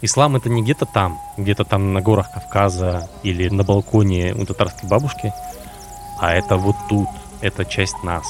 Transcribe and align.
Ислам 0.00 0.36
это 0.36 0.48
не 0.48 0.62
где-то 0.62 0.86
там, 0.86 1.18
где-то 1.36 1.64
там 1.64 1.92
на 1.92 2.00
горах 2.00 2.30
Кавказа 2.30 3.08
или 3.24 3.48
на 3.48 3.64
балконе 3.64 4.32
у 4.32 4.46
татарской 4.46 4.88
бабушки, 4.88 5.32
а 6.20 6.32
это 6.32 6.56
вот 6.56 6.76
тут, 6.88 7.08
это 7.40 7.64
часть 7.64 8.00
нас. 8.04 8.24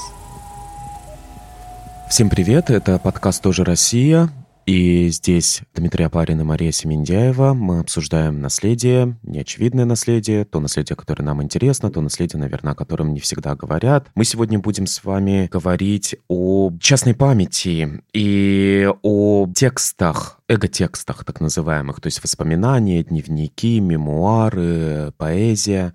Всем 2.09 2.30
привет, 2.30 2.70
это 2.70 2.98
подкаст 2.98 3.42
«Тоже 3.42 3.64
Россия», 3.64 4.30
и 4.68 5.08
здесь 5.08 5.62
Дмитрий 5.74 6.04
Апарин 6.04 6.42
и 6.42 6.44
Мария 6.44 6.72
Семендяева. 6.72 7.54
Мы 7.54 7.78
обсуждаем 7.78 8.42
наследие, 8.42 9.16
неочевидное 9.22 9.86
наследие, 9.86 10.44
то 10.44 10.60
наследие, 10.60 10.94
которое 10.94 11.24
нам 11.24 11.42
интересно, 11.42 11.90
то 11.90 12.02
наследие, 12.02 12.38
наверное, 12.38 12.74
о 12.74 12.76
котором 12.76 13.14
не 13.14 13.20
всегда 13.20 13.56
говорят. 13.56 14.09
Мы 14.14 14.26
сегодня 14.26 14.59
будем 14.59 14.86
с 14.86 15.02
вами 15.02 15.48
говорить 15.50 16.16
о 16.28 16.70
частной 16.80 17.14
памяти 17.14 18.02
и 18.12 18.90
о 19.00 19.48
текстах, 19.56 20.38
эго-текстах 20.48 21.24
так 21.24 21.40
называемых, 21.40 22.02
то 22.02 22.09
есть 22.09 22.23
воспоминания, 22.23 23.02
дневники, 23.02 23.80
мемуары, 23.80 25.14
поэзия, 25.16 25.95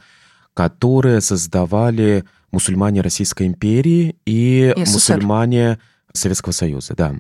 которые 0.55 1.22
создавали 1.22 2.23
мусульмане 2.52 3.02
Российской 3.02 3.45
империи 3.45 4.16
и, 4.26 4.73
и 4.76 4.80
мусульмане 4.80 5.78
Советского 6.12 6.53
Союза, 6.53 6.95
да 6.95 7.16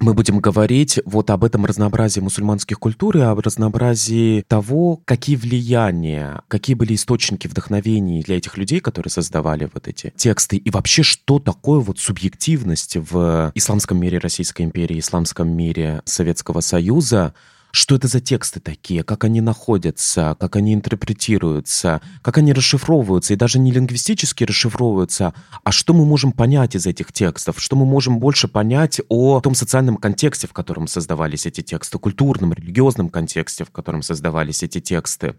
мы 0.00 0.14
будем 0.14 0.40
говорить 0.40 0.98
вот 1.04 1.30
об 1.30 1.44
этом 1.44 1.66
разнообразии 1.66 2.20
мусульманских 2.20 2.78
культур 2.78 3.18
и 3.18 3.20
об 3.20 3.38
разнообразии 3.38 4.42
того, 4.48 5.00
какие 5.04 5.36
влияния, 5.36 6.42
какие 6.48 6.74
были 6.74 6.94
источники 6.94 7.46
вдохновений 7.46 8.22
для 8.22 8.38
этих 8.38 8.56
людей, 8.56 8.80
которые 8.80 9.10
создавали 9.10 9.68
вот 9.72 9.88
эти 9.88 10.12
тексты, 10.16 10.56
и 10.56 10.70
вообще, 10.70 11.02
что 11.02 11.38
такое 11.38 11.80
вот 11.80 11.98
субъективность 11.98 12.96
в 12.96 13.52
исламском 13.54 13.98
мире 13.98 14.18
Российской 14.18 14.62
империи, 14.62 14.98
исламском 14.98 15.48
мире 15.48 16.02
Советского 16.04 16.60
Союза, 16.60 17.34
что 17.72 17.94
это 17.94 18.08
за 18.08 18.20
тексты 18.20 18.60
такие, 18.60 19.02
как 19.02 19.24
они 19.24 19.40
находятся, 19.40 20.36
как 20.38 20.56
они 20.56 20.74
интерпретируются, 20.74 22.00
как 22.22 22.38
они 22.38 22.52
расшифровываются, 22.52 23.34
и 23.34 23.36
даже 23.36 23.58
не 23.58 23.72
лингвистически 23.72 24.44
расшифровываются, 24.44 25.34
а 25.64 25.72
что 25.72 25.94
мы 25.94 26.04
можем 26.04 26.32
понять 26.32 26.74
из 26.74 26.86
этих 26.86 27.12
текстов, 27.12 27.60
что 27.60 27.76
мы 27.76 27.86
можем 27.86 28.18
больше 28.18 28.48
понять 28.48 29.00
о 29.08 29.40
том 29.40 29.54
социальном 29.54 29.96
контексте, 29.96 30.46
в 30.46 30.52
котором 30.52 30.86
создавались 30.86 31.46
эти 31.46 31.60
тексты, 31.60 31.98
культурном, 31.98 32.52
религиозном 32.52 33.08
контексте, 33.08 33.64
в 33.64 33.70
котором 33.70 34.02
создавались 34.02 34.62
эти 34.62 34.80
тексты. 34.80 35.36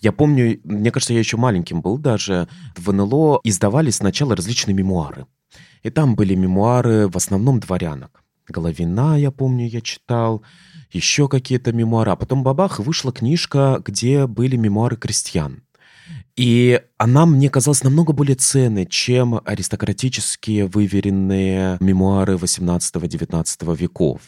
Я 0.00 0.12
помню, 0.12 0.60
мне 0.64 0.90
кажется, 0.90 1.12
я 1.12 1.18
еще 1.18 1.36
маленьким 1.36 1.80
был 1.80 1.98
даже, 1.98 2.48
в 2.76 2.92
НЛО 2.92 3.40
издавались 3.44 3.96
сначала 3.96 4.36
различные 4.36 4.74
мемуары. 4.74 5.26
И 5.82 5.90
там 5.90 6.14
были 6.14 6.34
мемуары 6.34 7.08
в 7.08 7.16
основном 7.16 7.60
дворянок. 7.60 8.22
Головина, 8.48 9.18
я 9.18 9.30
помню, 9.30 9.68
я 9.68 9.80
читал, 9.80 10.42
еще 10.92 11.28
какие-то 11.28 11.72
мемуары. 11.72 12.12
А 12.12 12.16
потом 12.16 12.42
бабах, 12.42 12.78
вышла 12.78 13.12
книжка, 13.12 13.82
где 13.84 14.26
были 14.26 14.56
мемуары 14.56 14.96
крестьян. 14.96 15.62
И 16.36 16.80
она 16.96 17.26
мне 17.26 17.50
казалась 17.50 17.84
намного 17.84 18.12
более 18.12 18.36
ценной, 18.36 18.86
чем 18.86 19.40
аристократические 19.44 20.66
выверенные 20.66 21.76
мемуары 21.80 22.34
18-19 22.34 23.76
веков. 23.76 24.20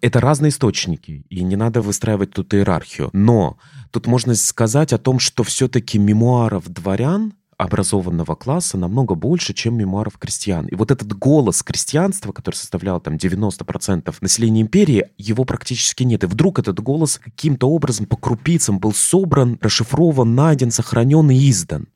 Это 0.00 0.20
разные 0.20 0.50
источники, 0.50 1.24
и 1.28 1.42
не 1.42 1.56
надо 1.56 1.80
выстраивать 1.80 2.30
тут 2.30 2.54
иерархию. 2.54 3.10
Но 3.12 3.58
тут 3.90 4.06
можно 4.06 4.34
сказать 4.34 4.92
о 4.92 4.98
том, 4.98 5.18
что 5.18 5.42
все-таки 5.42 5.98
мемуаров 5.98 6.68
дворян 6.68 7.34
образованного 7.58 8.34
класса 8.34 8.76
намного 8.76 9.14
больше, 9.14 9.54
чем 9.54 9.76
мемуаров 9.76 10.18
крестьян. 10.18 10.66
И 10.66 10.74
вот 10.74 10.90
этот 10.90 11.16
голос 11.16 11.62
крестьянства, 11.62 12.32
который 12.32 12.56
составлял 12.56 13.00
там 13.00 13.14
90% 13.14 14.14
населения 14.20 14.60
империи, 14.60 15.10
его 15.16 15.44
практически 15.44 16.02
нет. 16.02 16.24
И 16.24 16.26
вдруг 16.26 16.58
этот 16.58 16.80
голос 16.80 17.18
каким-то 17.18 17.68
образом 17.68 18.06
по 18.06 18.16
крупицам 18.16 18.78
был 18.78 18.92
собран, 18.92 19.58
расшифрован, 19.60 20.34
найден, 20.34 20.70
сохранен 20.70 21.30
и 21.30 21.50
издан. 21.50 21.88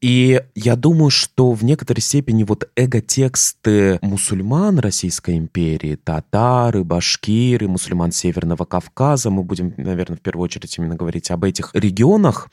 И 0.00 0.42
я 0.54 0.76
думаю, 0.76 1.10
что 1.10 1.52
в 1.52 1.64
некоторой 1.64 2.02
степени 2.02 2.44
вот 2.44 2.68
эго-тексты 2.76 3.98
мусульман 4.02 4.78
Российской 4.78 5.38
империи, 5.38 5.96
татары, 5.96 6.84
башкиры, 6.84 7.66
мусульман 7.66 8.12
Северного 8.12 8.64
Кавказа, 8.64 9.30
мы 9.30 9.42
будем, 9.42 9.72
наверное, 9.78 10.18
в 10.18 10.20
первую 10.20 10.44
очередь 10.44 10.76
именно 10.76 10.96
говорить 10.96 11.30
об 11.30 11.44
этих 11.44 11.70
регионах, 11.72 12.50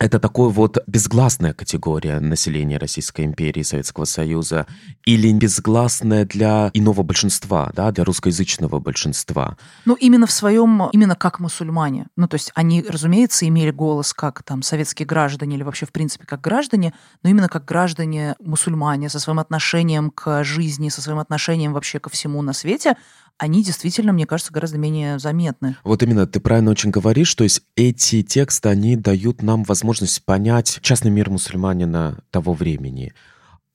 это 0.00 0.18
такой 0.18 0.48
вот 0.48 0.78
безгласная 0.86 1.52
категория 1.52 2.20
населения 2.20 2.78
Российской 2.78 3.26
империи, 3.26 3.62
Советского 3.62 4.06
Союза, 4.06 4.66
или 5.04 5.30
безгласная 5.30 6.24
для 6.24 6.70
иного 6.72 7.02
большинства, 7.02 7.70
да, 7.74 7.92
для 7.92 8.04
русскоязычного 8.04 8.80
большинства. 8.80 9.58
Ну, 9.84 9.94
именно 9.94 10.26
в 10.26 10.32
своем, 10.32 10.88
именно 10.92 11.14
как 11.16 11.38
мусульмане. 11.38 12.06
Ну, 12.16 12.28
то 12.28 12.36
есть 12.36 12.50
они, 12.54 12.82
разумеется, 12.88 13.46
имели 13.46 13.70
голос 13.70 14.14
как 14.14 14.42
там 14.42 14.62
советские 14.62 15.06
граждане 15.06 15.56
или 15.56 15.62
вообще, 15.62 15.84
в 15.84 15.92
принципе, 15.92 16.24
как 16.24 16.40
граждане, 16.40 16.94
но 17.22 17.28
именно 17.28 17.50
как 17.50 17.66
граждане 17.66 18.36
мусульмане 18.40 19.10
со 19.10 19.20
своим 19.20 19.38
отношением 19.38 20.10
к 20.10 20.42
жизни, 20.44 20.88
со 20.88 21.02
своим 21.02 21.18
отношением 21.18 21.74
вообще 21.74 22.00
ко 22.00 22.08
всему 22.08 22.40
на 22.40 22.54
свете, 22.54 22.96
они 23.40 23.64
действительно, 23.64 24.12
мне 24.12 24.26
кажется, 24.26 24.52
гораздо 24.52 24.76
менее 24.76 25.18
заметны. 25.18 25.74
Вот 25.82 26.02
именно, 26.02 26.26
ты 26.26 26.40
правильно 26.40 26.70
очень 26.70 26.90
говоришь, 26.90 27.34
то 27.34 27.42
есть 27.42 27.62
эти 27.74 28.22
тексты, 28.22 28.68
они 28.68 28.96
дают 28.96 29.42
нам 29.42 29.62
возможность 29.64 30.22
понять 30.26 30.78
частный 30.82 31.10
мир 31.10 31.30
мусульманина 31.30 32.18
того 32.30 32.52
времени. 32.52 33.14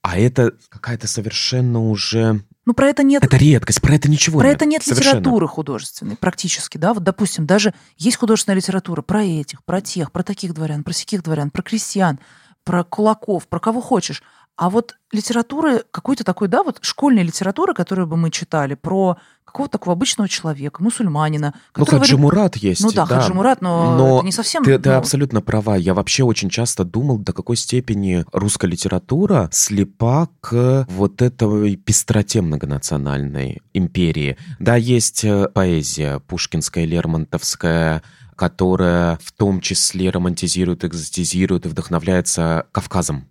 А 0.02 0.16
это 0.18 0.52
какая-то 0.68 1.08
совершенно 1.08 1.80
уже 1.82 2.42
ну, 2.64 2.74
про 2.74 2.88
это 2.88 3.02
нет... 3.02 3.24
Это 3.24 3.36
редкость, 3.36 3.80
про 3.80 3.94
это 3.94 4.08
ничего 4.08 4.38
Про 4.38 4.48
нет. 4.48 4.56
это 4.56 4.66
нет 4.66 4.82
Совершенно. 4.84 5.18
литературы 5.18 5.48
художественной, 5.48 6.16
практически, 6.16 6.78
да. 6.78 6.94
Вот, 6.94 7.02
допустим, 7.02 7.46
даже 7.46 7.74
есть 7.96 8.16
художественная 8.16 8.56
литература 8.56 9.02
про 9.02 9.24
этих, 9.24 9.64
про 9.64 9.80
тех, 9.80 10.12
про 10.12 10.22
таких 10.22 10.54
дворян, 10.54 10.84
про 10.84 10.92
сяких 10.92 11.22
дворян, 11.22 11.50
про 11.50 11.62
крестьян, 11.62 12.20
про 12.64 12.82
кулаков, 12.84 13.46
про 13.48 13.60
кого 13.60 13.80
хочешь. 13.80 14.22
А 14.56 14.70
вот 14.70 14.96
литературы 15.12 15.84
какой-то 15.90 16.24
такой, 16.24 16.48
да, 16.48 16.62
вот 16.62 16.78
школьной 16.80 17.22
литературы, 17.22 17.74
которую 17.74 18.06
бы 18.06 18.16
мы 18.16 18.30
читали 18.30 18.74
про 18.74 19.18
какого-то 19.56 19.72
такого 19.72 19.94
обычного 19.94 20.28
человека, 20.28 20.82
мусульманина. 20.82 21.54
Ну, 21.76 21.86
Хаджи 21.86 21.96
говорит... 21.96 22.18
Мурат 22.18 22.56
есть. 22.56 22.82
Ну 22.82 22.92
да, 22.92 23.06
да. 23.06 23.20
Хаджи 23.20 23.32
Мурат, 23.32 23.62
но, 23.62 23.96
но 23.96 24.16
это 24.18 24.26
не 24.26 24.32
совсем... 24.32 24.62
Ты, 24.62 24.72
ну... 24.76 24.82
ты 24.82 24.90
абсолютно 24.90 25.40
права. 25.40 25.76
Я 25.76 25.94
вообще 25.94 26.24
очень 26.24 26.50
часто 26.50 26.84
думал, 26.84 27.18
до 27.18 27.32
какой 27.32 27.56
степени 27.56 28.26
русская 28.32 28.66
литература 28.66 29.48
слепа 29.52 30.28
к 30.42 30.86
вот 30.90 31.22
этой 31.22 31.76
пестроте 31.76 32.42
многонациональной 32.42 33.62
империи. 33.72 34.36
Да, 34.58 34.76
есть 34.76 35.24
э, 35.24 35.48
поэзия 35.48 36.20
пушкинская, 36.20 36.84
лермонтовская, 36.84 38.02
которая 38.34 39.18
в 39.22 39.32
том 39.32 39.62
числе 39.62 40.10
романтизирует, 40.10 40.84
экзотизирует 40.84 41.64
и 41.64 41.70
вдохновляется 41.70 42.66
Кавказом 42.72 43.26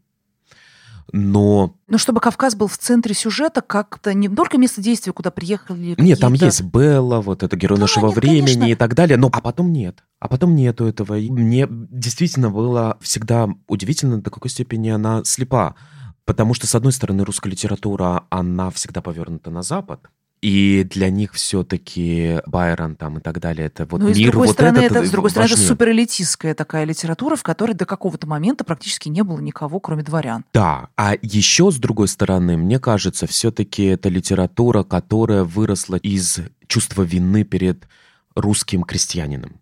но... 1.12 1.76
Ну, 1.88 1.98
чтобы 1.98 2.20
Кавказ 2.20 2.56
был 2.56 2.68
в 2.68 2.78
центре 2.78 3.14
сюжета, 3.14 3.62
как-то 3.62 4.14
не 4.14 4.28
только 4.28 4.58
место 4.58 4.82
действия, 4.82 5.14
куда 5.14 5.32
приехали 5.32 5.96
Нет, 5.98 6.20
там 6.20 6.34
есть 6.34 6.64
Белла, 6.64 7.22
вот 7.22 7.44
это 7.44 7.56
герой 7.56 7.78
да, 7.78 7.84
нашего 7.84 8.08
нет, 8.08 8.16
времени 8.16 8.46
конечно. 8.46 8.66
и 8.66 8.76
так 8.76 8.96
далее, 8.96 9.18
но 9.18 9.30
а 9.32 9.42
потом 9.42 9.72
нет. 9.72 10.04
А 10.20 10.28
потом 10.28 10.56
нету 10.56 10.86
этого. 10.86 11.18
И 11.18 11.30
мне 11.30 11.68
действительно 11.70 12.50
было 12.50 12.98
всегда 13.02 13.48
удивительно, 13.68 14.22
до 14.22 14.30
какой 14.32 14.50
степени 14.50 14.90
она 14.90 15.24
слепа. 15.24 15.76
Потому 16.26 16.56
что, 16.56 16.66
с 16.66 16.74
одной 16.74 16.92
стороны, 16.92 17.24
русская 17.24 17.52
литература, 17.52 18.26
она 18.30 18.72
всегда 18.72 19.02
повернута 19.02 19.52
на 19.52 19.62
Запад, 19.62 20.10
и 20.46 20.84
для 20.84 21.10
них 21.10 21.34
все-таки 21.34 22.40
Байрон 22.46 22.96
там 22.96 23.18
и 23.18 23.20
так 23.20 23.40
далее, 23.40 23.66
это 23.66 23.88
вот 23.90 24.00
ну, 24.00 24.10
мир 24.10 24.16
с 24.16 24.32
другой 24.32 24.48
вот 24.48 24.54
стороны, 24.54 24.78
этот 24.78 24.98
это, 24.98 25.08
с 25.08 25.10
другой 25.10 25.32
важнее. 25.32 25.48
стороны, 25.48 25.64
это 25.64 25.74
суперэлитистская 25.74 26.54
такая 26.54 26.84
литература, 26.84 27.36
в 27.36 27.42
которой 27.42 27.74
до 27.74 27.88
какого-то 27.88 28.28
момента 28.28 28.64
практически 28.64 29.10
не 29.10 29.24
было 29.24 29.40
никого, 29.40 29.80
кроме 29.80 30.04
дворян. 30.04 30.46
Да, 30.54 30.90
а 30.98 31.16
еще 31.24 31.72
с 31.72 31.78
другой 31.78 32.08
стороны, 32.08 32.58
мне 32.58 32.78
кажется, 32.78 33.26
все-таки 33.26 33.86
это 33.86 34.10
литература, 34.10 34.84
которая 34.84 35.44
выросла 35.44 35.96
из 35.96 36.42
чувства 36.68 37.02
вины 37.02 37.44
перед 37.44 37.88
русским 38.36 38.84
крестьянином. 38.84 39.62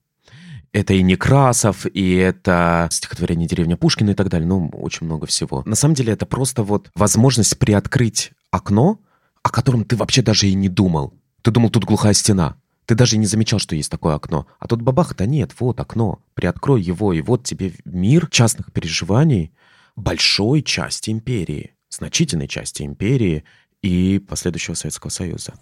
Это 0.74 0.96
и 0.96 1.02
Некрасов, 1.02 1.86
и 1.86 2.16
это 2.16 2.90
стихотворение 2.92 3.48
«Деревня 3.48 3.78
Пушкина» 3.78 4.10
и 4.10 4.16
так 4.16 4.28
далее. 4.28 4.50
Ну, 4.50 4.70
очень 4.74 5.06
много 5.06 5.28
всего. 5.28 5.64
На 5.66 5.76
самом 5.76 5.96
деле 5.96 6.12
это 6.12 6.26
просто 6.26 6.62
вот 6.64 6.90
возможность 6.94 7.58
приоткрыть 7.58 8.32
окно, 8.52 9.00
о 9.44 9.50
котором 9.50 9.86
ты 9.86 9.96
вообще 9.96 10.22
даже 10.22 10.48
и 10.48 10.54
не 10.54 10.70
думал. 10.70 11.14
Ты 11.42 11.52
думал, 11.52 11.70
тут 11.70 11.84
глухая 11.84 12.14
стена. 12.14 12.56
Ты 12.86 12.96
даже 12.96 13.18
не 13.18 13.26
замечал, 13.26 13.60
что 13.60 13.76
есть 13.76 13.92
такое 13.92 14.16
окно. 14.16 14.48
А 14.60 14.68
тут 14.68 14.82
бабах, 14.82 15.16
да 15.16 15.26
нет, 15.26 15.52
вот 15.60 15.80
окно. 15.80 16.20
Приоткрой 16.34 16.82
его, 16.82 17.14
и 17.14 17.22
вот 17.22 17.44
тебе 17.44 17.74
мир 17.86 18.28
частных 18.28 18.72
переживаний 18.72 19.54
большой 19.96 20.64
части 20.64 21.12
империи, 21.12 21.76
значительной 21.90 22.48
части 22.48 22.84
империи 22.84 23.44
и 23.82 24.20
последующего 24.20 24.74
Советского 24.74 25.12
Союза. 25.12 25.54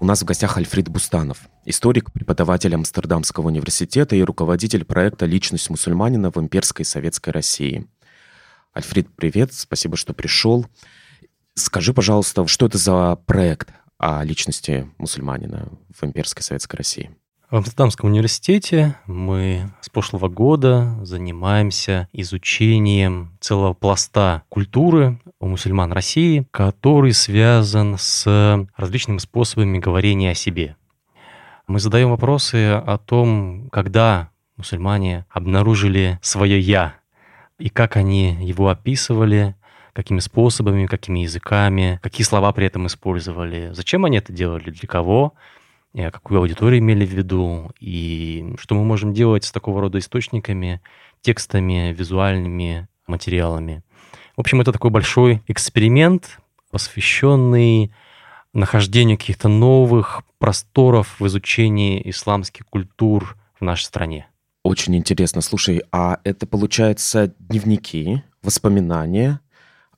У 0.00 0.06
нас 0.06 0.22
в 0.22 0.24
гостях 0.24 0.56
Альфред 0.56 0.88
Бустанов, 0.88 1.42
историк, 1.66 2.10
преподаватель 2.10 2.74
Амстердамского 2.74 3.48
университета 3.48 4.16
и 4.16 4.22
руководитель 4.22 4.86
проекта 4.86 5.26
«Личность 5.26 5.68
мусульманина 5.68 6.30
в 6.30 6.38
имперской 6.38 6.86
советской 6.86 7.30
России». 7.30 7.86
Альфред, 8.72 9.14
привет, 9.14 9.52
спасибо, 9.52 9.98
что 9.98 10.14
пришел. 10.14 10.66
Скажи, 11.52 11.92
пожалуйста, 11.92 12.46
что 12.46 12.64
это 12.64 12.78
за 12.78 13.16
проект 13.26 13.74
о 13.98 14.24
личности 14.24 14.90
мусульманина 14.96 15.68
в 15.90 16.02
имперской 16.02 16.42
Советской 16.42 16.76
России? 16.76 17.10
В 17.50 17.56
Амстердамском 17.56 18.10
университете 18.10 18.94
мы 19.08 19.72
с 19.80 19.88
прошлого 19.88 20.28
года 20.28 20.96
занимаемся 21.02 22.06
изучением 22.12 23.36
целого 23.40 23.74
пласта 23.74 24.44
культуры 24.48 25.18
у 25.40 25.48
мусульман 25.48 25.90
России, 25.90 26.46
который 26.52 27.12
связан 27.12 27.96
с 27.98 28.24
различными 28.76 29.18
способами 29.18 29.80
говорения 29.80 30.30
о 30.30 30.34
себе. 30.34 30.76
Мы 31.66 31.80
задаем 31.80 32.10
вопросы 32.10 32.70
о 32.70 32.98
том, 32.98 33.68
когда 33.72 34.30
мусульмане 34.56 35.26
обнаружили 35.28 36.20
свое 36.22 36.60
«я», 36.60 36.94
и 37.58 37.68
как 37.68 37.96
они 37.96 38.36
его 38.40 38.68
описывали, 38.68 39.56
какими 39.92 40.20
способами, 40.20 40.86
какими 40.86 41.18
языками, 41.20 41.98
какие 42.00 42.24
слова 42.24 42.52
при 42.52 42.66
этом 42.66 42.86
использовали, 42.86 43.70
зачем 43.72 44.04
они 44.04 44.18
это 44.18 44.32
делали, 44.32 44.70
для 44.70 44.86
кого– 44.86 45.34
какую 45.94 46.40
аудиторию 46.40 46.80
имели 46.80 47.04
в 47.04 47.10
виду, 47.10 47.70
и 47.80 48.54
что 48.58 48.74
мы 48.74 48.84
можем 48.84 49.12
делать 49.12 49.44
с 49.44 49.52
такого 49.52 49.80
рода 49.80 49.98
источниками, 49.98 50.80
текстами, 51.20 51.94
визуальными 51.96 52.88
материалами. 53.06 53.82
В 54.36 54.40
общем, 54.40 54.60
это 54.60 54.72
такой 54.72 54.90
большой 54.90 55.42
эксперимент, 55.48 56.40
посвященный 56.70 57.92
нахождению 58.52 59.18
каких-то 59.18 59.48
новых 59.48 60.22
просторов 60.38 61.20
в 61.20 61.26
изучении 61.26 62.00
исламских 62.10 62.66
культур 62.66 63.36
в 63.58 63.62
нашей 63.62 63.84
стране. 63.84 64.28
Очень 64.62 64.96
интересно. 64.96 65.40
Слушай, 65.40 65.82
а 65.92 66.18
это 66.24 66.46
получается 66.46 67.34
дневники, 67.38 68.22
воспоминания, 68.42 69.40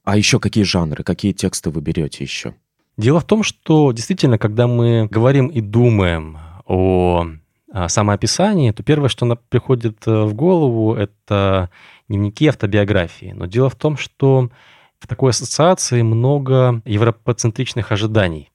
а 0.05 0.17
еще 0.17 0.41
какие 0.41 0.65
жанры, 0.65 1.05
какие 1.05 1.33
тексты 1.33 1.71
вы 1.71 1.81
берете 1.81 2.25
еще? 2.25 2.55
Дело 2.97 3.21
в 3.21 3.25
том, 3.25 3.43
что 3.43 3.93
действительно, 3.93 4.39
когда 4.39 4.67
мы 4.67 5.09
говорим 5.11 5.49
и 5.49 5.61
думаем 5.61 6.39
о 6.67 7.27
самоописании, 7.89 8.71
то 8.71 8.83
первое, 8.83 9.09
что 9.09 9.39
приходит 9.49 10.07
э, 10.07 10.25
в 10.25 10.35
голову, 10.35 10.95
это 10.95 11.71
дневники 12.09 12.47
автобиографии. 12.47 13.33
Но 13.35 13.47
дело 13.47 13.71
в 13.71 13.77
том, 13.77 13.97
что 13.97 14.51
в 14.99 15.07
такой 15.07 15.31
ассоциации 15.31 16.03
много 16.03 16.83
европоцентричных 16.85 17.91
ожиданий, 17.91 18.51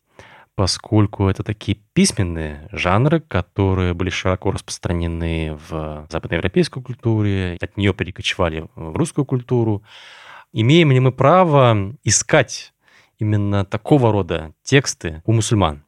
поскольку 0.55 1.27
это 1.27 1.43
такие 1.43 1.79
письменные 1.93 2.69
жанры, 2.71 3.19
которые 3.19 3.93
были 3.93 4.09
широко 4.09 4.51
распространены 4.51 5.57
в 5.67 6.05
западноевропейской 6.09 6.81
культуре, 6.83 7.57
от 7.59 7.75
нее 7.75 7.93
перекочевали 7.93 8.67
в 8.75 8.95
русскую 8.95 9.25
культуру. 9.25 9.83
Имеем 10.53 10.91
ли 10.91 10.99
мы 10.99 11.11
право 11.11 11.95
искать 12.03 12.73
именно 13.19 13.65
такого 13.65 14.11
рода 14.11 14.53
тексты 14.63 15.21
у 15.25 15.33
мусульман? 15.33 15.83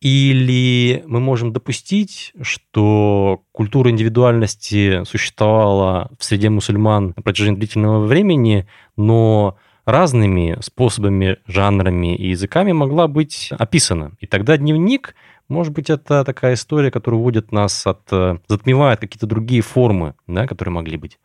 Или 0.00 1.02
мы 1.06 1.20
можем 1.20 1.52
допустить, 1.52 2.32
что 2.42 3.42
культура 3.52 3.90
индивидуальности 3.90 5.04
существовала 5.04 6.10
в 6.18 6.24
среде 6.24 6.50
мусульман 6.50 7.14
на 7.16 7.22
протяжении 7.22 7.58
длительного 7.58 8.04
времени, 8.04 8.66
но 8.96 9.56
разными 9.86 10.58
способами, 10.60 11.38
жанрами 11.46 12.14
и 12.14 12.28
языками 12.28 12.72
могла 12.72 13.08
быть 13.08 13.50
описана. 13.58 14.12
И 14.20 14.26
тогда 14.26 14.58
дневник, 14.58 15.14
может 15.48 15.72
быть, 15.72 15.88
это 15.88 16.24
такая 16.24 16.54
история, 16.54 16.90
которая 16.90 17.18
уводит 17.18 17.50
нас 17.50 17.86
от... 17.86 18.02
затмевает 18.48 19.00
какие-то 19.00 19.26
другие 19.26 19.62
формы, 19.62 20.14
да, 20.26 20.46
которые 20.46 20.74
могли 20.74 20.98
быть. 20.98 21.18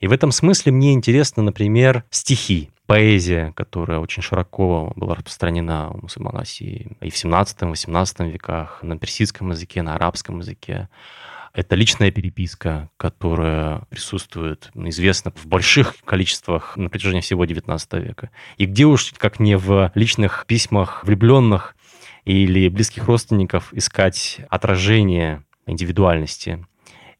И 0.00 0.06
в 0.06 0.12
этом 0.12 0.30
смысле 0.30 0.72
мне 0.72 0.94
интересно, 0.94 1.42
например, 1.42 2.04
стихи 2.10 2.70
поэзия, 2.86 3.52
которая 3.54 3.98
очень 3.98 4.22
широко 4.22 4.92
была 4.96 5.14
распространена 5.14 5.90
у 5.90 6.02
мусульман 6.02 6.36
России 6.36 6.96
и 7.00 7.10
в 7.10 7.14
17-18 7.14 8.30
веках, 8.30 8.82
на 8.82 8.98
персидском 8.98 9.50
языке, 9.50 9.82
на 9.82 9.94
арабском 9.94 10.38
языке. 10.38 10.88
Это 11.52 11.74
личная 11.74 12.10
переписка, 12.10 12.90
которая 12.98 13.80
присутствует, 13.88 14.70
ну, 14.74 14.88
известно, 14.90 15.32
в 15.34 15.46
больших 15.46 15.96
количествах 16.04 16.76
на 16.76 16.90
протяжении 16.90 17.22
всего 17.22 17.44
XIX 17.44 17.78
века. 18.00 18.30
И 18.58 18.66
где 18.66 18.84
уж, 18.84 19.14
как 19.16 19.40
не 19.40 19.56
в 19.56 19.90
личных 19.94 20.44
письмах 20.46 21.02
влюбленных 21.04 21.74
или 22.24 22.68
близких 22.68 23.06
родственников, 23.06 23.72
искать 23.72 24.40
отражение 24.50 25.44
индивидуальности. 25.66 26.64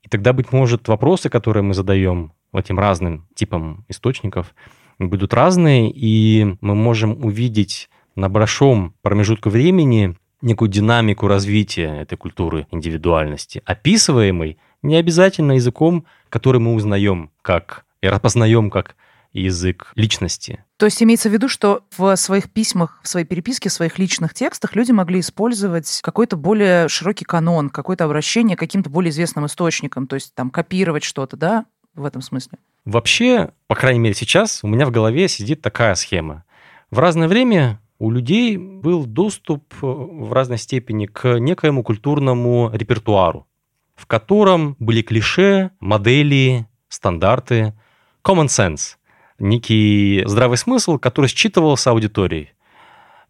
И 0.03 0.09
тогда, 0.09 0.33
быть 0.33 0.53
может, 0.53 0.87
вопросы, 0.89 1.31
которые 1.31 1.63
мы 1.63 1.75
задаем 1.75 2.33
этим 2.53 2.79
разным 2.79 3.27
типам 3.35 3.85
источников, 3.89 4.55
будут 4.99 5.35
разные, 5.35 5.91
и 5.91 6.57
мы 6.61 6.75
можем 6.75 7.25
увидеть 7.25 7.89
на 8.15 8.29
большом 8.29 8.95
промежутке 9.03 9.51
времени 9.51 10.17
некую 10.43 10.69
динамику 10.69 11.29
развития 11.29 12.01
этой 12.01 12.17
культуры 12.17 12.67
индивидуальности, 12.71 13.63
описываемой 13.65 14.59
не 14.83 14.97
обязательно 14.97 15.53
языком, 15.53 16.07
который 16.29 16.61
мы 16.61 16.75
узнаем 16.75 17.31
как 17.43 17.85
и 18.01 18.09
распознаем 18.09 18.71
как 18.71 18.97
язык 19.33 19.93
личности. 19.97 20.65
То 20.79 20.87
есть 20.87 21.03
имеется 21.03 21.29
в 21.29 21.33
виду, 21.33 21.49
что 21.49 21.85
в 21.97 22.15
своих 22.17 22.51
письмах, 22.51 23.01
в 23.03 23.09
своей 23.09 23.27
переписке, 23.27 23.69
в 23.69 23.73
своих 23.73 23.99
личных 23.99 24.35
текстах 24.35 24.75
люди 24.75 24.93
могли 24.93 25.21
использовать 25.21 26.01
какой-то 26.03 26.37
более 26.37 26.89
широкий 26.89 27.25
канон, 27.25 27.69
какое-то 27.71 28.05
обращение 28.05 28.57
к 28.57 28.61
каким-то 28.61 28.89
более 28.89 29.11
известным 29.11 29.47
источникам, 29.47 30.07
то 30.07 30.15
есть 30.15 30.35
там 30.35 30.51
копировать 30.51 31.05
что-то, 31.05 31.37
да, 31.37 31.67
в 31.95 32.05
этом 32.05 32.23
смысле? 32.23 32.59
Вообще, 32.87 33.51
по 33.67 33.75
крайней 33.75 33.99
мере 33.99 34.15
сейчас, 34.15 34.61
у 34.63 34.69
меня 34.69 34.87
в 34.87 34.93
голове 34.93 35.27
сидит 35.29 35.61
такая 35.61 35.97
схема. 35.97 36.45
В 36.93 37.01
разное 37.01 37.27
время 37.27 37.81
у 37.99 38.13
людей 38.13 38.57
был 38.57 39.07
доступ 39.07 39.65
э, 39.83 39.87
в 39.87 40.33
разной 40.33 40.57
степени 40.57 41.07
к 41.07 41.41
некоему 41.41 41.83
культурному 41.83 42.71
репертуару, 42.73 43.49
в 43.97 44.07
котором 44.07 44.77
были 44.79 45.03
клише, 45.03 45.73
модели, 45.81 46.69
стандарты, 46.89 47.75
common 48.23 48.47
sense, 48.47 48.95
некий 49.41 50.23
здравый 50.25 50.57
смысл, 50.57 50.97
который 50.97 51.27
считывался 51.27 51.91
аудиторией, 51.91 52.53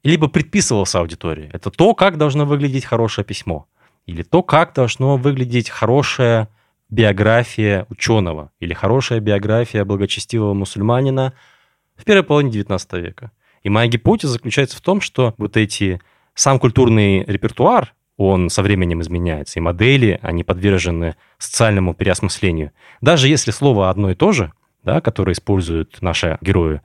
либо 0.03 0.29
предписывался 0.29 0.99
аудитории. 0.99 1.49
Это 1.51 1.71
то, 1.71 1.95
как 1.95 2.19
должно 2.19 2.45
выглядеть 2.45 2.85
хорошее 2.85 3.25
письмо, 3.25 3.67
или 4.05 4.23
то, 4.23 4.43
как 4.43 4.75
должно 4.75 5.17
выглядеть 5.17 5.71
хорошее 5.71 6.49
биография 6.89 7.87
ученого 7.89 8.53
или 8.61 8.73
хорошая 8.73 9.21
биография 9.21 9.85
благочестивого 9.85 10.55
мусульманина 10.55 11.33
в 11.97 12.05
первой 12.05 12.23
половине 12.23 12.53
XIX 12.61 13.01
века. 13.01 13.33
И 13.63 13.69
моя 13.69 13.89
гипотеза 13.89 14.35
заключается 14.35 14.77
в 14.77 14.81
том, 14.81 15.01
что 15.01 15.35
вот 15.39 15.57
эти 15.57 16.01
сам 16.35 16.59
культурный 16.59 17.25
репертуар, 17.25 17.95
он 18.17 18.49
со 18.49 18.63
временем 18.63 19.01
изменяется, 19.03 19.59
и 19.59 19.63
модели, 19.63 20.19
они 20.23 20.45
подвержены 20.45 21.17
социальному 21.39 21.93
переосмыслению. 21.93 22.73
Даже 23.01 23.29
если 23.29 23.51
слово 23.51 23.91
одно 23.91 24.11
и 24.11 24.15
то 24.15 24.33
же, 24.33 24.53
да, 24.85 25.01
которое 25.01 25.33
используют 25.33 26.01
наши 26.01 26.39
герои, 26.41 26.81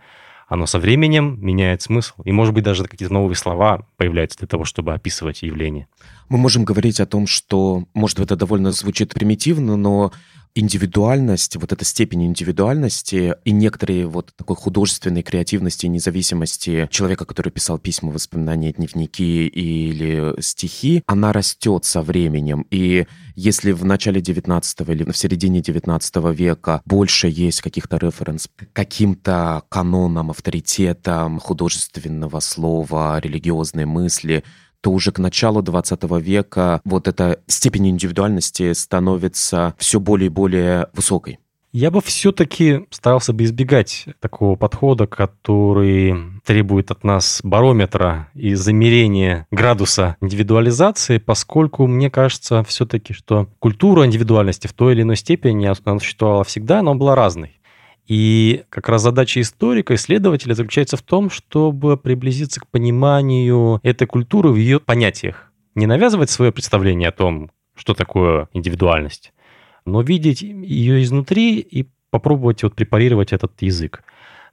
оно 0.47 0.65
со 0.65 0.79
временем 0.79 1.37
меняет 1.39 1.81
смысл. 1.81 2.23
И, 2.25 2.31
может 2.33 2.53
быть, 2.53 2.65
даже 2.65 2.83
какие-то 2.83 3.13
новые 3.13 3.37
слова 3.37 3.87
появляются 3.95 4.39
для 4.39 4.47
того, 4.47 4.65
чтобы 4.65 4.93
описывать 4.93 5.43
явление. 5.43 5.87
Мы 6.31 6.37
можем 6.37 6.63
говорить 6.63 7.01
о 7.01 7.05
том, 7.05 7.27
что, 7.27 7.83
может, 7.93 8.21
это 8.21 8.37
довольно 8.37 8.71
звучит 8.71 9.13
примитивно, 9.13 9.75
но 9.75 10.13
индивидуальность, 10.55 11.57
вот 11.57 11.73
эта 11.73 11.83
степень 11.83 12.25
индивидуальности 12.25 13.35
и 13.43 13.51
некоторые 13.51 14.07
вот 14.07 14.33
такой 14.37 14.55
художественной 14.55 15.23
креативности 15.23 15.87
и 15.87 15.89
независимости 15.89 16.87
человека, 16.89 17.25
который 17.25 17.49
писал 17.49 17.79
письма, 17.79 18.13
воспоминания, 18.13 18.71
дневники 18.71 19.45
или 19.45 20.33
стихи, 20.39 21.03
она 21.05 21.33
растет 21.33 21.83
со 21.83 22.01
временем. 22.01 22.65
И 22.71 23.07
если 23.35 23.73
в 23.73 23.83
начале 23.83 24.21
19 24.21 24.81
или 24.87 25.11
в 25.11 25.17
середине 25.17 25.61
19 25.61 26.15
века 26.33 26.81
больше 26.85 27.27
есть 27.27 27.59
каких-то 27.61 27.97
референс 27.97 28.47
каким-то 28.71 29.63
канонам, 29.67 30.31
авторитетам 30.31 31.39
художественного 31.39 32.39
слова, 32.39 33.19
религиозной 33.19 33.83
мысли, 33.83 34.45
то 34.81 34.91
уже 34.91 35.11
к 35.11 35.19
началу 35.19 35.61
20 35.61 36.03
века 36.19 36.81
вот 36.83 37.07
эта 37.07 37.39
степень 37.47 37.89
индивидуальности 37.89 38.73
становится 38.73 39.75
все 39.77 39.99
более 39.99 40.27
и 40.27 40.29
более 40.29 40.87
высокой. 40.93 41.39
Я 41.73 41.89
бы 41.89 42.01
все-таки 42.01 42.85
старался 42.89 43.31
бы 43.31 43.45
избегать 43.45 44.05
такого 44.19 44.57
подхода, 44.57 45.07
который 45.07 46.41
требует 46.43 46.91
от 46.91 47.05
нас 47.05 47.39
барометра 47.45 48.27
и 48.33 48.55
замерения 48.55 49.47
градуса 49.51 50.17
индивидуализации, 50.19 51.17
поскольку 51.17 51.87
мне 51.87 52.09
кажется 52.09 52.65
все-таки, 52.65 53.13
что 53.13 53.47
культура 53.59 54.05
индивидуальности 54.05 54.67
в 54.67 54.73
той 54.73 54.93
или 54.93 55.03
иной 55.03 55.15
степени 55.15 55.71
она 55.85 55.99
существовала 55.99 56.43
всегда, 56.43 56.81
но 56.81 56.93
была 56.93 57.15
разной. 57.15 57.60
И 58.07 58.63
как 58.69 58.89
раз 58.89 59.03
задача 59.03 59.41
историка, 59.41 59.95
исследователя 59.95 60.53
заключается 60.53 60.97
в 60.97 61.01
том, 61.01 61.29
чтобы 61.29 61.97
приблизиться 61.97 62.59
к 62.59 62.67
пониманию 62.67 63.79
этой 63.83 64.07
культуры 64.07 64.49
в 64.49 64.55
ее 64.55 64.79
понятиях. 64.79 65.51
Не 65.75 65.85
навязывать 65.85 66.29
свое 66.29 66.51
представление 66.51 67.09
о 67.09 67.13
том, 67.13 67.51
что 67.75 67.93
такое 67.93 68.49
индивидуальность, 68.53 69.33
но 69.85 70.01
видеть 70.01 70.41
ее 70.41 71.01
изнутри 71.03 71.59
и 71.59 71.87
попробовать 72.09 72.63
вот 72.63 72.75
препарировать 72.75 73.31
этот 73.33 73.61
язык. 73.61 74.03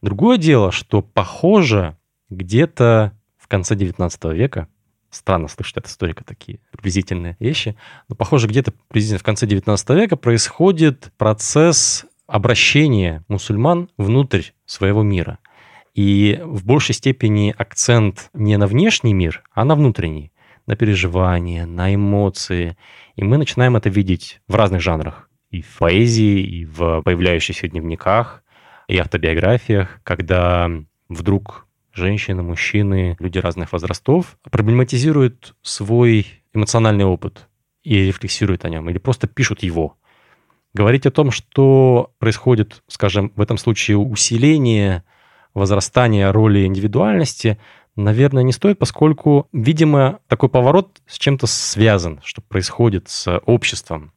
Другое 0.00 0.38
дело, 0.38 0.70
что 0.70 1.02
похоже, 1.02 1.96
где-то 2.30 3.12
в 3.36 3.48
конце 3.48 3.74
19 3.74 4.24
века, 4.26 4.68
странно 5.10 5.48
слышать 5.48 5.78
от 5.78 5.86
историка 5.86 6.22
такие 6.24 6.60
приблизительные 6.70 7.36
вещи, 7.40 7.76
но, 8.08 8.14
похоже, 8.14 8.46
где-то 8.46 8.72
приблизительно 8.72 9.18
в 9.18 9.22
конце 9.24 9.46
19 9.46 9.90
века 9.90 10.16
происходит 10.16 11.12
процесс 11.16 12.06
обращения 12.28 13.24
мусульман 13.26 13.88
внутрь 13.96 14.42
своего 14.66 15.02
мира. 15.02 15.38
И 15.94 16.38
в 16.44 16.64
большей 16.64 16.94
степени 16.94 17.52
акцент 17.56 18.30
не 18.34 18.56
на 18.56 18.68
внешний 18.68 19.14
мир, 19.14 19.42
а 19.52 19.64
на 19.64 19.74
внутренний, 19.74 20.30
на 20.66 20.76
переживания, 20.76 21.66
на 21.66 21.92
эмоции. 21.92 22.76
И 23.16 23.24
мы 23.24 23.38
начинаем 23.38 23.74
это 23.74 23.88
видеть 23.88 24.40
в 24.46 24.54
разных 24.54 24.80
жанрах. 24.80 25.28
И 25.50 25.62
в 25.62 25.78
поэзии, 25.78 26.40
и 26.40 26.64
в 26.66 27.02
появляющихся 27.02 27.66
дневниках, 27.66 28.44
и 28.86 28.98
автобиографиях, 28.98 30.00
когда 30.04 30.70
вдруг 31.08 31.66
женщины, 31.92 32.42
мужчины, 32.42 33.16
люди 33.18 33.38
разных 33.38 33.72
возрастов 33.72 34.38
проблематизируют 34.50 35.56
свой 35.62 36.26
эмоциональный 36.52 37.04
опыт 37.04 37.48
и 37.82 38.06
рефлексируют 38.06 38.64
о 38.64 38.68
нем, 38.68 38.88
или 38.88 38.98
просто 38.98 39.26
пишут 39.26 39.62
его. 39.62 39.96
Говорить 40.78 41.06
о 41.06 41.10
том, 41.10 41.32
что 41.32 42.12
происходит, 42.20 42.84
скажем, 42.86 43.32
в 43.34 43.40
этом 43.40 43.58
случае 43.58 43.96
усиление, 43.96 45.02
возрастание 45.52 46.30
роли 46.30 46.66
индивидуальности, 46.66 47.58
наверное, 47.96 48.44
не 48.44 48.52
стоит, 48.52 48.78
поскольку, 48.78 49.48
видимо, 49.52 50.20
такой 50.28 50.48
поворот 50.48 51.00
с 51.08 51.18
чем-то 51.18 51.48
связан, 51.48 52.20
что 52.22 52.42
происходит 52.42 53.08
с 53.08 53.40
обществом. 53.44 54.12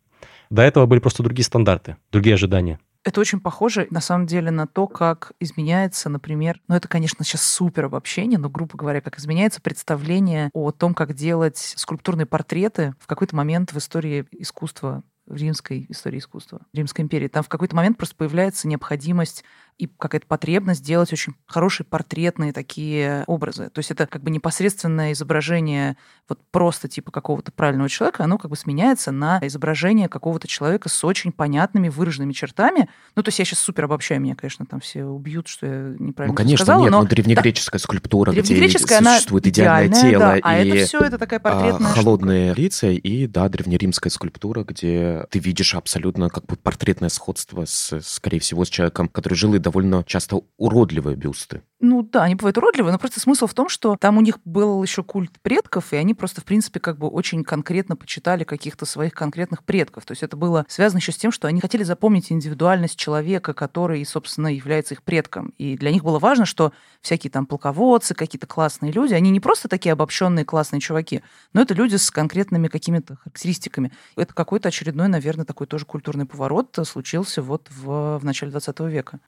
До 0.52 0.62
этого 0.62 0.86
были 0.86 1.00
просто 1.00 1.24
другие 1.24 1.46
стандарты, 1.46 1.98
другие 2.12 2.36
ожидания. 2.36 2.80
Это 3.04 3.20
очень 3.20 3.40
похоже, 3.40 3.88
на 3.90 4.00
самом 4.00 4.28
деле, 4.28 4.52
на 4.52 4.68
то, 4.68 4.86
как 4.86 5.32
изменяется, 5.40 6.10
например, 6.10 6.62
ну 6.68 6.76
это, 6.76 6.88
конечно, 6.88 7.26
сейчас 7.26 7.42
супер 7.42 7.86
обобщение, 7.86 8.38
но, 8.38 8.50
грубо 8.52 8.78
говоря, 8.78 9.02
как 9.02 9.18
изменяется 9.18 9.60
представление 9.62 10.52
о 10.54 10.70
том, 10.70 10.94
как 10.94 11.16
делать 11.16 11.58
скульптурные 11.58 12.28
портреты 12.28 12.94
в 13.00 13.08
какой-то 13.08 13.36
момент 13.36 13.74
в 13.74 13.78
истории 13.80 14.28
искусства 14.30 15.02
в 15.32 15.38
римской 15.38 15.86
истории 15.90 16.20
искусства, 16.20 16.62
Римской 16.74 17.04
империи. 17.04 17.28
Там 17.28 17.44
в 17.44 17.50
какой-то 17.50 17.76
момент 17.76 17.98
просто 17.98 18.16
появляется 18.16 18.68
необходимость 18.68 19.44
и 19.78 19.88
какая-то 19.88 20.28
потребность 20.28 20.84
делать 20.84 21.12
очень 21.12 21.34
хорошие 21.46 21.86
портретные 21.86 22.54
такие 22.54 23.24
образы. 23.28 23.70
То 23.70 23.80
есть 23.80 23.92
это 23.92 24.08
как 24.08 24.24
бы 24.24 24.32
непосредственное 24.32 25.12
изображение 25.12 25.98
вот 26.30 26.40
просто 26.52 26.88
типа 26.88 27.12
какого-то 27.12 27.52
правильного 27.52 27.90
человека, 27.90 28.24
оно 28.24 28.38
как 28.38 28.50
бы 28.50 28.56
сменяется 28.56 29.12
на 29.12 29.40
изображение 29.44 30.08
какого-то 30.08 30.48
человека 30.48 30.88
с 30.88 31.04
очень 31.04 31.32
понятными 31.32 31.90
выраженными 31.90 32.32
чертами. 32.32 32.90
Ну, 33.16 33.24
то 33.24 33.30
есть 33.30 33.40
я 33.40 33.46
сейчас 33.46 33.60
супер 33.60 33.86
обобщаю, 33.86 34.22
меня, 34.22 34.36
конечно, 34.36 34.66
там 34.66 34.80
все 34.80 35.04
убьют, 35.04 35.48
что 35.48 35.66
я 35.66 35.96
неправильно 36.00 36.34
Ну, 36.34 36.36
конечно, 36.36 36.66
сказала, 36.66 36.84
нет, 36.84 36.92
но 36.92 37.02
но 37.02 37.08
древнегреческая 37.08 37.80
да, 37.80 37.84
скульптура, 37.84 38.32
древнегреческая, 38.32 39.02
где 39.02 39.10
существует 39.10 39.48
идеальное 39.48 40.02
тело 40.02 40.20
да, 40.20 40.38
и 40.38 40.42
а 40.44 40.58
это 40.58 40.86
все 40.86 41.00
это 41.00 41.18
такая 41.18 41.40
портретная 41.40 41.92
холодные 41.92 42.48
штука. 42.52 42.62
лица, 42.62 42.88
и, 42.88 43.28
да, 43.28 43.50
древнеримская 43.50 44.12
скульптура, 44.12 44.64
где 44.64 45.26
ты 45.30 45.40
видишь 45.40 45.76
абсолютно 45.76 46.30
как 46.30 46.46
бы 46.46 46.56
портретное 46.56 47.10
сходство, 47.10 47.66
с, 47.66 48.00
скорее 48.02 48.40
всего, 48.40 48.66
с 48.66 48.70
человеком, 48.70 49.08
который 49.08 49.36
жил 49.36 49.54
и 49.56 49.60
довольно 49.62 50.04
часто 50.04 50.42
уродливые 50.58 51.16
бюсты. 51.16 51.62
Ну 51.84 52.04
да, 52.04 52.24
они 52.24 52.36
бывают 52.36 52.60
уродливые, 52.60 52.92
но 52.92 53.00
просто 53.00 53.20
смысл 53.20 53.48
в 53.48 53.56
том, 53.56 53.68
что 53.68 53.98
там 54.00 54.20
у 54.20 54.22
них 54.22 54.38
был 54.46 54.84
еще 54.84 55.02
культ 55.04 55.32
предков, 55.42 55.94
и 55.94 55.96
они 55.96 56.14
просто, 56.14 56.40
в 56.40 56.46
принципе, 56.46 56.80
как 56.80 57.00
бы 57.00 57.08
очень 57.08 57.44
конкретно 57.44 57.96
почитали 57.96 58.44
каких-то 58.44 58.86
своих 58.86 59.14
конкретных 59.14 59.64
предков. 59.64 60.06
То 60.06 60.12
есть 60.12 60.22
это 60.22 60.38
было 60.38 60.64
связано 60.70 61.00
еще 61.00 61.12
с 61.12 61.18
тем, 61.18 61.32
что 61.32 61.48
они 61.48 61.60
хотели 61.60 61.82
запомнить 61.82 62.32
индивидуальность 62.32 62.98
человека, 62.98 63.56
который, 63.56 64.06
собственно, 64.06 64.48
является 64.48 64.94
их 64.94 65.02
предком. 65.02 65.56
И 65.58 65.76
для 65.76 65.92
них 65.92 66.04
было 66.04 66.20
важно, 66.20 66.46
что 66.46 66.72
всякие 67.02 67.32
там 67.32 67.48
полководцы, 67.48 68.14
какие-то 68.14 68.46
классные 68.46 68.92
люди, 68.92 69.16
они 69.16 69.32
не 69.32 69.40
просто 69.40 69.68
такие 69.68 69.94
обобщенные 69.94 70.46
классные 70.46 70.82
чуваки, 70.82 71.24
но 71.54 71.62
это 71.62 71.74
люди 71.74 71.96
с 71.96 72.12
конкретными 72.12 72.68
какими-то 72.68 73.16
характеристиками. 73.16 73.92
Это 74.16 74.36
какой-то 74.36 74.68
очередной, 74.68 75.08
наверное, 75.08 75.46
такой 75.46 75.66
тоже 75.66 75.86
культурный 75.86 76.28
поворот 76.28 76.78
случился 76.84 77.42
вот 77.42 77.70
в, 77.72 78.20
в 78.20 78.24
начале 78.24 78.52
20 78.52 78.80
века. 78.82 79.20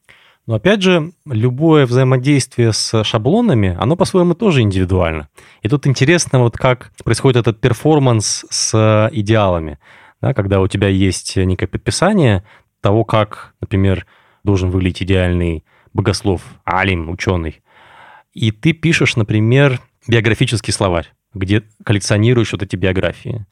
Но 0.46 0.56
опять 0.56 0.82
же, 0.82 1.14
любое 1.26 1.86
взаимодействие 1.86 2.74
с 2.74 3.04
шаблонами, 3.04 3.78
оно 3.80 3.96
по-своему 3.96 4.34
тоже 4.34 4.62
индивидуально. 4.62 5.30
И 5.62 5.70
тут 5.70 5.88
интересно, 5.88 6.40
вот 6.40 6.58
как 6.58 6.92
происходит 7.04 7.38
этот 7.38 7.62
перформанс 7.62 8.46
с 8.50 9.10
идеалами. 9.14 9.80
Да, 10.22 10.34
когда 10.34 10.60
у 10.60 10.68
тебя 10.68 10.88
есть 10.88 11.36
некое 11.38 11.68
предписание 11.68 12.44
того, 12.82 13.06
как, 13.06 13.54
например, 13.62 14.06
должен 14.44 14.70
выглядеть 14.70 15.04
идеальный 15.04 15.64
богослов, 15.94 16.42
алим, 16.66 17.10
ученый. 17.10 17.62
И 18.34 18.52
ты 18.52 18.74
пишешь, 18.74 19.16
например, 19.16 19.80
биографический 20.08 20.74
словарь, 20.74 21.14
где 21.34 21.64
коллекционируешь 21.86 22.52
вот 22.52 22.64
эти 22.64 22.76
биографии. 22.76 23.46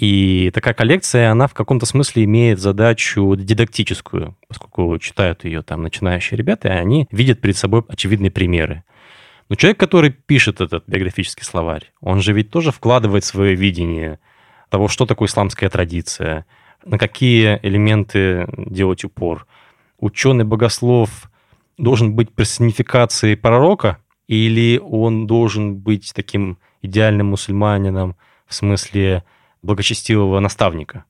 И 0.00 0.50
такая 0.54 0.72
коллекция, 0.72 1.30
она 1.30 1.46
в 1.46 1.52
каком-то 1.52 1.84
смысле 1.84 2.24
имеет 2.24 2.58
задачу 2.58 3.36
дидактическую, 3.36 4.34
поскольку 4.48 4.98
читают 4.98 5.44
ее 5.44 5.60
там 5.60 5.82
начинающие 5.82 6.38
ребята, 6.38 6.68
и 6.68 6.70
они 6.70 7.06
видят 7.10 7.42
перед 7.42 7.54
собой 7.58 7.82
очевидные 7.86 8.30
примеры. 8.30 8.82
Но 9.50 9.56
человек, 9.56 9.78
который 9.78 10.08
пишет 10.08 10.62
этот 10.62 10.84
биографический 10.86 11.44
словарь, 11.44 11.92
он 12.00 12.22
же 12.22 12.32
ведь 12.32 12.48
тоже 12.48 12.72
вкладывает 12.72 13.26
свое 13.26 13.54
видение 13.54 14.20
того, 14.70 14.88
что 14.88 15.04
такое 15.04 15.28
исламская 15.28 15.68
традиция, 15.68 16.46
на 16.82 16.96
какие 16.96 17.60
элементы 17.62 18.48
делать 18.56 19.04
упор. 19.04 19.46
Ученый-богослов 19.98 21.30
должен 21.76 22.14
быть 22.14 22.32
персонификацией 22.32 23.36
пророка, 23.36 23.98
или 24.28 24.80
он 24.82 25.26
должен 25.26 25.76
быть 25.76 26.12
таким 26.14 26.56
идеальным 26.80 27.26
мусульманином 27.26 28.16
в 28.46 28.54
смысле 28.54 29.24
благочестивого 29.62 30.40
наставника. 30.40 31.04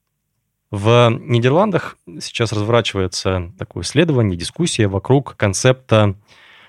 В 0.71 1.11
Нидерландах 1.11 1.97
сейчас 2.21 2.53
разворачивается 2.53 3.53
такое 3.59 3.83
исследование, 3.83 4.39
дискуссия 4.39 4.87
вокруг 4.87 5.37
концепта 5.37 6.15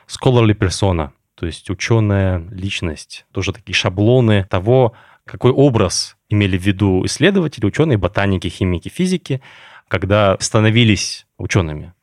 scholarly 0.07 0.57
persona, 0.57 1.11
то 1.35 1.45
есть 1.45 1.69
ученая 1.69 2.39
личность, 2.49 3.25
тоже 3.31 3.53
такие 3.53 3.75
шаблоны 3.75 4.45
того, 4.49 4.93
какой 5.25 5.51
образ 5.51 6.17
имели 6.29 6.57
в 6.57 6.63
виду 6.63 7.05
исследователи, 7.05 7.65
ученые, 7.65 7.97
ботаники, 7.97 8.47
химики, 8.47 8.89
физики, 8.89 9.41
когда 9.87 10.37
становились 10.39 11.27
учеными. 11.37 11.93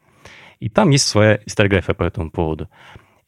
И 0.61 0.69
там 0.69 0.91
есть 0.91 1.07
своя 1.07 1.41
историография 1.47 1.95
по 1.95 2.05
этому 2.05 2.31
поводу. 2.31 2.69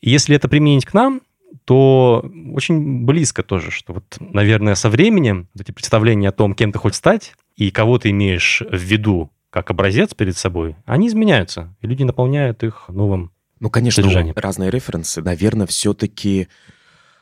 Если 0.01 0.37
это 0.37 0.49
применить 0.49 0.85
к 0.85 0.95
нам, 0.95 1.23
то 1.71 2.29
очень 2.53 3.05
близко 3.05 3.45
тоже, 3.45 3.71
что 3.71 3.93
вот, 3.93 4.17
наверное, 4.19 4.75
со 4.75 4.89
временем 4.91 5.47
эти 5.57 5.71
представления 5.71 6.31
о 6.31 6.33
том, 6.33 6.53
кем 6.57 6.73
ты 6.73 6.81
хочешь 6.81 6.97
стать 6.97 7.35
и 7.55 7.71
кого 7.71 7.97
ты 7.97 8.11
имеешь 8.11 8.61
в 8.69 8.75
виду 8.77 9.31
как 9.51 9.71
образец 9.71 10.13
перед 10.15 10.37
собой, 10.37 10.75
они 10.85 11.07
изменяются, 11.07 11.73
и 11.81 11.87
люди 11.87 12.03
наполняют 12.03 12.65
их 12.65 12.87
новым 12.89 13.31
Ну, 13.61 13.71
конечно, 13.71 14.03
содержанием. 14.03 14.35
разные 14.37 14.69
референсы. 14.69 15.23
Наверное, 15.23 15.69
все-таки 15.69 16.49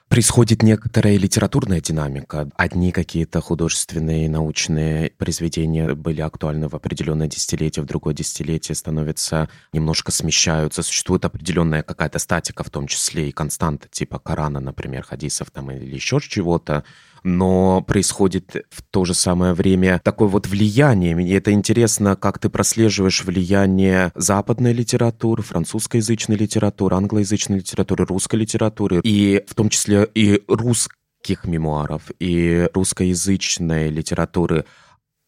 происходит 0.09 0.63
некоторая 0.63 1.17
литературная 1.17 1.81
динамика. 1.81 2.49
Одни 2.57 2.93
какие-то 2.93 3.41
художественные, 3.41 4.29
научные 4.29 5.11
произведения 5.11 5.95
были 5.95 6.21
актуальны 6.21 6.69
в 6.69 6.75
определенное 6.75 7.29
десятилетие, 7.29 7.83
в 7.83 7.87
другое 7.87 8.15
десятилетие 8.15 8.75
становятся, 8.75 9.49
немножко 9.73 10.11
смещаются. 10.11 10.83
Существует 10.83 11.25
определенная 11.25 11.83
какая-то 11.83 12.19
статика, 12.19 12.65
в 12.65 12.71
том 12.71 12.87
числе 12.87 13.29
и 13.29 13.33
константа, 13.33 13.89
типа 13.89 14.19
Корана, 14.19 14.61
например, 14.61 15.03
хадисов 15.03 15.51
там 15.51 15.71
или 15.71 15.95
еще 15.95 16.19
чего-то 16.21 16.85
но 17.23 17.83
происходит 17.83 18.67
в 18.71 18.83
то 18.83 19.05
же 19.05 19.15
самое 19.15 19.55
время 19.55 20.01
такое 20.05 20.29
вот 20.29 20.47
влияние. 20.47 21.15
Мне 21.15 21.37
это 21.37 21.53
интересно, 21.53 22.17
как 22.17 22.39
ты 22.39 22.49
прослеживаешь 22.49 23.25
влияние 23.25 24.13
западной 24.15 24.73
литературы, 24.73 25.43
французскоязычной 25.43 26.37
литературы, 26.37 26.97
англоязычной 26.97 27.59
литературы, 27.59 28.05
русской 28.07 28.37
литературы, 28.37 29.01
и 29.03 29.45
в 29.47 29.55
том 29.55 29.69
числе 29.69 30.09
и 30.15 30.43
русских 30.49 31.45
мемуаров, 31.45 32.03
и 32.19 32.69
русскоязычной 32.73 33.91
литературы 33.91 34.65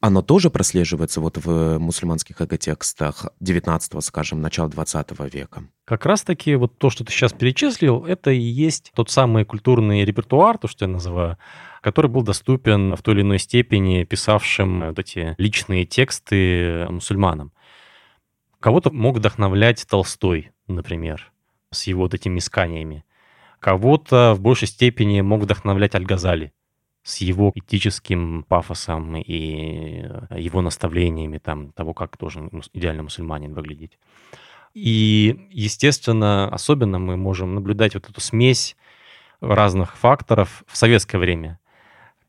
оно 0.01 0.23
тоже 0.23 0.51
прослеживается 0.51 1.21
вот 1.21 1.37
в 1.37 1.79
мусульманских 1.79 2.41
эго-текстах 2.41 3.27
19 3.41 4.03
скажем, 4.03 4.41
начала 4.41 4.69
20 4.69 5.33
века? 5.33 5.65
Как 5.85 6.07
раз-таки 6.07 6.55
вот 6.55 6.79
то, 6.79 6.89
что 6.91 7.05
ты 7.05 7.13
сейчас 7.13 7.33
перечислил, 7.33 8.05
это 8.07 8.31
и 8.31 8.41
есть 8.41 8.93
тот 8.95 9.11
самый 9.11 9.45
культурный 9.45 10.05
репертуар, 10.05 10.57
то, 10.57 10.69
что 10.69 10.87
я 10.87 10.89
называю, 10.89 11.37
который 11.81 12.11
был 12.11 12.23
доступен 12.23 12.95
в 12.95 13.03
той 13.03 13.15
или 13.15 13.23
иной 13.23 13.39
степени 13.39 14.05
писавшим 14.05 14.89
вот 14.89 14.99
эти 14.99 15.35
личные 15.39 15.87
тексты 15.87 16.87
мусульманам. 16.91 17.53
Кого-то 18.61 18.91
мог 18.91 19.17
вдохновлять 19.17 19.87
Толстой, 19.89 20.53
например, 20.67 21.33
с 21.71 21.87
его 21.87 22.03
вот 22.03 22.15
этими 22.15 22.39
исканиями. 22.39 23.05
Кого-то 23.59 24.35
в 24.35 24.41
большей 24.41 24.69
степени 24.69 25.21
мог 25.21 25.43
вдохновлять 25.43 25.95
Аль-Газали 25.95 26.53
с 27.03 27.19
его 27.19 27.53
этическим 27.55 28.45
пафосом 28.47 29.17
и 29.17 30.05
его 30.37 30.61
наставлениями 30.61 31.39
там, 31.39 31.73
того, 31.73 31.95
как 31.95 32.19
должен 32.19 32.51
идеальный 32.75 33.03
мусульманин 33.03 33.55
выглядеть. 33.55 33.99
И, 34.75 35.49
естественно, 35.51 36.49
особенно 36.49 36.99
мы 36.99 37.17
можем 37.17 37.55
наблюдать 37.55 37.95
вот 37.95 38.09
эту 38.09 38.21
смесь 38.21 38.77
разных 39.41 39.97
факторов 39.97 40.65
в 40.67 40.77
советское 40.77 41.19
время, 41.19 41.59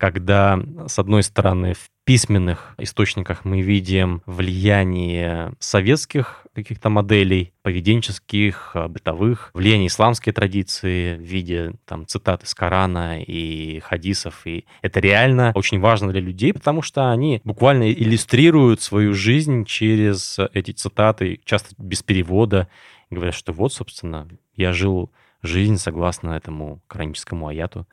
когда, 0.02 0.60
с 0.88 0.98
одной 0.98 1.22
стороны, 1.22 1.76
в 1.76 1.92
письменных 2.06 2.74
источниках 2.80 3.46
мы 3.46 3.62
видим 3.62 4.24
влияние 4.26 5.54
советских 5.60 6.48
каких-то 6.56 6.90
моделей, 6.90 7.54
поведенческих, 7.62 8.76
бытовых, 8.90 9.52
влияние 9.54 9.90
исламской 9.90 10.34
традиции 10.34 11.18
в 11.18 11.22
виде 11.22 11.74
там, 11.86 12.08
цитат 12.08 12.42
из 12.42 12.56
Корана 12.56 13.22
и 13.22 13.80
хадисов. 13.82 14.42
И 14.48 14.66
это 14.82 15.00
реально 15.00 15.52
очень 15.54 15.80
важно 15.80 16.12
для 16.12 16.20
людей, 16.20 16.52
потому 16.52 16.82
что 16.82 17.12
они 17.12 17.40
буквально 17.44 17.92
иллюстрируют 17.92 18.82
свою 18.82 19.14
жизнь 19.14 19.66
через 19.66 20.40
эти 20.56 20.72
цитаты, 20.72 21.40
часто 21.46 21.76
без 21.78 22.02
перевода. 22.02 22.68
Говорят, 23.12 23.36
что 23.36 23.54
вот, 23.54 23.72
собственно, 23.72 24.28
я 24.56 24.74
жил 24.74 25.12
жизнь 25.44 25.78
согласно 25.78 26.32
этому 26.32 26.82
кораническому 26.88 27.48
аяту. 27.48 27.88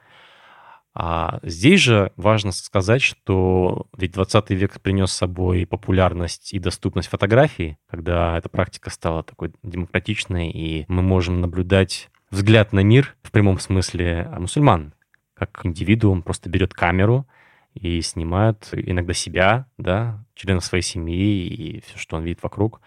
А 1.01 1.39
здесь 1.45 1.81
же 1.81 2.11
важно 2.17 2.51
сказать, 2.51 3.03
что 3.03 3.87
ведь 3.97 4.11
20 4.15 4.51
век 4.51 4.81
принес 4.81 5.13
с 5.13 5.17
собой 5.17 5.65
популярность 5.65 6.53
и 6.53 6.59
доступность 6.59 7.09
фотографии, 7.09 7.79
когда 7.89 8.37
эта 8.37 8.49
практика 8.49 8.91
стала 8.91 9.23
такой 9.23 9.53
демократичной, 9.63 10.51
и 10.51 10.87
мы 10.89 11.03
можем 11.03 11.41
наблюдать 11.41 12.11
взгляд 12.33 12.73
на 12.73 12.81
мир 12.81 13.15
в 13.23 13.31
прямом 13.31 13.61
смысле 13.61 14.29
мусульман, 14.39 14.93
как 15.35 15.61
индивидуум 15.63 16.23
просто 16.23 16.51
берет 16.51 16.75
камеру 16.75 17.29
и 17.75 18.01
снимает 18.01 18.69
иногда 18.73 19.13
себя, 19.13 19.67
да, 19.77 20.25
членов 20.35 20.65
своей 20.65 20.83
семьи 20.83 21.47
и 21.47 21.81
все, 21.83 21.97
что 21.97 22.17
он 22.17 22.25
видит 22.25 22.43
вокруг 22.43 22.81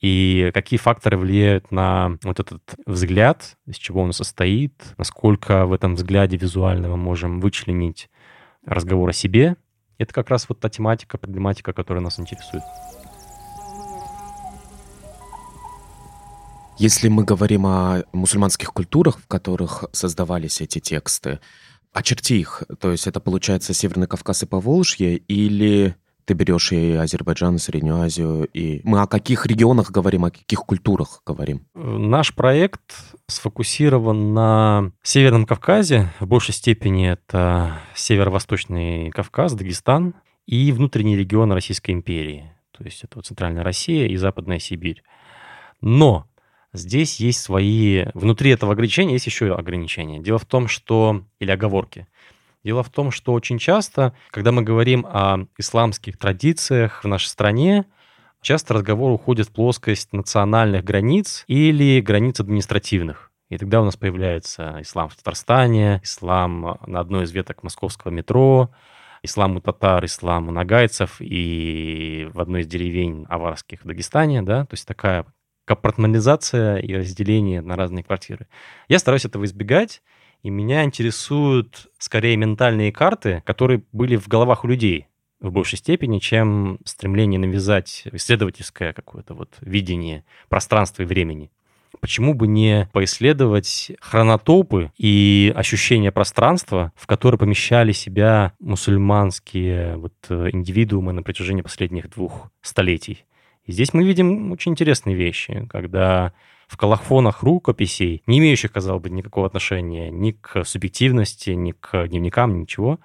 и 0.00 0.50
какие 0.54 0.78
факторы 0.78 1.16
влияют 1.16 1.72
на 1.72 2.18
вот 2.22 2.38
этот 2.38 2.62
взгляд, 2.86 3.56
из 3.66 3.76
чего 3.76 4.02
он 4.02 4.12
состоит, 4.12 4.94
насколько 4.96 5.66
в 5.66 5.72
этом 5.72 5.96
взгляде 5.96 6.36
визуально 6.36 6.88
мы 6.88 6.96
можем 6.96 7.40
вычленить 7.40 8.08
разговор 8.64 9.10
о 9.10 9.12
себе. 9.12 9.56
Это 9.98 10.14
как 10.14 10.30
раз 10.30 10.48
вот 10.48 10.60
та 10.60 10.68
тематика, 10.68 11.18
проблематика, 11.18 11.72
которая 11.72 12.02
нас 12.02 12.20
интересует. 12.20 12.62
Если 16.78 17.08
мы 17.08 17.24
говорим 17.24 17.66
о 17.66 18.04
мусульманских 18.12 18.72
культурах, 18.72 19.18
в 19.18 19.26
которых 19.26 19.84
создавались 19.90 20.60
эти 20.60 20.78
тексты, 20.78 21.40
очерти 21.92 22.34
их. 22.34 22.62
То 22.78 22.92
есть 22.92 23.08
это 23.08 23.18
получается 23.18 23.74
Северный 23.74 24.06
Кавказ 24.06 24.44
и 24.44 24.46
Поволжье 24.46 25.16
или 25.16 25.96
ты 26.28 26.34
берешь 26.34 26.72
и 26.72 26.92
Азербайджан, 26.92 27.56
и 27.56 27.58
Среднюю 27.58 28.02
Азию, 28.02 28.44
и 28.52 28.82
мы 28.84 29.00
о 29.00 29.06
каких 29.06 29.46
регионах 29.46 29.90
говорим, 29.90 30.26
о 30.26 30.30
каких 30.30 30.60
культурах 30.60 31.22
говорим? 31.24 31.66
Наш 31.74 32.34
проект 32.34 32.82
сфокусирован 33.28 34.34
на 34.34 34.92
Северном 35.02 35.46
Кавказе. 35.46 36.12
В 36.20 36.26
большей 36.26 36.52
степени 36.52 37.08
это 37.08 37.78
Северо-Восточный 37.94 39.08
Кавказ, 39.10 39.54
Дагестан 39.54 40.14
и 40.46 40.70
внутренний 40.70 41.16
регион 41.16 41.50
Российской 41.50 41.92
империи. 41.92 42.52
То 42.76 42.84
есть 42.84 43.02
это 43.04 43.22
Центральная 43.22 43.64
Россия 43.64 44.06
и 44.06 44.16
Западная 44.16 44.58
Сибирь. 44.58 45.02
Но 45.80 46.26
здесь 46.74 47.20
есть 47.20 47.40
свои... 47.40 48.04
Внутри 48.12 48.50
этого 48.50 48.72
ограничения 48.72 49.14
есть 49.14 49.26
еще 49.26 49.54
ограничения. 49.54 50.20
Дело 50.20 50.38
в 50.38 50.44
том, 50.44 50.68
что... 50.68 51.24
Или 51.40 51.50
оговорки– 51.52 52.06
Дело 52.68 52.82
в 52.82 52.90
том, 52.90 53.10
что 53.10 53.32
очень 53.32 53.58
часто, 53.58 54.12
когда 54.30 54.52
мы 54.52 54.60
говорим 54.60 55.06
о 55.06 55.46
исламских 55.56 56.18
традициях 56.18 57.02
в 57.02 57.08
нашей 57.08 57.28
стране, 57.28 57.86
часто 58.42 58.74
разговор 58.74 59.10
уходит 59.10 59.48
в 59.48 59.52
плоскость 59.52 60.12
национальных 60.12 60.84
границ 60.84 61.44
или 61.46 62.02
границ 62.02 62.40
административных. 62.40 63.32
И 63.48 63.56
тогда 63.56 63.80
у 63.80 63.86
нас 63.86 63.96
появляется 63.96 64.82
ислам 64.82 65.08
в 65.08 65.16
Татарстане, 65.16 66.02
ислам 66.04 66.78
на 66.86 67.00
одной 67.00 67.24
из 67.24 67.32
веток 67.32 67.62
московского 67.62 68.10
метро, 68.10 68.70
ислам 69.22 69.56
у 69.56 69.60
татар, 69.60 70.04
ислам 70.04 70.48
у 70.48 70.50
нагайцев 70.50 71.16
и 71.20 72.28
в 72.34 72.38
одной 72.38 72.60
из 72.60 72.66
деревень 72.66 73.24
аварских 73.30 73.82
в 73.82 73.86
Дагестане, 73.86 74.42
да, 74.42 74.66
то 74.66 74.74
есть 74.74 74.86
такая 74.86 75.24
компартментализация 75.64 76.76
и 76.76 76.94
разделение 76.94 77.62
на 77.62 77.76
разные 77.76 78.04
квартиры. 78.04 78.46
Я 78.88 78.98
стараюсь 78.98 79.24
этого 79.24 79.46
избегать, 79.46 80.02
и 80.42 80.50
меня 80.50 80.84
интересуют 80.84 81.88
скорее 81.98 82.36
ментальные 82.36 82.92
карты, 82.92 83.42
которые 83.44 83.82
были 83.92 84.16
в 84.16 84.28
головах 84.28 84.64
у 84.64 84.68
людей 84.68 85.06
в 85.40 85.52
большей 85.52 85.78
степени, 85.78 86.18
чем 86.18 86.78
стремление 86.84 87.38
навязать 87.38 88.04
исследовательское 88.12 88.92
какое-то 88.92 89.34
вот 89.34 89.56
видение 89.60 90.24
пространства 90.48 91.02
и 91.02 91.06
времени. 91.06 91.50
Почему 92.00 92.34
бы 92.34 92.46
не 92.46 92.88
поисследовать 92.92 93.92
хронотопы 94.00 94.92
и 94.98 95.52
ощущения 95.56 96.12
пространства, 96.12 96.92
в 96.96 97.06
которые 97.06 97.38
помещали 97.38 97.92
себя 97.92 98.52
мусульманские 98.60 99.96
вот 99.96 100.14
индивидуумы 100.28 101.12
на 101.12 101.22
протяжении 101.22 101.62
последних 101.62 102.10
двух 102.10 102.50
столетий? 102.60 103.24
И 103.64 103.72
здесь 103.72 103.94
мы 103.94 104.04
видим 104.04 104.52
очень 104.52 104.72
интересные 104.72 105.16
вещи, 105.16 105.66
когда 105.70 106.32
в 106.68 106.76
колофонах 106.76 107.42
рукописей, 107.42 108.22
не 108.26 108.38
имеющих, 108.38 108.70
казалось 108.70 109.02
бы, 109.02 109.10
никакого 109.10 109.46
отношения 109.46 110.10
ни 110.10 110.32
к 110.32 110.64
субъективности, 110.64 111.50
ни 111.50 111.72
к 111.72 112.06
дневникам, 112.06 112.60
ничего, 112.60 113.00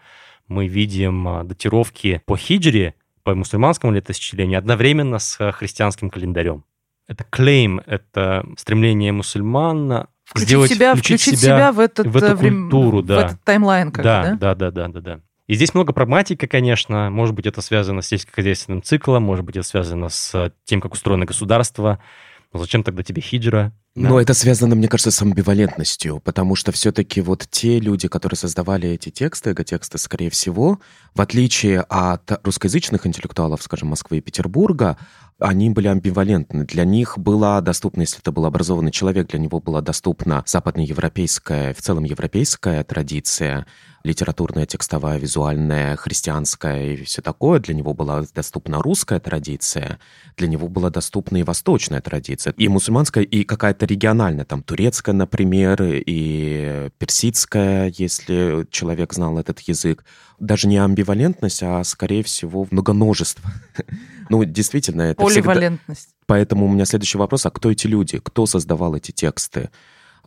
мы 0.47 0.67
видим 0.67 1.27
а, 1.27 1.43
датировки 1.43 2.21
по 2.25 2.37
хиджре, 2.37 2.95
по 3.23 3.33
мусульманскому 3.33 3.93
летосчислению, 3.93 4.59
одновременно 4.59 5.17
с 5.17 5.51
христианским 5.53 6.09
календарем. 6.09 6.65
Это 7.07 7.23
клейм, 7.29 7.81
это 7.85 8.45
стремление 8.57 9.13
мусульман 9.13 10.07
включить 10.25 10.47
сделать, 10.47 10.71
себя, 10.71 10.93
включить, 10.93 11.21
включить 11.21 11.39
себя, 11.39 11.57
себя 11.57 11.71
в, 11.71 11.79
этот, 11.79 12.07
в 12.07 12.17
эту 12.17 12.35
э, 12.35 12.37
культуру, 12.37 13.01
в 13.01 13.05
да. 13.05 13.15
в 13.15 13.25
этот 13.25 13.43
таймлайн, 13.43 13.91
как 13.91 14.03
да, 14.03 14.35
да, 14.35 14.55
да, 14.55 14.71
да, 14.71 14.87
да, 14.89 15.01
да. 15.01 15.19
И 15.47 15.55
здесь 15.55 15.73
много 15.73 15.91
прагматики, 15.91 16.45
конечно. 16.45 17.09
Может 17.09 17.35
быть, 17.35 17.45
это 17.45 17.61
связано 17.61 18.01
с 18.01 18.07
сельскохозяйственным 18.07 18.81
циклом, 18.81 19.23
может 19.23 19.43
быть, 19.43 19.57
это 19.57 19.67
связано 19.67 20.09
с 20.09 20.53
тем, 20.63 20.79
как 20.79 20.93
устроено 20.93 21.25
государство, 21.25 21.99
зачем 22.59 22.83
тогда 22.83 23.03
тебе 23.03 23.21
хиджра? 23.21 23.73
Да. 23.95 24.09
Но 24.09 24.19
это 24.19 24.33
связано, 24.33 24.75
мне 24.75 24.87
кажется, 24.87 25.11
с 25.11 25.21
амбивалентностью, 25.21 26.19
потому 26.19 26.55
что 26.55 26.71
все-таки 26.71 27.21
вот 27.21 27.47
те 27.49 27.79
люди, 27.79 28.07
которые 28.07 28.37
создавали 28.37 28.89
эти 28.89 29.09
тексты, 29.09 29.51
эго-тексты, 29.51 29.99
скорее 29.99 30.31
всего, 30.31 30.79
в 31.13 31.21
отличие 31.21 31.81
от 31.81 32.43
русскоязычных 32.43 33.05
интеллектуалов, 33.05 33.61
скажем, 33.61 33.89
Москвы 33.89 34.17
и 34.17 34.21
Петербурга, 34.21 34.97
они 35.43 35.69
были 35.69 35.89
амбивалентны. 35.89 36.63
Для 36.63 36.85
них 36.85 37.17
была 37.17 37.59
доступна, 37.59 38.01
если 38.01 38.19
это 38.19 38.31
был 38.31 38.45
образованный 38.45 38.91
человек, 38.91 39.27
для 39.27 39.39
него 39.39 39.59
была 39.59 39.81
доступна 39.81 40.41
западноевропейская, 40.45 41.73
в 41.73 41.81
целом 41.81 42.05
европейская 42.05 42.81
традиция, 42.85 43.65
литературная, 44.05 44.65
текстовая, 44.65 45.17
визуальная, 45.17 45.97
христианская 45.97 46.93
и 46.93 47.03
все 47.03 47.21
такое. 47.21 47.59
Для 47.59 47.73
него 47.73 47.93
была 47.93 48.23
доступна 48.33 48.81
русская 48.81 49.19
традиция, 49.19 49.99
для 50.37 50.47
него 50.47 50.69
была 50.69 50.89
доступна 50.89 51.37
и 51.37 51.43
восточная 51.43 51.99
традиция, 51.99 52.53
и 52.55 52.69
мусульманская, 52.69 53.25
и 53.25 53.43
какая-то 53.43 53.85
региональная, 53.85 54.45
там 54.45 54.63
турецкая, 54.63 55.13
например, 55.13 55.83
и 55.83 56.89
персидская, 56.97 57.93
если 57.97 58.65
человек 58.71 59.13
знал 59.13 59.37
этот 59.37 59.59
язык. 59.59 60.05
Даже 60.43 60.67
не 60.67 60.77
амбивалентность, 60.77 61.63
а 61.63 61.83
скорее 61.83 62.23
всего 62.23 62.67
многоножество. 62.71 63.49
Ну, 64.29 64.45
действительно, 64.45 65.01
это 65.01 65.21
Поливалентность. 65.21 65.99
Всегда... 66.07 66.23
Поэтому 66.27 66.65
у 66.65 66.69
меня 66.69 66.85
следующий 66.85 67.17
вопрос, 67.17 67.45
а 67.45 67.51
кто 67.51 67.69
эти 67.69 67.87
люди? 67.87 68.19
Кто 68.23 68.45
создавал 68.45 68.95
эти 68.95 69.11
тексты? 69.11 69.69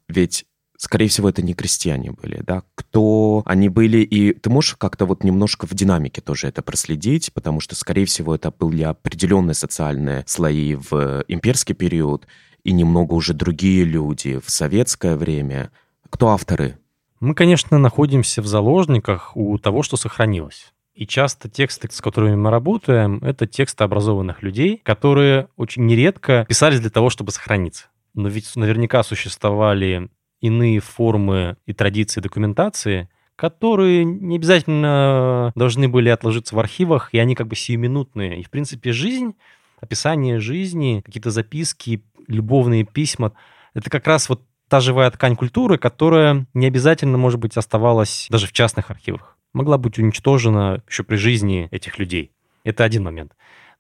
Ведь 0.07 0.45
скорее 0.77 1.09
всего, 1.09 1.29
это 1.29 1.43
не 1.43 1.55
крестьяне 1.55 2.13
были, 2.13 2.43
да, 2.47 2.63
кто 2.75 3.43
они 3.47 3.69
были, 3.69 3.99
и 3.99 4.33
ты 4.35 4.51
можешь 4.51 4.77
как-то 4.77 5.07
вот 5.07 5.25
немножко 5.25 5.67
в 5.67 5.75
динамике 5.75 6.21
тоже 6.21 6.49
это 6.49 6.63
проследить, 6.63 7.33
потому 7.33 7.61
что, 7.61 7.75
скорее 7.75 8.05
всего, 8.05 8.35
это 8.35 8.51
были 8.51 8.83
определенные 8.83 9.55
социальные 9.55 10.25
слои 10.27 10.75
в 10.75 11.25
имперский 11.29 11.75
период, 11.75 12.27
и 12.65 12.73
немного 12.73 13.15
уже 13.15 13.33
другие 13.33 13.85
люди 13.85 14.39
в 14.45 14.51
советское 14.51 15.17
время. 15.17 15.71
Кто 16.11 16.29
авторы? 16.29 16.79
Мы, 17.21 17.35
конечно, 17.35 17.79
находимся 17.79 18.43
в 18.43 18.47
заложниках 18.47 19.37
у 19.37 19.59
того, 19.59 19.83
что 19.83 19.97
сохранилось. 19.97 20.73
И 20.95 21.07
часто 21.07 21.49
тексты, 21.49 21.89
с 21.91 22.01
которыми 22.01 22.37
мы 22.37 22.51
работаем, 22.51 23.19
это 23.23 23.47
тексты 23.47 23.85
образованных 23.85 24.43
людей, 24.43 24.81
которые 24.83 25.49
очень 25.57 25.87
нередко 25.87 26.47
писались 26.49 26.81
для 26.81 26.91
того, 26.91 27.11
чтобы 27.11 27.33
сохраниться. 27.33 27.87
Но 28.15 28.29
ведь 28.29 28.57
наверняка 28.57 29.03
существовали 29.03 30.09
иные 30.41 30.81
формы 30.81 31.57
и 31.67 31.73
традиции 31.73 32.21
документации, 32.21 33.09
которые 33.37 34.05
не 34.05 34.37
обязательно 34.37 35.53
должны 35.55 35.89
были 35.89 36.09
отложиться 36.09 36.57
в 36.57 36.59
архивах, 36.59 37.11
и 37.13 37.19
они 37.19 37.35
как 37.35 37.47
бы 37.47 37.57
сиюминутные. 37.57 38.41
И, 38.41 38.43
в 38.43 38.51
принципе, 38.51 38.93
жизнь, 38.93 39.35
описание 39.81 40.39
жизни, 40.41 41.03
какие-то 41.05 41.31
записки, 41.31 42.03
любовные 42.27 42.85
письма, 42.85 43.33
это 43.75 43.91
как 43.91 44.07
раз 44.07 44.31
вот 44.31 44.43
та 44.69 44.81
живая 44.81 45.11
ткань 45.11 45.37
культуры, 45.37 45.79
которая 45.79 46.47
не 46.55 46.67
обязательно, 46.67 47.19
может 47.19 47.41
быть, 47.41 47.57
оставалась 47.57 48.27
даже 48.31 48.47
в 48.47 48.53
частных 48.53 48.91
архивах 48.91 49.37
могла 49.57 49.79
быть 49.79 49.99
уничтожена 49.99 50.83
еще 50.89 51.03
при 51.03 51.17
жизни 51.17 51.69
этих 51.71 51.99
людей. 51.99 52.31
Это 52.63 52.85
один 52.85 53.03
момент. 53.03 53.33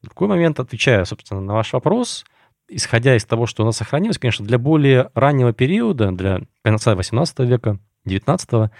Другой 0.02 0.28
момент, 0.28 0.58
отвечая, 0.58 1.04
собственно, 1.04 1.40
на 1.40 1.52
ваш 1.52 1.72
вопрос, 1.72 2.24
исходя 2.68 3.14
из 3.14 3.24
того, 3.24 3.46
что 3.46 3.62
у 3.62 3.66
нас 3.66 3.76
сохранилось, 3.76 4.18
конечно, 4.18 4.44
для 4.44 4.58
более 4.58 5.10
раннего 5.14 5.52
периода, 5.52 6.12
для 6.12 6.40
конца 6.62 6.94
18 6.94 7.40
века, 7.40 7.78
XIX, 8.06 8.70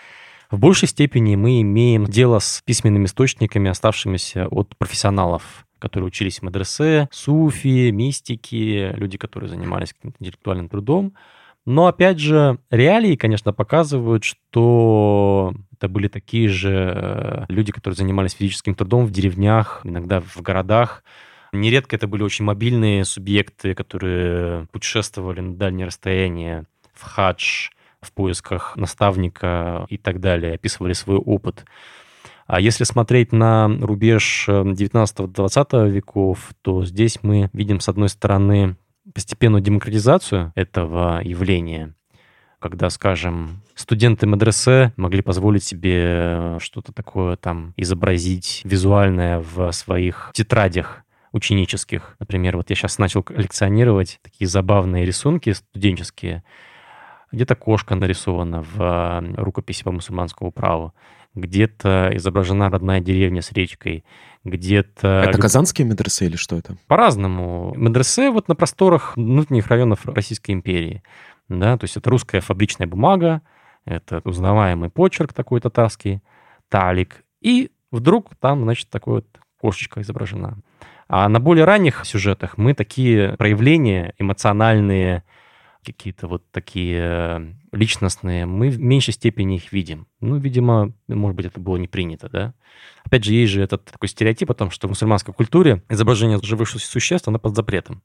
в 0.51 0.59
большей 0.59 0.89
степени 0.89 1.37
мы 1.37 1.61
имеем 1.61 2.07
дело 2.07 2.39
с 2.39 2.63
письменными 2.65 3.07
источниками, 3.07 3.69
оставшимися 3.69 4.47
от 4.49 4.75
профессионалов, 4.77 5.67
которые 5.79 6.07
учились 6.07 6.39
в 6.39 6.43
мадресе, 6.43 7.09
суфи, 7.11 7.91
мистики, 7.91 8.93
люди, 8.97 9.19
которые 9.19 9.51
занимались 9.51 9.95
интеллектуальным 10.03 10.69
трудом. 10.69 11.15
Но, 11.67 11.89
опять 11.89 12.21
же, 12.21 12.59
реалии, 12.71 13.17
конечно, 13.17 13.53
показывают, 13.53 14.23
что 14.23 15.53
это 15.73 15.89
были 15.89 16.07
такие 16.07 16.49
же 16.49 16.93
э, 16.95 17.45
люди, 17.49 17.73
которые 17.73 17.97
занимались 17.97 18.33
физическим 18.33 18.77
трудом 18.77 19.05
в 19.05 19.11
деревнях, 19.11 19.81
иногда 19.83 20.21
в 20.21 20.41
городах. 20.43 21.03
Нередко 21.53 21.97
это 21.97 22.07
были 22.07 22.23
очень 22.23 22.45
мобильные 22.45 23.05
субъекты, 23.05 23.75
которые 23.75 24.67
путешествовали 24.71 25.41
на 25.41 25.57
дальние 25.57 25.87
расстояния 25.87 26.67
в 26.95 27.03
хадж, 27.03 27.71
в 28.01 28.13
поисках 28.13 28.77
наставника 28.77 29.87
и 29.89 29.99
так 29.99 30.21
далее, 30.21 30.55
описывали 30.55 30.93
свой 30.93 31.17
опыт. 31.17 31.65
А 32.47 32.61
если 32.61 32.85
смотреть 32.85 33.33
на 33.33 33.67
рубеж 33.67 34.47
19-20 34.49 35.67
э, 35.73 35.91
веков, 35.91 36.51
то 36.63 36.85
здесь 36.85 37.19
мы 37.23 37.51
видим, 37.53 37.81
с 37.81 37.89
одной 37.89 38.09
стороны, 38.09 38.77
постепенную 39.15 39.63
демократизацию 39.63 40.53
этого 40.55 41.21
явления, 41.23 41.95
когда, 42.59 42.91
скажем, 42.91 43.63
студенты 43.75 44.27
медресе 44.27 44.93
могли 44.97 45.23
позволить 45.23 45.65
себе 45.65 46.03
э, 46.03 46.59
что-то 46.61 46.93
такое 46.93 47.37
там 47.37 47.75
изобразить 47.77 48.63
визуальное 48.65 49.41
в 49.41 49.71
своих 49.73 50.31
тетрадях 50.35 51.05
ученических. 51.33 52.17
Например, 52.19 52.57
вот 52.57 52.71
я 52.71 52.77
сейчас 52.77 52.99
начал 52.99 53.23
коллекционировать 53.23 54.19
такие 54.23 54.49
забавные 54.49 55.05
рисунки 55.05 55.53
студенческие. 55.53 56.43
Где-то 57.31 57.55
кошка 57.55 57.95
нарисована 57.95 58.63
в 58.63 58.81
э, 58.81 59.35
рукописи 59.37 59.85
по 59.85 59.93
мусульманскому 59.93 60.53
праву, 60.53 60.95
где-то 61.37 62.11
изображена 62.15 62.69
родная 62.71 63.01
деревня 63.01 63.43
с 63.43 63.53
речкой, 63.53 64.05
где-то... 64.43 65.25
Это 65.29 65.39
казанские 65.39 65.87
медресе 65.87 66.27
или 66.27 66.37
что 66.37 66.57
это? 66.57 66.77
По-разному. 66.89 67.73
Медресе 67.77 68.31
вот 68.31 68.49
на 68.49 68.57
просторах 68.57 69.17
внутренних 69.17 69.69
районов 69.69 70.05
Российской 70.07 70.53
империи. 70.53 71.03
Да, 71.49 71.77
то 71.79 71.85
есть 71.85 71.97
это 71.97 72.11
русская 72.11 72.41
фабричная 72.41 72.89
бумага, 72.89 73.43
это 73.85 74.21
узнаваемый 74.25 74.91
почерк 74.91 75.33
такой 75.33 75.61
татарский, 75.61 76.21
талик, 76.69 77.23
и 77.41 77.71
вдруг 77.93 78.31
там, 78.41 78.65
значит, 78.65 78.89
такой 78.91 79.17
вот 79.17 79.27
кошечка 79.61 80.01
изображена. 80.01 80.59
А 81.09 81.29
на 81.29 81.39
более 81.39 81.65
ранних 81.65 82.05
сюжетах 82.05 82.59
мы 82.59 82.75
такие 82.75 83.37
проявления 83.37 84.15
эмоциональные, 84.19 85.23
какие-то 85.93 86.27
вот 86.29 86.51
такие 86.51 86.99
э, 87.01 87.53
личностные, 87.73 88.47
мы 88.47 88.69
в 88.69 88.81
меньшей 88.81 89.15
степени 89.15 89.57
их 89.57 89.73
видим. 89.73 90.07
Ну, 90.21 90.37
видимо, 90.37 90.93
может 91.09 91.37
быть, 91.37 91.47
это 91.47 91.61
было 91.61 91.77
не 91.77 91.89
принято, 91.89 92.29
да. 92.29 92.55
Опять 93.05 93.25
же, 93.25 93.33
есть 93.33 93.53
же 93.53 93.63
этот 93.63 93.85
такой 93.85 94.09
стереотип 94.09 94.51
о 94.51 94.55
том, 94.55 94.71
что 94.71 94.89
в 94.89 94.91
мусульманской 94.91 95.33
культуре 95.33 95.83
изображение 95.89 96.39
живых 96.43 96.69
существ, 96.69 97.29
оно 97.29 97.39
под 97.39 97.55
запретом. 97.55 98.03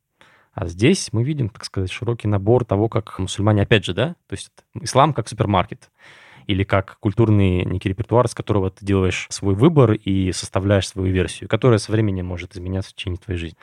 А 0.54 0.68
здесь 0.68 1.10
мы 1.14 1.24
видим, 1.24 1.50
так 1.50 1.64
сказать, 1.66 1.92
широкий 1.92 2.28
набор 2.28 2.66
того, 2.66 2.90
как 2.90 3.18
мусульмане, 3.20 3.64
опять 3.64 3.86
же, 3.86 3.94
да, 3.94 4.16
то 4.28 4.34
есть 4.34 4.52
ислам 4.82 5.14
как 5.14 5.30
супермаркет 5.30 5.90
или 6.48 6.64
как 6.64 6.98
культурный 7.00 7.64
некий 7.64 7.90
репертуар, 7.90 8.28
с 8.28 8.36
которого 8.36 8.70
ты 8.70 8.86
делаешь 8.86 9.28
свой 9.30 9.56
выбор 9.56 9.94
и 9.94 10.32
составляешь 10.34 10.88
свою 10.88 11.14
версию, 11.14 11.50
которая 11.50 11.80
со 11.80 11.92
временем 11.92 12.26
может 12.26 12.56
изменяться 12.56 12.92
в 12.92 12.96
течение 12.96 13.20
твоей 13.20 13.40
жизни. 13.40 13.58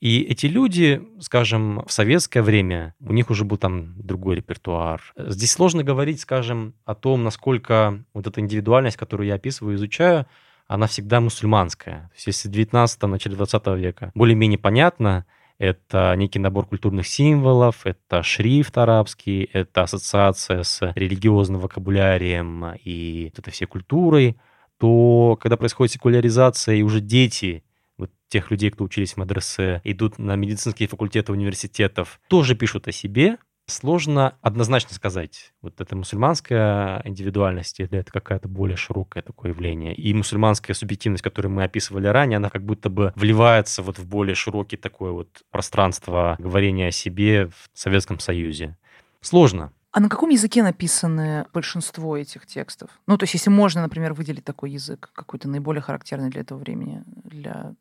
И 0.00 0.22
эти 0.22 0.46
люди, 0.46 1.06
скажем, 1.20 1.84
в 1.86 1.92
советское 1.92 2.40
время, 2.40 2.94
у 3.00 3.12
них 3.12 3.28
уже 3.28 3.44
был 3.44 3.58
там 3.58 3.94
другой 3.98 4.36
репертуар. 4.36 5.02
Здесь 5.16 5.52
сложно 5.52 5.84
говорить, 5.84 6.20
скажем, 6.20 6.74
о 6.86 6.94
том, 6.94 7.22
насколько 7.22 8.02
вот 8.14 8.26
эта 8.26 8.40
индивидуальность, 8.40 8.96
которую 8.96 9.26
я 9.26 9.34
описываю, 9.34 9.76
изучаю, 9.76 10.26
она 10.68 10.86
всегда 10.86 11.20
мусульманская. 11.20 12.08
То 12.08 12.14
есть 12.14 12.26
если 12.28 12.48
в 12.48 12.52
19 12.52 13.02
начале 13.02 13.36
20 13.36 13.66
века 13.76 14.10
более-менее 14.14 14.58
понятно, 14.58 15.26
это 15.58 16.14
некий 16.16 16.38
набор 16.38 16.64
культурных 16.64 17.06
символов, 17.06 17.84
это 17.84 18.22
шрифт 18.22 18.78
арабский, 18.78 19.50
это 19.52 19.82
ассоциация 19.82 20.62
с 20.62 20.92
религиозным 20.94 21.60
вокабулярием 21.60 22.72
и 22.82 23.30
вот 23.30 23.40
этой 23.40 23.50
всей 23.50 23.66
культурой, 23.66 24.38
то 24.78 25.36
когда 25.42 25.58
происходит 25.58 25.92
секуляризация, 25.92 26.76
и 26.76 26.82
уже 26.82 27.02
дети 27.02 27.62
вот 28.00 28.10
тех 28.28 28.50
людей, 28.50 28.70
кто 28.70 28.84
учились 28.84 29.14
в 29.14 29.16
мадресе, 29.18 29.80
идут 29.84 30.18
на 30.18 30.36
медицинские 30.36 30.88
факультеты 30.88 31.32
университетов, 31.32 32.20
тоже 32.28 32.54
пишут 32.54 32.88
о 32.88 32.92
себе, 32.92 33.38
сложно 33.70 34.34
однозначно 34.42 34.94
сказать, 34.94 35.52
вот 35.62 35.80
это 35.80 35.96
мусульманская 35.96 37.00
индивидуальность 37.04 37.80
или 37.80 37.98
это 37.98 38.12
какая-то 38.12 38.48
более 38.48 38.76
широкое 38.76 39.22
такое 39.22 39.52
явление. 39.52 39.94
И 39.94 40.12
мусульманская 40.12 40.74
субъективность, 40.74 41.22
которую 41.22 41.52
мы 41.52 41.64
описывали 41.64 42.06
ранее, 42.08 42.36
она 42.38 42.50
как 42.50 42.64
будто 42.64 42.90
бы 42.90 43.12
вливается 43.14 43.82
вот 43.82 43.98
в 43.98 44.06
более 44.06 44.34
широкий 44.34 44.76
такое 44.76 45.12
вот 45.12 45.42
пространство 45.50 46.36
говорения 46.38 46.88
о 46.88 46.92
себе 46.92 47.46
в 47.46 47.70
Советском 47.72 48.18
Союзе. 48.18 48.76
Сложно. 49.20 49.72
А 49.92 50.00
на 50.00 50.08
каком 50.08 50.30
языке 50.30 50.62
написаны 50.62 51.46
большинство 51.52 52.16
этих 52.16 52.46
текстов? 52.46 52.90
Ну, 53.06 53.18
то 53.18 53.24
есть, 53.24 53.34
если 53.34 53.50
можно, 53.50 53.82
например, 53.82 54.14
выделить 54.14 54.44
такой 54.44 54.70
язык, 54.70 55.10
какой-то 55.12 55.48
наиболее 55.48 55.82
характерный 55.82 56.30
для 56.30 56.42
этого 56.42 56.58
времени, 56.58 57.02
для 57.06 57.74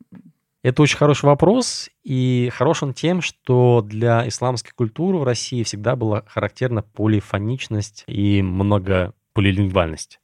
это 0.62 0.82
очень 0.82 0.98
хороший 0.98 1.26
вопрос, 1.26 1.90
и 2.04 2.52
хорош 2.54 2.84
он 2.84 2.94
тем, 2.94 3.22
что 3.22 3.82
для 3.82 4.28
исламской 4.28 4.74
культуры 4.76 5.18
в 5.18 5.24
России 5.24 5.64
всегда 5.64 5.96
была 5.96 6.24
характерна 6.28 6.82
полифоничность 6.82 8.04
и 8.08 8.42
многополилингвальность. 8.42 10.20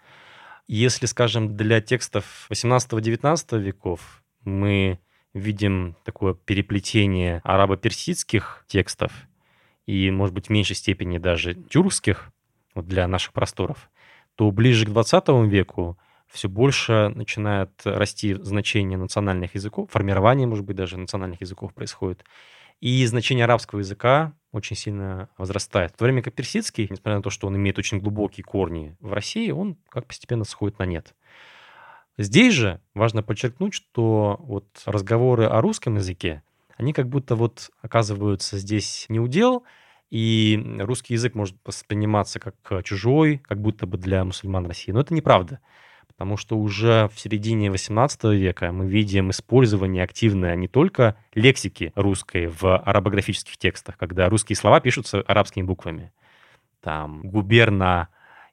Если, 0.67 1.05
скажем, 1.05 1.55
для 1.55 1.79
текстов 1.79 2.47
18-19 2.49 3.59
веков 3.59 4.23
мы 4.43 4.99
видим 5.33 5.95
такое 6.03 6.33
переплетение 6.33 7.39
арабо-персидских 7.45 8.65
текстов 8.67 9.13
и, 9.85 10.09
может 10.11 10.33
быть, 10.33 10.47
в 10.47 10.49
меньшей 10.49 10.75
степени 10.75 11.17
даже 11.17 11.53
тюркских 11.53 12.31
вот 12.73 12.87
для 12.87 13.07
наших 13.07 13.33
просторов, 13.33 13.89
то 14.35 14.49
ближе 14.51 14.85
к 14.85 14.89
20 14.89 15.27
веку 15.47 15.97
все 16.27 16.49
больше 16.49 17.11
начинает 17.15 17.69
расти 17.85 18.33
значение 18.33 18.97
национальных 18.97 19.55
языков, 19.55 19.89
формирование, 19.91 20.47
может 20.47 20.65
быть, 20.65 20.75
даже 20.75 20.97
национальных 20.97 21.41
языков 21.41 21.73
происходит. 21.73 22.25
И 22.81 23.05
значение 23.05 23.45
арабского 23.45 23.79
языка 23.79 24.33
очень 24.51 24.75
сильно 24.75 25.29
возрастает. 25.37 25.93
В 25.93 25.97
то 25.97 26.03
время 26.03 26.21
как 26.21 26.33
персидский, 26.33 26.87
несмотря 26.89 27.17
на 27.17 27.21
то, 27.21 27.29
что 27.29 27.47
он 27.47 27.55
имеет 27.55 27.77
очень 27.77 27.99
глубокие 27.99 28.43
корни 28.43 28.97
в 28.99 29.13
России, 29.13 29.49
он 29.51 29.77
как 29.89 30.07
постепенно 30.07 30.43
сходит 30.43 30.79
на 30.79 30.85
нет. 30.85 31.15
Здесь 32.17 32.53
же 32.53 32.81
важно 32.93 33.23
подчеркнуть, 33.23 33.73
что 33.73 34.37
вот 34.39 34.65
разговоры 34.85 35.45
о 35.45 35.61
русском 35.61 35.95
языке, 35.95 36.43
они 36.75 36.93
как 36.93 37.07
будто 37.09 37.35
вот 37.35 37.71
оказываются 37.81 38.57
здесь 38.57 39.05
не 39.09 39.19
удел, 39.19 39.63
и 40.09 40.77
русский 40.79 41.13
язык 41.13 41.35
может 41.35 41.55
восприниматься 41.65 42.39
как 42.39 42.83
чужой, 42.83 43.39
как 43.39 43.59
будто 43.59 43.87
бы 43.87 43.97
для 43.97 44.23
мусульман 44.23 44.65
России. 44.67 44.91
Но 44.91 45.01
это 45.01 45.13
неправда 45.13 45.59
потому 46.15 46.37
что 46.37 46.57
уже 46.57 47.09
в 47.13 47.19
середине 47.19 47.69
18 47.69 48.23
века 48.35 48.71
мы 48.71 48.87
видим 48.87 49.31
использование 49.31 50.03
активное 50.03 50.55
не 50.55 50.69
только 50.69 51.17
лексики 51.33 51.91
русской 51.95 52.47
в 52.47 52.77
арабографических 52.77 53.57
текстах, 53.57 53.97
когда 53.97 54.29
русские 54.29 54.55
слова 54.55 54.79
пишутся 54.79 55.21
арабскими 55.21 55.63
буквами, 55.63 56.13
там 56.81 57.21
губерна 57.23 58.07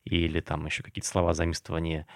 или 0.04 0.40
там 0.40 0.66
еще 0.66 0.82
какие-то 0.82 1.08
слова 1.08 1.34
заимствования, 1.34 2.08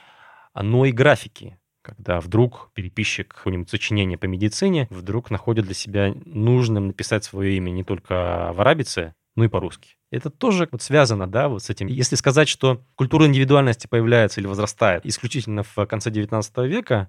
но 0.52 0.84
и 0.84 0.90
графики, 0.90 1.56
когда 1.86 2.20
вдруг 2.20 2.70
переписчик 2.74 3.32
какого-нибудь 3.32 3.70
сочинения 3.70 4.18
по 4.18 4.24
медицине 4.24 4.88
вдруг 4.90 5.30
находит 5.30 5.66
для 5.66 5.74
себя 5.74 6.12
нужным 6.24 6.88
написать 6.88 7.22
свое 7.22 7.56
имя 7.56 7.70
не 7.70 7.84
только 7.84 8.50
в 8.52 8.60
арабице, 8.60 9.14
но 9.36 9.44
и 9.44 9.48
по-русски. 9.48 9.90
Это 10.10 10.30
тоже 10.30 10.68
вот 10.72 10.82
связано, 10.82 11.28
да, 11.28 11.48
вот 11.48 11.62
с 11.62 11.70
этим. 11.70 11.86
Если 11.86 12.16
сказать, 12.16 12.48
что 12.48 12.82
культура 12.96 13.26
индивидуальности 13.26 13.86
появляется 13.86 14.40
или 14.40 14.48
возрастает 14.48 15.06
исключительно 15.06 15.62
в 15.62 15.86
конце 15.86 16.10
19 16.10 16.56
века, 16.58 17.08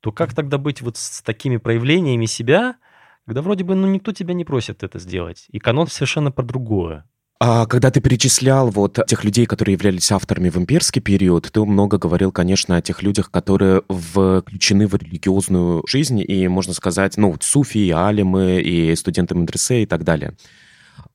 то 0.00 0.10
как 0.10 0.34
тогда 0.34 0.58
быть 0.58 0.82
вот 0.82 0.96
с 0.96 1.22
такими 1.22 1.58
проявлениями 1.58 2.26
себя, 2.26 2.76
когда 3.24 3.40
вроде 3.40 3.62
бы, 3.62 3.76
ну, 3.76 3.86
никто 3.86 4.12
тебя 4.12 4.34
не 4.34 4.44
просит 4.44 4.82
это 4.82 4.98
сделать, 4.98 5.46
и 5.50 5.60
канон 5.60 5.86
совершенно 5.86 6.32
про 6.32 6.42
другое. 6.42 7.04
А 7.40 7.66
когда 7.66 7.92
ты 7.92 8.00
перечислял 8.00 8.68
вот 8.68 8.98
тех 9.06 9.22
людей, 9.22 9.46
которые 9.46 9.74
являлись 9.74 10.10
авторами 10.10 10.50
в 10.50 10.56
имперский 10.56 11.00
период, 11.00 11.48
ты 11.52 11.64
много 11.64 11.96
говорил, 11.96 12.32
конечно, 12.32 12.76
о 12.76 12.82
тех 12.82 13.00
людях, 13.04 13.30
которые 13.30 13.82
включены 13.88 14.88
в 14.88 14.96
религиозную 14.96 15.84
жизнь, 15.86 16.20
и, 16.26 16.48
можно 16.48 16.74
сказать, 16.74 17.16
ну, 17.16 17.36
суфи, 17.40 17.90
алимы, 17.90 18.60
и 18.60 18.96
студенты 18.96 19.36
медресе 19.36 19.84
и 19.84 19.86
так 19.86 20.02
далее. 20.02 20.34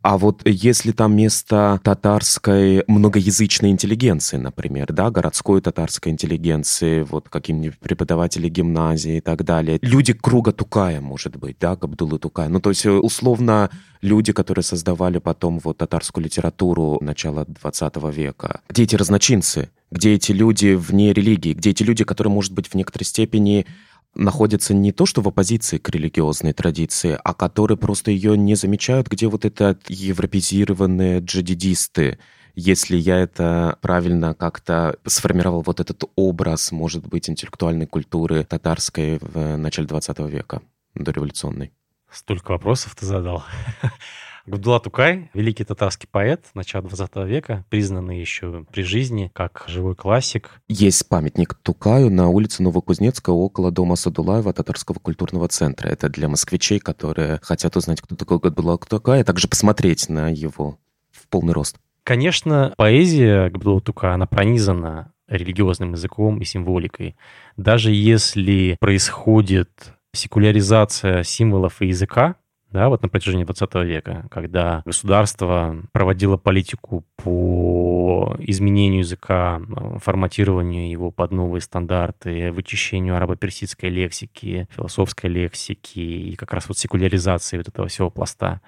А 0.03 0.17
вот 0.17 0.41
если 0.43 0.91
там 0.91 1.15
место 1.15 1.79
татарской 1.81 2.83
многоязычной 2.87 3.69
интеллигенции, 3.69 4.35
например, 4.35 4.91
да, 4.91 5.09
городской 5.09 5.61
татарской 5.61 6.11
интеллигенции, 6.11 7.03
вот 7.03 7.29
каким-нибудь 7.29 7.79
преподаватели 7.79 8.49
гимназии 8.49 9.17
и 9.17 9.21
так 9.21 9.45
далее, 9.45 9.79
люди 9.81 10.11
круга 10.11 10.51
Тукая, 10.51 10.99
может 10.99 11.37
быть, 11.37 11.55
да, 11.57 11.77
Габдулы 11.77 12.19
Тукая, 12.19 12.49
ну, 12.49 12.59
то 12.59 12.69
есть, 12.69 12.85
условно, 12.85 13.69
люди, 14.01 14.33
которые 14.33 14.63
создавали 14.63 15.19
потом 15.19 15.59
вот 15.63 15.77
татарскую 15.77 16.25
литературу 16.25 16.97
начала 16.99 17.45
20 17.45 17.95
века. 18.13 18.59
Где 18.67 18.83
эти 18.83 18.97
разночинцы? 18.97 19.69
Где 19.89 20.15
эти 20.15 20.33
люди 20.33 20.73
вне 20.73 21.13
религии? 21.13 21.53
Где 21.53 21.69
эти 21.69 21.83
люди, 21.83 22.03
которые, 22.03 22.33
может 22.33 22.51
быть, 22.51 22.67
в 22.67 22.75
некоторой 22.75 23.05
степени 23.05 23.65
находятся 24.15 24.73
не 24.73 24.91
то 24.91 25.05
что 25.05 25.21
в 25.21 25.27
оппозиции 25.27 25.77
к 25.77 25.89
религиозной 25.89 26.53
традиции, 26.53 27.17
а 27.23 27.33
которые 27.33 27.77
просто 27.77 28.11
ее 28.11 28.37
не 28.37 28.55
замечают, 28.55 29.07
где 29.07 29.27
вот 29.27 29.45
это 29.45 29.77
европезированные 29.87 31.19
джадидисты, 31.19 32.19
если 32.55 32.97
я 32.97 33.17
это 33.17 33.77
правильно 33.81 34.35
как-то 34.35 34.97
сформировал 35.05 35.61
вот 35.61 35.79
этот 35.79 36.03
образ, 36.15 36.71
может 36.71 37.05
быть, 37.07 37.29
интеллектуальной 37.29 37.87
культуры 37.87 38.43
татарской 38.43 39.17
в 39.21 39.57
начале 39.57 39.87
20 39.87 40.19
века, 40.19 40.61
дореволюционной. 40.93 41.73
Столько 42.11 42.51
вопросов 42.51 42.95
ты 42.95 43.07
задал. 43.07 43.43
Габдулла 44.45 44.81
Тукай, 44.81 45.29
великий 45.33 45.63
татарский 45.63 46.09
поэт 46.11 46.47
начала 46.53 46.83
20 46.83 47.15
века, 47.27 47.63
признанный 47.69 48.19
еще 48.19 48.65
при 48.73 48.81
жизни 48.81 49.31
как 49.33 49.63
живой 49.67 49.95
классик. 49.95 50.61
Есть 50.67 51.07
памятник 51.07 51.53
Тукаю 51.53 52.09
на 52.09 52.27
улице 52.27 52.61
Новокузнецкая 52.61 53.33
около 53.33 53.71
дома 53.71 53.95
Садулаева 53.95 54.51
Татарского 54.51 54.99
культурного 54.99 55.47
центра. 55.47 55.87
Это 55.87 56.09
для 56.09 56.27
москвичей, 56.27 56.79
которые 56.79 57.39
хотят 57.41 57.77
узнать, 57.77 58.01
кто 58.01 58.17
такой 58.17 58.39
Габдулла 58.39 58.77
Тукай, 58.77 59.21
а 59.21 59.23
также 59.23 59.47
посмотреть 59.47 60.09
на 60.09 60.27
его 60.27 60.77
в 61.11 61.29
полный 61.29 61.53
рост. 61.53 61.77
Конечно, 62.03 62.73
поэзия 62.75 63.49
Габдулла 63.49 63.79
Тукая, 63.79 64.15
она 64.15 64.25
пронизана 64.25 65.13
религиозным 65.29 65.93
языком 65.93 66.41
и 66.41 66.43
символикой. 66.43 67.15
Даже 67.55 67.93
если 67.93 68.75
происходит 68.81 69.93
секуляризация 70.13 71.23
символов 71.23 71.81
и 71.81 71.87
языка, 71.87 72.35
да, 72.73 72.89
вот 72.89 73.03
на 73.03 73.07
протяжении 73.07 73.43
20 73.43 73.75
века, 73.85 74.25
когда 74.31 74.81
государство 74.83 75.77
проводило 75.91 76.37
политику 76.37 77.05
по 77.17 78.35
изменению 78.39 79.01
языка, 79.01 79.61
форматированию 80.01 80.89
его 80.89 81.11
под 81.11 81.31
новые 81.31 81.61
стандарты, 81.61 82.51
вычищению 82.51 83.15
арабо-персидской 83.15 83.89
лексики, 83.89 84.67
философской 84.71 85.29
лексики 85.29 85.99
и 85.99 86.35
как 86.35 86.51
раз 86.51 86.67
вот 86.67 86.79
секуляризации 86.79 87.57
вот 87.57 87.67
этого 87.67 87.87
всего 87.87 88.09
пласта. 88.09 88.59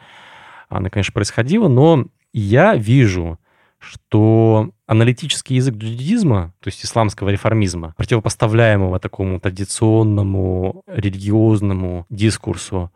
Она, 0.69 0.91
конечно, 0.91 1.11
происходила, 1.11 1.67
но 1.67 2.05
я 2.31 2.75
вижу, 2.75 3.39
что 3.79 4.69
аналитический 4.85 5.55
язык 5.55 5.75
джихадизма, 5.75 6.53
то 6.59 6.67
есть 6.67 6.85
исламского 6.85 7.29
реформизма, 7.29 7.95
противопоставляемого 7.97 8.99
такому 8.99 9.39
традиционному 9.39 10.83
религиозному 10.85 12.05
дискурсу, 12.11 12.91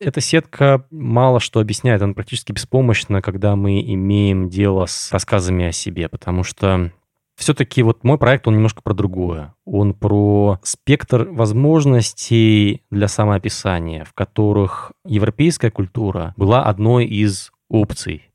эта 0.00 0.20
сетка 0.20 0.86
мало 0.90 1.40
что 1.40 1.60
объясняет, 1.60 2.02
она 2.02 2.14
практически 2.14 2.52
беспомощна, 2.52 3.22
когда 3.22 3.56
мы 3.56 3.80
имеем 3.80 4.48
дело 4.48 4.86
с 4.86 5.12
рассказами 5.12 5.66
о 5.66 5.72
себе, 5.72 6.08
потому 6.08 6.44
что 6.44 6.92
все-таки 7.36 7.82
вот 7.82 8.02
мой 8.02 8.18
проект, 8.18 8.48
он 8.48 8.54
немножко 8.54 8.82
про 8.82 8.94
другое. 8.94 9.54
Он 9.64 9.94
про 9.94 10.58
спектр 10.64 11.28
возможностей 11.30 12.82
для 12.90 13.06
самоописания, 13.06 14.04
в 14.04 14.12
которых 14.12 14.90
европейская 15.04 15.70
культура 15.70 16.34
была 16.36 16.64
одной 16.64 17.06
из 17.06 17.52
опций 17.68 18.30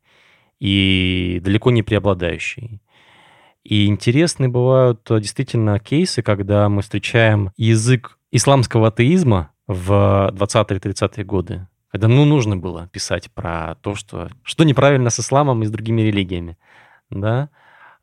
и 0.59 1.41
далеко 1.43 1.71
не 1.71 1.83
преобладающей. 1.83 2.81
И 3.65 3.87
интересны 3.87 4.47
бывают 4.47 5.01
действительно 5.09 5.79
кейсы, 5.79 6.21
когда 6.21 6.69
мы 6.69 6.81
встречаем 6.81 7.51
язык 7.57 8.17
исламского 8.31 8.87
атеизма, 8.87 9.51
в 9.73 10.31
20-30-е 10.33 11.25
годы, 11.25 11.67
когда 11.91 12.07
ну, 12.07 12.25
нужно 12.25 12.57
было 12.57 12.87
писать 12.87 13.31
про 13.31 13.75
то, 13.81 13.95
что, 13.95 14.29
что 14.43 14.63
неправильно 14.63 15.09
с 15.09 15.19
исламом 15.19 15.63
и 15.63 15.65
с 15.65 15.71
другими 15.71 16.01
религиями. 16.01 16.57
Да? 17.09 17.49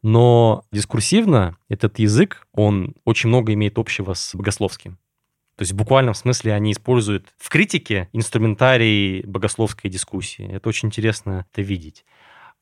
Но 0.03 0.65
дискурсивно 0.73 1.57
этот 1.69 1.99
язык, 1.99 2.47
он 2.53 2.95
очень 3.05 3.29
много 3.29 3.53
имеет 3.53 3.79
общего 3.79 4.15
с 4.15 4.35
богословским. 4.35 4.99
То 5.57 5.63
есть 5.63 5.73
в 5.73 5.77
буквальном 5.77 6.15
смысле 6.15 6.55
они 6.55 6.73
используют 6.73 7.27
в 7.37 7.51
критике 7.51 8.09
инструментарий 8.13 9.23
богословской 9.27 9.91
дискуссии. 9.91 10.51
Это 10.51 10.69
очень 10.71 10.89
интересно 10.89 11.45
это 11.53 11.61
видеть. 11.61 12.05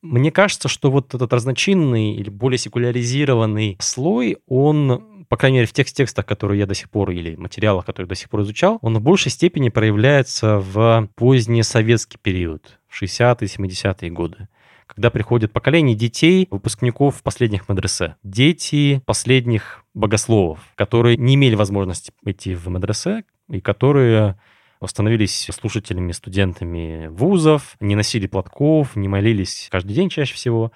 Мне 0.03 0.33
кажется, 0.33 0.69
что 0.69 0.91
вот 0.91 1.15
этот 1.15 1.33
разночинный 1.33 2.15
или 2.15 2.31
более 2.31 2.59
секуляризированный 2.59 3.77
слой, 3.81 4.39
он 4.47 5.18
по 5.29 5.37
крайней 5.37 5.59
мере, 5.59 5.67
в 5.67 5.73
тех 5.73 5.87
текстах, 5.91 6.27
которые 6.27 6.61
я 6.61 6.67
до 6.67 6.75
сих 6.75 6.91
пор, 6.91 7.11
или 7.11 7.37
материалах, 7.37 7.85
которые 7.85 8.09
до 8.09 8.15
сих 8.15 8.31
пор 8.31 8.43
изучал, 8.43 8.79
он 8.83 8.97
в 8.97 9.01
большей 9.01 9.31
степени 9.31 9.69
проявляется 9.69 10.59
в 10.59 11.09
поздний 11.15 11.63
советский 11.63 12.19
период, 12.21 12.79
в 12.89 13.03
60-е, 13.03 13.49
70-е 13.49 14.11
годы 14.11 14.49
когда 14.89 15.11
приходит 15.11 15.53
поколение 15.53 15.95
детей, 15.95 16.49
выпускников 16.51 17.23
последних 17.23 17.69
мадресе. 17.69 18.17
Дети 18.25 19.03
последних 19.05 19.85
богословов, 19.95 20.61
которые 20.75 21.17
не 21.17 21.35
имели 21.35 21.55
возможности 21.55 22.11
идти 22.25 22.55
в 22.55 22.67
мадресе, 22.69 23.23
и 23.51 23.61
которые 23.61 24.39
становились 24.85 25.51
слушателями, 25.53 26.13
студентами 26.13 27.09
вузов, 27.09 27.77
не 27.81 27.97
носили 27.97 28.27
платков, 28.27 28.97
не 28.97 29.09
молились 29.09 29.69
каждый 29.71 29.93
день 29.93 30.09
чаще 30.09 30.35
всего. 30.35 30.73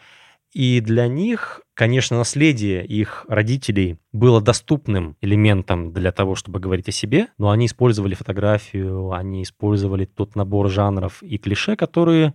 И 0.52 0.80
для 0.80 1.08
них, 1.08 1.62
конечно, 1.72 2.18
наследие 2.18 2.84
их 2.84 3.24
родителей 3.28 3.98
было 4.12 4.42
доступным 4.42 5.16
элементом 5.22 5.92
для 5.92 6.12
того, 6.12 6.34
чтобы 6.34 6.60
говорить 6.60 6.88
о 6.88 6.92
себе, 6.92 7.28
но 7.38 7.50
они 7.50 7.66
использовали 7.66 8.14
фотографию, 8.14 9.12
они 9.12 9.42
использовали 9.44 10.04
тот 10.04 10.36
набор 10.36 10.68
жанров 10.68 11.22
и 11.22 11.38
клише, 11.38 11.74
которые, 11.74 12.34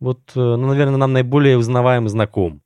вот, 0.00 0.32
э, 0.34 0.40
ну, 0.40 0.66
наверное, 0.66 0.96
нам 0.96 1.12
наиболее 1.12 1.56
узнаваем 1.56 2.06
и 2.06 2.08
знаком. 2.08 2.62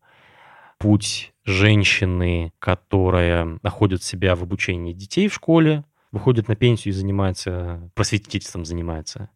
Путь 0.79 1.35
женщины, 1.45 2.53
которая 2.59 3.59
находит 3.63 4.03
себя 4.03 4.35
в 4.35 4.43
обучении 4.43 4.95
детей 4.95 5.29
в 5.29 5.35
школе, 5.35 5.85
выходит 6.11 6.49
на 6.49 6.57
пенсию 6.57 6.95
и 6.95 6.97
занимается 6.97 7.91
просветительством, 7.95 8.65
занимается 8.65 9.29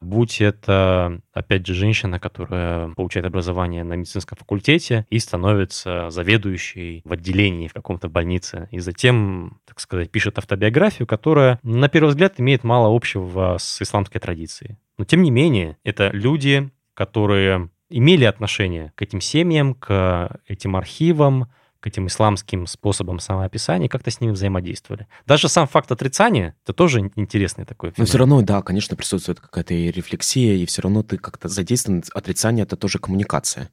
будь 0.00 0.40
это, 0.40 1.20
опять 1.32 1.66
же, 1.66 1.74
женщина, 1.74 2.18
которая 2.18 2.88
получает 2.90 3.26
образование 3.26 3.84
на 3.84 3.94
медицинском 3.94 4.38
факультете 4.38 5.06
и 5.10 5.18
становится 5.18 6.10
заведующей 6.10 7.02
в 7.04 7.12
отделении 7.12 7.68
в 7.68 7.74
каком-то 7.74 8.08
больнице, 8.08 8.68
и 8.70 8.78
затем, 8.78 9.60
так 9.66 9.80
сказать, 9.80 10.10
пишет 10.10 10.38
автобиографию, 10.38 11.06
которая, 11.06 11.58
на 11.62 11.88
первый 11.88 12.08
взгляд, 12.08 12.40
имеет 12.40 12.64
мало 12.64 12.94
общего 12.94 13.56
с 13.58 13.82
исламской 13.82 14.20
традицией. 14.20 14.78
Но, 14.98 15.04
тем 15.04 15.22
не 15.22 15.30
менее, 15.30 15.76
это 15.84 16.10
люди, 16.12 16.70
которые 16.94 17.70
имели 17.88 18.24
отношение 18.24 18.92
к 18.94 19.02
этим 19.02 19.20
семьям, 19.20 19.74
к 19.74 20.40
этим 20.46 20.76
архивам, 20.76 21.50
к 21.80 21.86
этим 21.86 22.06
исламским 22.06 22.66
способам 22.66 23.18
самоописания, 23.18 23.88
как-то 23.88 24.10
с 24.10 24.20
ними 24.20 24.32
взаимодействовали. 24.32 25.08
Даже 25.26 25.48
сам 25.48 25.66
факт 25.66 25.90
отрицания— 25.90 26.54
это 26.64 26.72
тоже 26.74 27.10
интересный 27.16 27.64
такой 27.64 27.90
феномен. 27.90 28.02
Но 28.02 28.06
все 28.06 28.18
равно, 28.18 28.42
да, 28.42 28.62
конечно, 28.62 28.96
присутствует 28.96 29.40
какая-то 29.40 29.74
и 29.74 29.90
рефлексия, 29.90 30.54
и 30.56 30.66
все 30.66 30.82
равно 30.82 31.02
ты 31.02 31.16
как-то 31.16 31.48
задействован. 31.48 32.04
Отрицание— 32.14 32.62
это 32.64 32.76
тоже 32.76 32.98
коммуникация. 32.98 33.70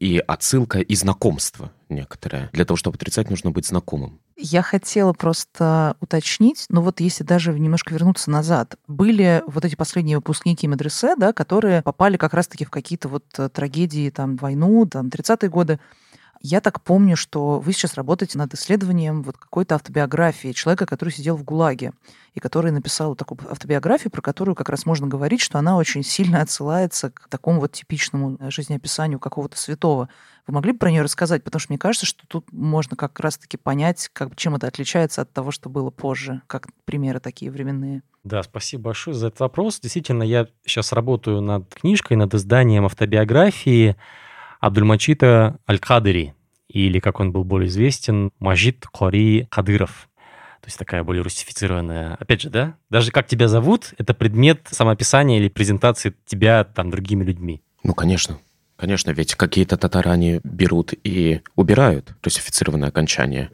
И 0.00 0.18
отсылка, 0.18 0.80
и 0.80 0.94
знакомство 0.96 1.70
некоторое. 1.88 2.50
Для 2.52 2.64
того, 2.64 2.76
чтобы 2.76 2.96
отрицать, 2.96 3.30
нужно 3.30 3.52
быть 3.52 3.66
знакомым. 3.66 4.20
Я 4.36 4.62
хотела 4.62 5.12
просто 5.12 5.96
уточнить, 6.00 6.66
ну 6.68 6.80
вот 6.80 6.98
если 6.98 7.22
даже 7.22 7.56
немножко 7.56 7.94
вернуться 7.94 8.28
назад, 8.30 8.74
были 8.88 9.44
вот 9.46 9.64
эти 9.64 9.76
последние 9.76 10.16
выпускники 10.16 10.66
медресе, 10.66 11.14
да, 11.14 11.32
которые 11.32 11.82
попали 11.82 12.16
как 12.16 12.34
раз-таки 12.34 12.64
в 12.64 12.70
какие-то 12.70 13.08
вот 13.08 13.24
э, 13.38 13.48
трагедии, 13.48 14.10
там, 14.10 14.34
войну, 14.34 14.84
там, 14.86 15.06
30-е 15.06 15.48
годы, 15.48 15.78
я 16.46 16.60
так 16.60 16.82
помню, 16.82 17.16
что 17.16 17.58
вы 17.58 17.72
сейчас 17.72 17.94
работаете 17.94 18.36
над 18.36 18.52
исследованием 18.52 19.22
вот 19.22 19.38
какой-то 19.38 19.76
автобиографии 19.76 20.52
человека, 20.52 20.84
который 20.84 21.08
сидел 21.08 21.36
в 21.36 21.42
ГУЛАГе 21.42 21.92
и 22.34 22.38
который 22.38 22.70
написал 22.70 23.16
такую 23.16 23.50
автобиографию, 23.50 24.10
про 24.10 24.20
которую 24.20 24.54
как 24.54 24.68
раз 24.68 24.84
можно 24.84 25.06
говорить, 25.06 25.40
что 25.40 25.58
она 25.58 25.78
очень 25.78 26.02
сильно 26.02 26.42
отсылается 26.42 27.10
к 27.10 27.28
такому 27.30 27.60
вот 27.60 27.72
типичному 27.72 28.36
э, 28.38 28.50
жизнеописанию 28.50 29.18
какого-то 29.18 29.56
святого. 29.56 30.10
Вы 30.46 30.52
могли 30.52 30.72
бы 30.72 30.78
про 30.78 30.90
нее 30.90 31.00
рассказать? 31.00 31.42
Потому 31.44 31.60
что 31.60 31.72
мне 31.72 31.78
кажется, 31.78 32.04
что 32.04 32.26
тут 32.26 32.52
можно 32.52 32.94
как 32.94 33.18
раз-таки 33.20 33.56
понять, 33.56 34.10
как, 34.12 34.36
чем 34.36 34.54
это 34.54 34.66
отличается 34.66 35.22
от 35.22 35.32
того, 35.32 35.50
что 35.50 35.70
было 35.70 35.88
позже, 35.88 36.42
как 36.46 36.66
примеры 36.84 37.20
такие 37.20 37.50
временные. 37.50 38.02
Да, 38.22 38.42
спасибо 38.42 38.82
большое 38.82 39.16
за 39.16 39.28
этот 39.28 39.40
вопрос. 39.40 39.80
Действительно, 39.80 40.22
я 40.22 40.48
сейчас 40.66 40.92
работаю 40.92 41.40
над 41.40 41.74
книжкой, 41.74 42.18
над 42.18 42.34
изданием 42.34 42.84
автобиографии 42.84 43.96
Абдульмачита 44.64 45.58
Аль-Кадыри, 45.68 46.32
или, 46.68 46.98
как 46.98 47.20
он 47.20 47.32
был 47.32 47.44
более 47.44 47.68
известен, 47.68 48.30
Мажид 48.38 48.86
Кори 48.86 49.46
Кадыров. 49.50 50.08
То 50.62 50.68
есть 50.68 50.78
такая 50.78 51.04
более 51.04 51.22
русифицированная. 51.22 52.14
Опять 52.14 52.40
же, 52.40 52.48
да? 52.48 52.74
Даже 52.88 53.10
как 53.10 53.26
тебя 53.26 53.48
зовут, 53.48 53.92
это 53.98 54.14
предмет 54.14 54.66
самоописания 54.70 55.38
или 55.38 55.48
презентации 55.48 56.14
тебя 56.24 56.64
там 56.64 56.90
другими 56.90 57.22
людьми. 57.22 57.62
Ну, 57.82 57.92
конечно. 57.92 58.38
Конечно, 58.76 59.10
ведь 59.10 59.34
какие-то 59.34 59.76
татары 59.76 60.10
они 60.10 60.40
берут 60.42 60.94
и 61.04 61.42
убирают 61.56 62.14
русифицированное 62.22 62.88
окончание. 62.88 63.50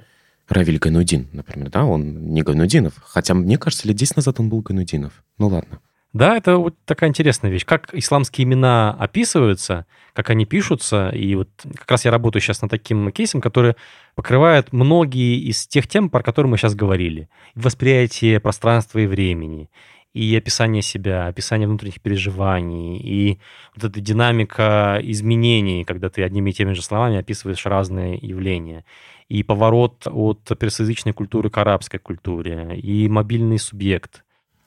Равиль 0.49 0.79
Ганудин, 0.79 1.29
например, 1.33 1.71
да, 1.71 1.85
он 1.85 2.33
не 2.33 2.43
Ганудинов, 2.43 2.95
хотя, 3.05 3.35
мне 3.35 3.59
кажется, 3.59 3.89
лет 3.89 3.97
10 3.97 4.17
назад 4.17 4.39
он 4.39 4.49
был 4.49 4.61
Ганудинов. 4.61 5.25
Ну 5.39 5.49
ладно. 5.49 5.81
Да, 6.13 6.37
это 6.37 6.57
вот 6.57 6.75
такая 6.87 7.09
интересная 7.09 7.51
вещь. 7.53 7.65
Как 7.65 7.95
исламские 7.95 8.45
имена 8.45 8.91
описываются, 8.99 9.87
как 10.13 10.31
они 10.31 10.45
пишутся, 10.45 11.11
и 11.11 11.37
вот 11.37 11.49
как 11.77 11.89
раз 11.89 12.05
я 12.05 12.11
работаю 12.11 12.43
сейчас 12.43 12.63
над 12.63 12.71
таким 12.71 13.13
кейсом, 13.13 13.41
который 13.41 13.75
покрывает 14.17 14.73
многие 14.73 15.39
из 15.39 15.69
тех 15.69 15.87
тем, 15.87 16.11
про 16.11 16.23
которые 16.23 16.51
мы 16.51 16.59
сейчас 16.59 16.75
говорили. 16.75 17.29
Восприятие 17.55 18.41
пространства 18.41 18.99
и 18.99 19.07
времени, 19.07 19.71
и 20.13 20.35
описание 20.35 20.83
себя, 20.83 21.29
описание 21.29 21.69
внутренних 21.69 22.01
переживаний, 22.01 22.99
и 22.99 23.39
вот 23.77 23.85
эта 23.85 24.01
динамика 24.01 24.99
изменений, 25.03 25.85
когда 25.85 26.11
ты 26.11 26.25
одними 26.25 26.51
и 26.51 26.53
теми 26.53 26.73
же 26.73 26.83
словами 26.83 27.19
описываешь 27.19 27.67
разные 27.67 28.17
явления, 28.17 28.85
и 29.29 29.45
поворот 29.45 30.09
от 30.09 30.51
персоязычной 30.59 31.13
культуры 31.13 31.51
к 31.51 31.59
арабской 31.59 31.99
культуре, 31.99 32.77
и 32.77 33.09
мобильный 33.09 33.61
субъект. 33.61 34.25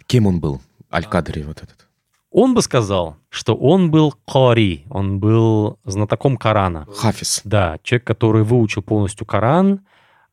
Кем 0.08 0.28
он 0.28 0.40
был? 0.40 0.62
Аль-Кадри 0.94 1.44
вот 1.44 1.64
этот. 1.64 1.88
Он 2.30 2.56
бы 2.56 2.62
сказал, 2.62 3.18
что 3.30 3.56
он 3.56 3.92
был 3.92 4.14
Кори, 4.26 4.86
он 4.90 5.20
был 5.20 5.80
знатоком 5.84 6.36
Корана. 6.38 6.88
Хафиз. 6.96 7.42
Да, 7.44 7.78
человек, 7.84 8.06
который 8.06 8.44
выучил 8.44 8.82
полностью 8.82 9.26
Коран 9.26 9.82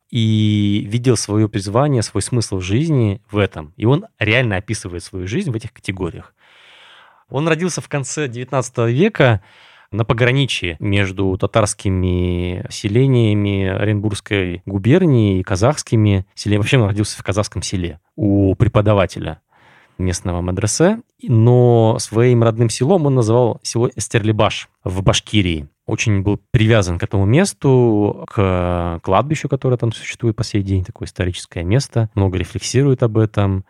и 0.09 0.85
видел 0.87 1.15
свое 1.15 1.47
призвание, 1.47 2.01
свой 2.01 2.21
смысл 2.21 2.57
в 2.57 2.61
жизни 2.61 3.21
в 3.29 3.37
этом. 3.37 3.73
И 3.77 3.85
он 3.85 4.05
реально 4.19 4.57
описывает 4.57 5.03
свою 5.03 5.27
жизнь 5.27 5.51
в 5.51 5.55
этих 5.55 5.73
категориях. 5.73 6.33
Он 7.29 7.47
родился 7.47 7.81
в 7.81 7.87
конце 7.87 8.27
19 8.27 8.77
века 8.89 9.41
на 9.91 10.03
пограничье 10.03 10.77
между 10.79 11.37
татарскими 11.37 12.65
селениями 12.69 13.67
Оренбургской 13.67 14.63
губернии 14.65 15.39
и 15.39 15.43
казахскими 15.43 16.25
селениями. 16.33 16.61
Вообще 16.63 16.77
он 16.79 16.87
родился 16.87 17.19
в 17.19 17.23
казахском 17.23 17.61
селе 17.61 17.99
у 18.15 18.55
преподавателя 18.55 19.39
местного 20.01 20.41
мадресе, 20.41 21.01
но 21.23 21.97
своим 21.99 22.43
родным 22.43 22.69
селом 22.69 23.05
он 23.05 23.15
называл 23.15 23.59
село 23.63 23.89
Эстерлибаш 23.95 24.69
в 24.83 25.01
Башкирии. 25.03 25.67
Очень 25.87 26.21
был 26.21 26.39
привязан 26.51 26.99
к 26.99 27.03
этому 27.03 27.25
месту, 27.25 28.25
к 28.27 28.99
кладбищу, 29.03 29.49
которое 29.49 29.77
там 29.77 29.91
существует 29.91 30.35
по 30.35 30.43
сей 30.43 30.61
день, 30.61 30.85
такое 30.85 31.07
историческое 31.07 31.63
место, 31.63 32.09
много 32.15 32.37
рефлексирует 32.37 33.03
об 33.03 33.17
этом. 33.17 33.65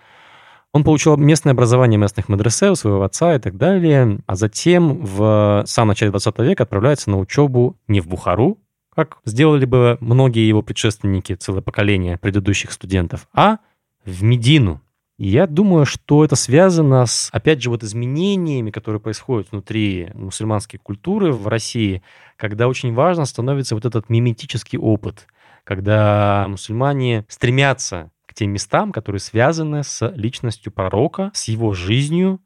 Он 0.74 0.84
получил 0.84 1.18
местное 1.18 1.54
образование 1.54 1.98
местных 1.98 2.30
мадресе 2.30 2.70
у 2.70 2.76
своего 2.76 3.04
отца 3.04 3.36
и 3.36 3.40
так 3.40 3.58
далее, 3.58 4.20
а 4.26 4.36
затем 4.36 5.06
в 5.06 5.64
самом 5.66 5.90
начале 5.90 6.12
20 6.12 6.40
века 6.40 6.64
отправляется 6.64 7.10
на 7.10 7.20
учебу 7.20 7.76
не 7.88 8.02
в 8.02 8.08
Бухару, 8.08 8.58
как 8.96 9.20
сделали 9.26 9.66
бы 9.66 9.98
многие 10.00 10.48
его 10.48 10.62
предшественники, 10.62 11.36
целое 11.36 11.62
поколение 11.62 12.18
предыдущих 12.18 12.72
студентов, 12.72 13.28
а 13.34 13.58
в 14.06 14.24
Медину, 14.24 14.82
я 15.28 15.46
думаю, 15.46 15.86
что 15.86 16.26
это 16.26 16.36
связано 16.36 17.06
с, 17.06 17.30
опять 17.32 17.62
же, 17.62 17.70
вот 17.70 17.84
изменениями, 17.84 18.72
которые 18.72 19.00
происходят 19.00 19.52
внутри 19.52 20.10
мусульманской 20.16 20.80
культуры 20.80 21.32
в 21.32 21.48
России, 21.48 22.02
когда 22.38 22.68
очень 22.68 22.94
важно 22.94 23.26
становится 23.26 23.76
вот 23.76 23.86
этот 23.86 24.10
миметический 24.10 24.80
опыт, 24.80 25.28
когда 25.64 26.48
мусульмане 26.48 27.26
стремятся 27.28 28.10
к 28.26 28.34
тем 28.34 28.50
местам, 28.52 28.92
которые 28.92 29.20
связаны 29.20 29.84
с 29.84 30.08
личностью 30.16 30.72
пророка, 30.72 31.30
с 31.36 31.50
его 31.50 31.74
жизнью, 31.74 32.40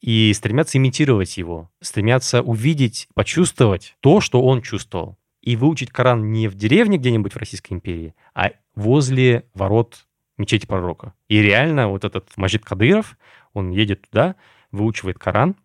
и 0.00 0.32
стремятся 0.34 0.78
имитировать 0.78 1.36
его, 1.36 1.70
стремятся 1.82 2.40
увидеть, 2.40 3.08
почувствовать 3.14 3.94
то, 4.00 4.22
что 4.22 4.42
он 4.42 4.62
чувствовал. 4.62 5.18
И 5.42 5.54
выучить 5.54 5.90
Коран 5.90 6.32
не 6.32 6.48
в 6.48 6.54
деревне 6.54 6.96
где-нибудь 6.96 7.34
в 7.34 7.36
Российской 7.36 7.74
империи, 7.74 8.14
а 8.34 8.52
возле 8.74 9.44
ворот 9.54 10.06
мечети 10.38 10.66
пророка. 10.66 11.14
И 11.28 11.40
реально 11.40 11.88
вот 11.88 12.04
этот 12.04 12.30
Маджид 12.36 12.64
Кадыров, 12.64 13.16
он 13.52 13.70
едет 13.70 14.08
туда, 14.08 14.36
выучивает 14.70 15.18
Коран, 15.18 15.56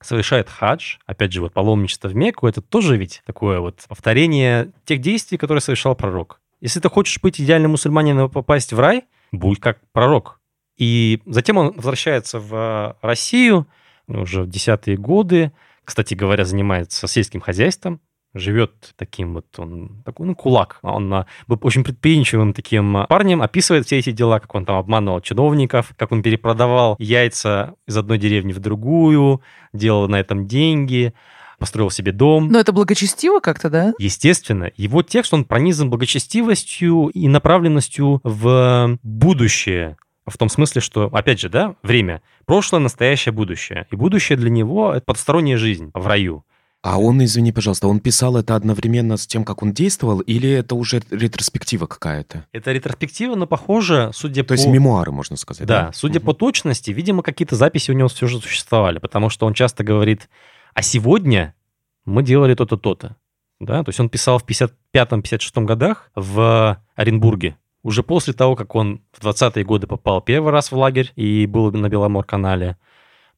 совершает 0.00 0.48
хадж, 0.48 0.96
опять 1.06 1.32
же, 1.32 1.40
вот 1.40 1.52
паломничество 1.52 2.08
в 2.08 2.14
Мекку, 2.14 2.46
это 2.46 2.60
тоже 2.60 2.96
ведь 2.96 3.22
такое 3.26 3.60
вот 3.60 3.84
повторение 3.88 4.72
тех 4.84 5.00
действий, 5.00 5.38
которые 5.38 5.60
совершал 5.60 5.94
пророк. 5.94 6.40
Если 6.60 6.80
ты 6.80 6.88
хочешь 6.88 7.20
быть 7.20 7.40
идеальным 7.40 7.72
мусульманином 7.72 8.28
и 8.28 8.32
попасть 8.32 8.72
в 8.72 8.80
рай, 8.80 9.04
будь 9.32 9.60
как 9.60 9.78
пророк. 9.92 10.40
И 10.76 11.22
затем 11.26 11.56
он 11.56 11.72
возвращается 11.72 12.38
в 12.38 12.96
Россию 13.00 13.66
уже 14.06 14.42
в 14.42 14.48
десятые 14.48 14.96
годы, 14.96 15.52
кстати 15.84 16.14
говоря, 16.14 16.44
занимается 16.44 17.06
сельским 17.06 17.40
хозяйством, 17.40 18.00
живет 18.38 18.92
таким 18.96 19.34
вот, 19.34 19.46
он 19.58 20.02
такой, 20.04 20.26
ну, 20.26 20.34
кулак. 20.34 20.78
Он 20.82 21.12
а, 21.12 21.26
был 21.46 21.58
очень 21.62 21.84
предприимчивым 21.84 22.52
таким 22.52 22.96
а, 22.96 23.06
парнем, 23.06 23.42
описывает 23.42 23.86
все 23.86 23.98
эти 23.98 24.12
дела, 24.12 24.38
как 24.38 24.54
он 24.54 24.64
там 24.64 24.76
обманывал 24.76 25.20
чиновников, 25.20 25.92
как 25.96 26.12
он 26.12 26.22
перепродавал 26.22 26.96
яйца 26.98 27.74
из 27.86 27.96
одной 27.96 28.18
деревни 28.18 28.52
в 28.52 28.58
другую, 28.58 29.42
делал 29.72 30.08
на 30.08 30.20
этом 30.20 30.46
деньги, 30.46 31.14
построил 31.58 31.90
себе 31.90 32.12
дом. 32.12 32.48
Но 32.48 32.60
это 32.60 32.72
благочестиво 32.72 33.40
как-то, 33.40 33.70
да? 33.70 33.94
Естественно. 33.98 34.70
Его 34.76 35.02
текст, 35.02 35.32
он 35.32 35.44
пронизан 35.44 35.90
благочестивостью 35.90 37.08
и 37.08 37.28
направленностью 37.28 38.20
в 38.22 38.98
будущее. 39.02 39.96
В 40.26 40.38
том 40.38 40.48
смысле, 40.48 40.80
что, 40.80 41.04
опять 41.12 41.40
же, 41.40 41.48
да, 41.48 41.76
время. 41.82 42.20
Прошлое, 42.46 42.80
настоящее, 42.80 43.32
будущее. 43.32 43.86
И 43.90 43.96
будущее 43.96 44.36
для 44.36 44.50
него— 44.50 44.92
это 44.94 45.04
потусторонняя 45.06 45.56
жизнь 45.56 45.90
в 45.94 46.06
раю. 46.06 46.44
А 46.86 47.00
он, 47.00 47.22
извини, 47.24 47.50
пожалуйста, 47.50 47.88
он 47.88 47.98
писал 47.98 48.36
это 48.36 48.54
одновременно 48.54 49.16
с 49.16 49.26
тем, 49.26 49.44
как 49.44 49.60
он 49.60 49.72
действовал, 49.72 50.20
или 50.20 50.48
это 50.48 50.76
уже 50.76 51.02
ретроспектива 51.10 51.86
какая-то? 51.86 52.46
Это 52.52 52.70
ретроспектива, 52.70 53.34
но 53.34 53.48
похоже, 53.48 54.12
судя 54.14 54.44
То 54.44 54.50
по... 54.50 54.52
есть 54.52 54.68
мемуары, 54.68 55.10
можно 55.10 55.36
сказать, 55.36 55.66
Да, 55.66 55.86
да? 55.86 55.92
судя 55.92 56.20
Мгм. 56.20 56.26
по 56.26 56.32
точности, 56.32 56.92
видимо, 56.92 57.24
какие-то 57.24 57.56
записи 57.56 57.90
у 57.90 57.94
него 57.94 58.06
все 58.06 58.28
же 58.28 58.38
существовали, 58.40 59.00
потому 59.00 59.30
что 59.30 59.46
он 59.46 59.54
часто 59.54 59.82
говорит, 59.82 60.28
а 60.74 60.82
сегодня 60.82 61.56
мы 62.04 62.22
делали 62.22 62.54
то-то, 62.54 62.76
то-то. 62.76 63.16
Да? 63.58 63.82
То 63.82 63.88
есть 63.88 63.98
он 63.98 64.08
писал 64.08 64.38
в 64.38 64.44
55-56 64.44 65.64
годах 65.64 66.12
в 66.14 66.80
Оренбурге, 66.94 67.56
уже 67.82 68.04
после 68.04 68.32
того, 68.32 68.54
как 68.54 68.76
он 68.76 69.02
в 69.10 69.26
20-е 69.26 69.64
годы 69.64 69.88
попал 69.88 70.20
первый 70.20 70.52
раз 70.52 70.70
в 70.70 70.76
лагерь 70.76 71.12
и 71.16 71.46
был 71.46 71.72
на 71.72 71.88
Беломор-канале, 71.88 72.76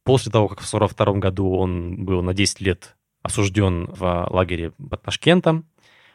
после 0.03 0.31
того, 0.31 0.49
как 0.49 0.59
в 0.59 0.67
42 0.67 1.13
году 1.13 1.51
он 1.55 2.05
был 2.05 2.21
на 2.21 2.35
10 2.35 2.61
лет 2.61 2.95
осужден 3.21 3.85
в 3.87 4.27
лагере 4.29 4.71
под 4.71 5.01
Ташкентом. 5.01 5.65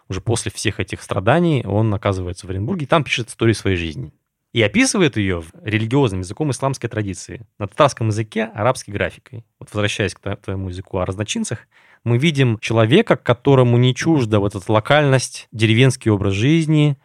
Уже 0.09 0.21
после 0.21 0.51
всех 0.53 0.81
этих 0.81 1.03
страданий 1.03 1.65
он 1.65 1.93
оказывается 1.95 2.47
в 2.47 2.51
Оренбурге 2.51 2.85
и 2.85 2.89
там 2.89 3.05
пишет 3.05 3.29
историю 3.29 3.55
своей 3.55 3.77
жизни. 3.77 4.13
И 4.53 4.63
описывает 4.63 5.17
ее 5.17 5.43
религиозным 5.63 6.21
языком 6.21 6.51
исламской 6.53 6.89
традиции. 6.89 7.47
На 7.59 7.67
татарском 7.67 8.09
языке 8.09 8.45
арабской 8.55 8.93
графикой. 8.93 9.45
Вот 9.59 9.69
возвращаясь 9.73 10.15
к 10.15 10.37
твоему 10.37 10.69
языку 10.69 10.99
о 10.99 11.07
разночинцах, 11.07 11.67
мы 12.05 12.19
видим 12.19 12.59
человека, 12.59 13.17
которому 13.17 13.79
не 13.79 13.95
чужда 13.95 14.39
вот 14.39 14.55
эта 14.55 14.71
локальность, 14.71 15.49
деревенский 15.51 16.11
образ 16.11 16.35
жизни, 16.35 16.99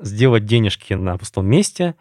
сделать 0.00 0.46
денежки 0.46 0.94
на 0.94 1.18
пустом 1.18 1.46
месте, 1.46 1.94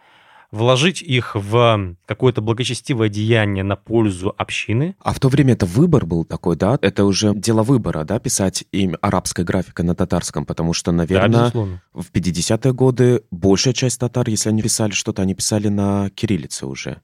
вложить 0.54 1.02
их 1.02 1.36
в 1.36 1.96
какое-то 2.06 2.42
благочестивое 2.42 3.10
деяние 3.10 3.64
на 3.64 3.76
пользу 3.76 4.34
общины, 4.38 4.96
А 5.00 5.12
в 5.14 5.20
то 5.20 5.28
время 5.28 5.54
это 5.54 5.66
выбор 5.66 6.06
был 6.06 6.26
такой, 6.26 6.56
да? 6.56 6.78
Это 6.82 7.06
уже 7.06 7.34
дело 7.34 7.64
выбора, 7.64 8.04
да, 8.04 8.20
писать 8.20 8.64
им 8.72 8.96
арабской 9.02 9.44
графикой 9.44 9.84
на 9.84 9.96
татарском, 9.96 10.46
потому 10.46 10.74
что, 10.74 10.92
Да, 10.92 10.98
наверное, 10.98 11.40
безусловно. 11.42 11.82
в 11.94 12.12
50-е 12.12 12.72
годы 12.74 13.24
большая 13.32 13.74
часть 13.74 14.00
татар, 14.00 14.30
если 14.30 14.50
они 14.50 14.62
писали 14.62 14.92
что-то, 14.92 15.24
они 15.24 15.34
писали 15.34 15.70
на 15.70 16.12
кириллице 16.12 16.68
уже. 16.68 17.02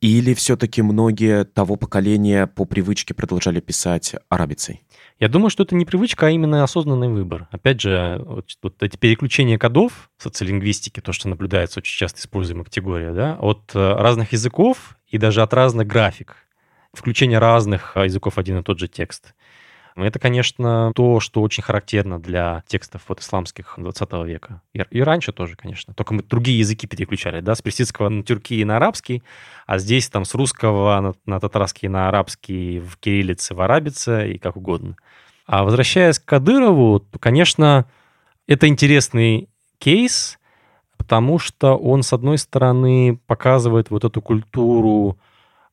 Или 0.00 0.32
все-таки 0.32 0.80
многие 0.80 1.44
того 1.44 1.76
поколения 1.76 2.46
по 2.46 2.64
привычке 2.64 3.12
продолжали 3.12 3.60
писать 3.60 4.14
арабицей? 4.30 4.82
Я 5.18 5.28
думаю, 5.28 5.50
что 5.50 5.64
это 5.64 5.74
не 5.74 5.84
привычка, 5.84 6.28
а 6.28 6.30
именно 6.30 6.64
осознанный 6.64 7.08
выбор. 7.08 7.48
Опять 7.50 7.82
же, 7.82 8.22
вот, 8.24 8.46
вот 8.62 8.82
эти 8.82 8.96
переключения 8.96 9.58
кодов 9.58 10.10
в 10.16 10.22
социолингвистике, 10.22 11.02
то, 11.02 11.12
что 11.12 11.28
наблюдается 11.28 11.80
очень 11.80 11.98
часто 11.98 12.20
используемая 12.20 12.64
категория, 12.64 13.12
да, 13.12 13.36
от 13.40 13.72
э, 13.74 13.78
разных 13.78 14.32
языков 14.32 14.96
и 15.06 15.18
даже 15.18 15.42
от 15.42 15.52
разных 15.52 15.86
график, 15.86 16.34
включение 16.94 17.38
разных 17.38 17.92
э, 17.94 18.04
языков 18.04 18.38
один 18.38 18.58
и 18.58 18.62
тот 18.62 18.78
же 18.78 18.88
текст. 18.88 19.34
Это, 19.96 20.18
конечно, 20.18 20.92
то, 20.94 21.20
что 21.20 21.42
очень 21.42 21.62
характерно 21.62 22.20
для 22.20 22.62
текстов 22.66 23.02
вот 23.08 23.20
исламских 23.20 23.74
20 23.76 24.12
века. 24.24 24.62
И, 24.72 25.02
раньше 25.02 25.32
тоже, 25.32 25.56
конечно. 25.56 25.94
Только 25.94 26.14
мы 26.14 26.22
другие 26.22 26.58
языки 26.58 26.86
переключали, 26.86 27.40
да, 27.40 27.54
с 27.54 27.62
персидского 27.62 28.08
на 28.08 28.22
тюрки 28.22 28.54
и 28.54 28.64
на 28.64 28.76
арабский, 28.76 29.22
а 29.66 29.78
здесь 29.78 30.08
там 30.08 30.24
с 30.24 30.34
русского 30.34 31.00
на, 31.00 31.14
на 31.26 31.40
татарский 31.40 31.88
на 31.88 32.08
арабский, 32.08 32.78
в 32.80 32.96
кириллице, 32.98 33.54
в 33.54 33.60
арабице 33.60 34.32
и 34.32 34.38
как 34.38 34.56
угодно. 34.56 34.96
А 35.46 35.64
возвращаясь 35.64 36.18
к 36.18 36.24
Кадырову, 36.24 37.00
то, 37.00 37.18
конечно, 37.18 37.86
это 38.46 38.68
интересный 38.68 39.48
кейс, 39.78 40.38
потому 40.96 41.38
что 41.38 41.76
он, 41.76 42.02
с 42.02 42.12
одной 42.12 42.38
стороны, 42.38 43.18
показывает 43.26 43.90
вот 43.90 44.04
эту 44.04 44.22
культуру 44.22 45.18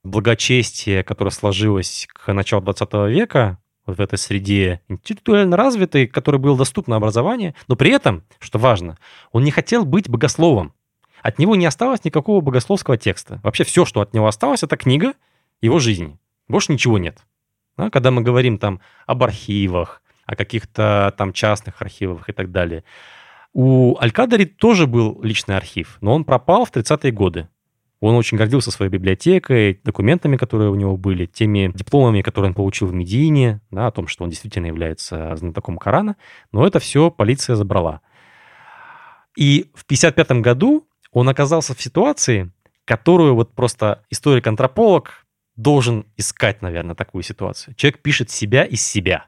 благочестия, 0.04 1.04
которая 1.04 1.32
сложилась 1.32 2.08
к 2.12 2.34
началу 2.34 2.64
20 2.64 2.94
века 3.10 3.60
вот 3.88 3.98
в 3.98 4.02
этой 4.02 4.20
среде 4.20 4.82
интеллектуально 4.88 5.58
развитой, 5.58 6.08
которой 6.08 6.38
было 6.38 6.58
доступно 6.58 6.98
образование, 6.98 7.56
но 7.68 7.76
при 7.76 7.92
этом, 7.92 8.24
что 8.40 8.60
важно, 8.60 8.98
он 9.32 9.44
не 9.44 9.52
хотел 9.52 9.86
быть 9.86 10.10
богословом. 10.10 10.74
От 11.24 11.40
него 11.40 11.56
не 11.56 11.66
осталось 11.66 12.04
никакого 12.04 12.42
богословского 12.42 12.98
текста. 12.98 13.40
Вообще 13.44 13.64
все, 13.64 13.86
что 13.86 14.02
от 14.02 14.14
него 14.14 14.28
осталось, 14.28 14.64
это 14.64 14.78
книга 14.78 15.14
его 15.62 15.80
жизни. 15.80 16.20
Больше 16.48 16.72
ничего 16.72 16.98
нет. 16.98 17.18
Да? 17.78 17.90
Когда 17.90 18.12
мы 18.12 18.22
говорим 18.22 18.60
там 18.60 18.80
об 19.08 19.24
архивах, 19.24 20.02
о 20.28 20.36
каких-то 20.36 21.14
там 21.18 21.34
частных 21.34 21.82
архивах 21.82 22.30
и 22.30 22.34
так 22.34 22.52
далее. 22.52 22.84
У 23.54 23.98
Алькадари 23.98 24.46
тоже 24.46 24.86
был 24.86 25.20
личный 25.24 25.56
архив, 25.56 25.98
но 26.02 26.14
он 26.14 26.26
пропал 26.26 26.66
в 26.66 26.72
30-е 26.72 27.12
годы. 27.12 27.48
Он 28.00 28.16
очень 28.16 28.38
гордился 28.38 28.70
своей 28.70 28.92
библиотекой, 28.92 29.80
документами, 29.84 30.38
которые 30.38 30.70
у 30.70 30.76
него 30.76 30.98
были, 30.98 31.26
теми 31.26 31.72
дипломами, 31.74 32.22
которые 32.22 32.50
он 32.50 32.56
получил 32.56 32.88
в 32.88 32.94
Медине, 32.94 33.62
да, 33.72 33.88
о 33.88 33.92
том, 33.92 34.08
что 34.08 34.24
он 34.24 34.30
действительно 34.30 34.68
является 34.68 35.36
знатоком 35.36 35.78
Корана, 35.78 36.16
но 36.52 36.66
это 36.66 36.80
все 36.80 37.10
полиция 37.10 37.56
забрала. 37.56 38.02
И 39.36 39.72
в 39.74 39.84
1955 39.84 40.42
году 40.42 40.88
он 41.12 41.30
оказался 41.30 41.74
в 41.74 41.82
ситуации, 41.82 42.52
которую 42.86 43.36
вот 43.36 43.54
просто 43.54 44.04
историк-антрополог 44.10 45.26
должен 45.56 46.06
искать, 46.18 46.62
наверное, 46.62 46.96
такую 46.96 47.24
ситуацию. 47.24 47.74
Человек 47.76 48.02
пишет 48.02 48.30
себя 48.30 48.64
из 48.64 48.86
себя. 48.86 49.26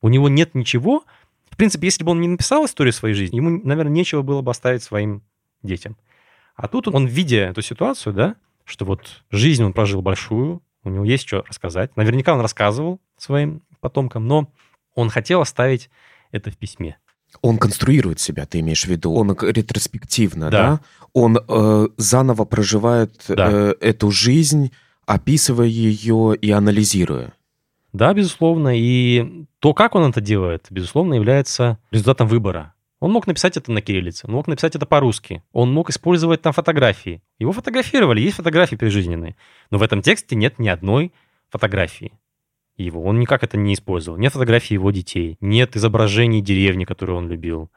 У 0.00 0.08
него 0.08 0.28
нет 0.28 0.54
ничего. 0.54 1.04
В 1.50 1.56
принципе, 1.56 1.86
если 1.86 2.04
бы 2.04 2.12
он 2.12 2.20
не 2.20 2.28
написал 2.28 2.64
историю 2.64 2.92
своей 2.92 3.14
жизни, 3.14 3.36
ему, 3.36 3.60
наверное, 3.62 3.92
нечего 3.92 4.22
было 4.22 4.40
бы 4.40 4.50
оставить 4.50 4.82
своим 4.82 5.22
детям. 5.62 5.96
А 6.58 6.66
тут 6.66 6.88
он, 6.88 7.06
видя 7.06 7.50
эту 7.50 7.62
ситуацию, 7.62 8.12
да, 8.12 8.34
что 8.64 8.84
вот 8.84 9.22
жизнь 9.30 9.62
он 9.62 9.72
прожил 9.72 10.02
большую, 10.02 10.60
у 10.82 10.90
него 10.90 11.04
есть 11.04 11.26
что 11.26 11.44
рассказать. 11.48 11.96
Наверняка 11.96 12.34
он 12.34 12.40
рассказывал 12.40 13.00
своим 13.16 13.62
потомкам, 13.80 14.26
но 14.26 14.50
он 14.96 15.08
хотел 15.08 15.40
оставить 15.40 15.88
это 16.32 16.50
в 16.50 16.56
письме. 16.56 16.98
Он 17.42 17.58
конструирует 17.58 18.18
себя, 18.18 18.44
ты 18.44 18.58
имеешь 18.58 18.84
в 18.84 18.88
виду? 18.88 19.12
Он 19.12 19.36
ретроспективно, 19.40 20.50
да? 20.50 20.50
да? 20.50 20.80
Он 21.12 21.38
э, 21.38 21.88
заново 21.96 22.44
проживает 22.44 23.24
да. 23.28 23.48
э, 23.50 23.74
эту 23.80 24.10
жизнь, 24.10 24.72
описывая 25.06 25.66
ее 25.66 26.34
и 26.34 26.50
анализируя. 26.50 27.34
Да, 27.92 28.12
безусловно. 28.14 28.76
И 28.76 29.46
то, 29.60 29.74
как 29.74 29.94
он 29.94 30.10
это 30.10 30.20
делает, 30.20 30.66
безусловно, 30.70 31.14
является 31.14 31.78
результатом 31.92 32.26
выбора. 32.26 32.74
Он 33.00 33.12
мог 33.12 33.26
написать 33.26 33.56
это 33.56 33.70
на 33.70 33.80
кириллице, 33.80 34.26
он 34.26 34.32
мог 34.32 34.48
написать 34.48 34.74
это 34.74 34.84
по-русски, 34.86 35.42
он 35.52 35.72
мог 35.72 35.90
использовать 35.90 36.42
там 36.42 36.52
фотографии. 36.52 37.22
Его 37.38 37.52
фотографировали, 37.52 38.20
есть 38.20 38.36
фотографии 38.36 38.76
прижизненные. 38.76 39.36
Но 39.70 39.78
в 39.78 39.82
этом 39.82 40.02
тексте 40.02 40.34
нет 40.34 40.58
ни 40.58 40.68
одной 40.68 41.12
фотографии 41.48 42.12
его. 42.76 43.02
Он 43.02 43.18
никак 43.18 43.42
это 43.42 43.56
не 43.56 43.74
использовал. 43.74 44.18
Нет 44.18 44.32
фотографий 44.32 44.74
его 44.74 44.90
детей, 44.90 45.36
нет 45.40 45.76
изображений 45.76 46.40
деревни, 46.40 46.84
которую 46.84 47.18
он 47.18 47.28
любил. 47.28 47.70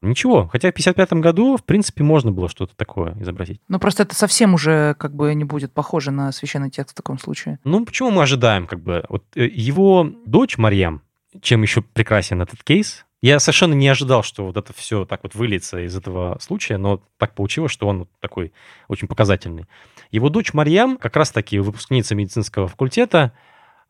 Ничего. 0.00 0.46
Хотя 0.46 0.70
в 0.70 0.74
55 0.74 1.14
году, 1.14 1.56
в 1.56 1.64
принципе, 1.64 2.04
можно 2.04 2.30
было 2.30 2.48
что-то 2.48 2.76
такое 2.76 3.16
изобразить. 3.20 3.60
Ну, 3.66 3.80
просто 3.80 4.04
это 4.04 4.14
совсем 4.14 4.54
уже 4.54 4.94
как 4.94 5.12
бы 5.14 5.34
не 5.34 5.44
будет 5.44 5.72
похоже 5.72 6.12
на 6.12 6.30
священный 6.30 6.70
текст 6.70 6.92
в 6.92 6.96
таком 6.96 7.18
случае. 7.18 7.58
Ну, 7.64 7.84
почему 7.84 8.10
мы 8.10 8.22
ожидаем, 8.22 8.68
как 8.68 8.80
бы, 8.80 9.04
вот 9.08 9.24
э, 9.34 9.46
его 9.46 10.08
дочь 10.24 10.56
Марьям, 10.56 11.02
чем 11.42 11.62
еще 11.62 11.82
прекрасен 11.82 12.40
этот 12.40 12.62
кейс, 12.62 13.06
я 13.20 13.40
совершенно 13.40 13.74
не 13.74 13.88
ожидал, 13.88 14.22
что 14.22 14.46
вот 14.46 14.56
это 14.56 14.72
все 14.72 15.04
так 15.04 15.22
вот 15.24 15.34
выльется 15.34 15.80
из 15.80 15.96
этого 15.96 16.38
случая, 16.40 16.76
но 16.76 17.02
так 17.16 17.34
получилось, 17.34 17.72
что 17.72 17.88
он 17.88 18.08
такой 18.20 18.52
очень 18.86 19.08
показательный. 19.08 19.66
Его 20.10 20.28
дочь 20.28 20.52
Марьям, 20.52 20.96
как 20.96 21.16
раз-таки 21.16 21.58
выпускница 21.58 22.14
медицинского 22.14 22.68
факультета, 22.68 23.32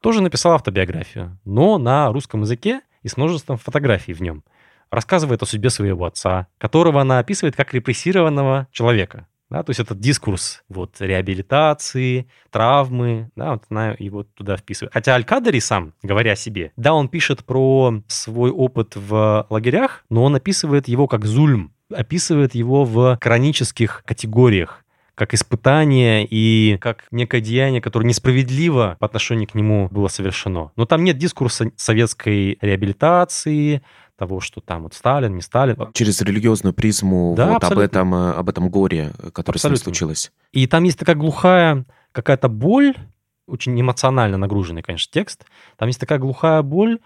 тоже 0.00 0.22
написала 0.22 0.54
автобиографию, 0.54 1.38
но 1.44 1.78
на 1.78 2.10
русском 2.12 2.42
языке 2.42 2.80
и 3.02 3.08
с 3.08 3.16
множеством 3.16 3.58
фотографий 3.58 4.14
в 4.14 4.22
нем. 4.22 4.44
Рассказывает 4.90 5.42
о 5.42 5.46
судьбе 5.46 5.68
своего 5.68 6.06
отца, 6.06 6.46
которого 6.56 7.00
она 7.00 7.18
описывает 7.18 7.54
как 7.54 7.74
репрессированного 7.74 8.68
человека. 8.72 9.26
Да, 9.50 9.62
то 9.62 9.70
есть 9.70 9.80
этот 9.80 9.98
дискурс 9.98 10.62
вот, 10.68 10.96
реабилитации, 10.98 12.28
травмы, 12.50 13.30
да, 13.34 13.52
вот 13.52 13.64
она 13.70 13.96
его 13.98 14.24
туда 14.24 14.58
вписывает. 14.58 14.92
Хотя 14.92 15.14
Аль-Кадари 15.14 15.60
сам, 15.60 15.94
говоря 16.02 16.32
о 16.32 16.36
себе, 16.36 16.72
да, 16.76 16.92
он 16.92 17.08
пишет 17.08 17.44
про 17.44 18.02
свой 18.08 18.50
опыт 18.50 18.96
в 18.96 19.46
лагерях, 19.48 20.04
но 20.10 20.24
он 20.24 20.34
описывает 20.34 20.86
его 20.86 21.06
как 21.06 21.24
зульм, 21.24 21.72
описывает 21.90 22.54
его 22.54 22.84
в 22.84 23.18
хронических 23.22 24.02
категориях 24.04 24.84
как 25.18 25.34
испытание 25.34 26.24
и 26.30 26.78
как 26.80 27.06
некое 27.10 27.40
деяние, 27.40 27.82
которое 27.82 28.06
несправедливо 28.06 28.96
по 29.00 29.06
отношению 29.06 29.48
к 29.48 29.54
нему 29.56 29.88
было 29.90 30.06
совершено. 30.06 30.70
Но 30.76 30.86
там 30.86 31.02
нет 31.02 31.18
дискурса 31.18 31.72
советской 31.74 32.56
реабилитации, 32.60 33.82
того, 34.18 34.40
что 34.40 34.60
там 34.60 34.82
вот 34.82 34.94
Сталин, 34.94 35.34
не 35.34 35.42
Сталин. 35.42 35.76
Через 35.94 36.20
религиозную 36.20 36.74
призму 36.74 37.34
да, 37.36 37.52
вот 37.52 37.64
об 37.64 37.78
этом, 37.78 38.14
э, 38.14 38.32
об 38.32 38.48
этом 38.48 38.68
горе, 38.68 39.12
которое 39.32 39.56
абсолютно. 39.56 39.76
с 39.76 39.80
ним 39.80 39.94
случилось. 39.94 40.32
И 40.52 40.66
там 40.66 40.82
есть 40.82 40.98
такая 40.98 41.14
глухая 41.14 41.84
какая-то 42.12 42.48
боль, 42.48 42.96
очень 43.46 43.80
эмоционально 43.80 44.36
нагруженный, 44.36 44.82
конечно, 44.82 45.10
текст. 45.12 45.44
Там 45.76 45.86
есть 45.86 46.00
такая 46.00 46.18
глухая 46.18 46.62
боль 46.62 46.98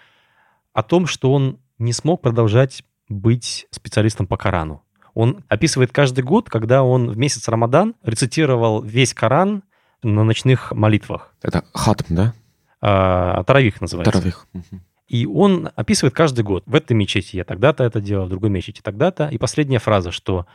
о 0.72 0.82
том, 0.82 1.06
что 1.06 1.32
он 1.32 1.58
не 1.78 1.92
смог 1.92 2.22
продолжать 2.22 2.82
быть 3.08 3.66
специалистом 3.70 4.26
по 4.26 4.38
Корану. 4.38 4.82
Он 5.14 5.44
описывает 5.48 5.92
каждый 5.92 6.24
год, 6.24 6.48
когда 6.48 6.82
он 6.82 7.10
в 7.10 7.18
месяц 7.18 7.46
Рамадан 7.46 7.94
рецитировал 8.02 8.82
весь 8.82 9.12
Коран 9.12 9.62
на 10.02 10.24
ночных 10.24 10.72
молитвах. 10.72 11.34
Это 11.42 11.64
хатм, 11.74 12.14
да? 12.14 12.34
А, 12.80 13.44
Таравих 13.44 13.82
называется. 13.82 14.12
Таравих. 14.12 14.46
И 15.12 15.26
он 15.26 15.68
описывает 15.76 16.14
каждый 16.14 16.42
год. 16.42 16.62
В 16.64 16.74
этой 16.74 16.94
мечети 16.94 17.36
я 17.36 17.44
тогда-то 17.44 17.84
это 17.84 18.00
делал, 18.00 18.24
в 18.24 18.30
другой 18.30 18.48
мечети 18.48 18.80
тогда-то. 18.80 19.28
И 19.28 19.36
последняя 19.36 19.78
фраза, 19.78 20.10
что 20.10 20.46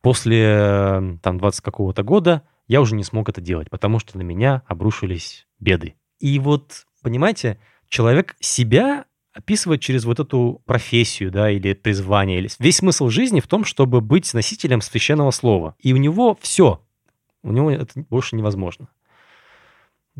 после 0.00 1.18
там 1.22 1.38
20 1.38 1.60
какого-то 1.60 2.04
года 2.04 2.42
я 2.68 2.80
уже 2.80 2.94
не 2.94 3.02
смог 3.02 3.28
это 3.28 3.40
делать, 3.40 3.68
потому 3.68 3.98
что 3.98 4.16
на 4.16 4.22
меня 4.22 4.62
обрушились 4.68 5.48
беды. 5.58 5.96
И 6.20 6.38
вот, 6.38 6.86
понимаете, 7.02 7.58
человек 7.88 8.36
себя 8.38 9.06
описывает 9.32 9.80
через 9.80 10.04
вот 10.04 10.20
эту 10.20 10.62
профессию, 10.66 11.32
да, 11.32 11.50
или 11.50 11.74
призвание. 11.74 12.38
Или... 12.38 12.48
Весь 12.60 12.76
смысл 12.76 13.08
жизни 13.08 13.40
в 13.40 13.48
том, 13.48 13.64
чтобы 13.64 14.00
быть 14.00 14.32
носителем 14.32 14.82
священного 14.82 15.32
слова. 15.32 15.74
И 15.80 15.92
у 15.92 15.96
него 15.96 16.38
все. 16.40 16.80
У 17.42 17.50
него 17.50 17.72
это 17.72 18.06
больше 18.08 18.36
невозможно. 18.36 18.86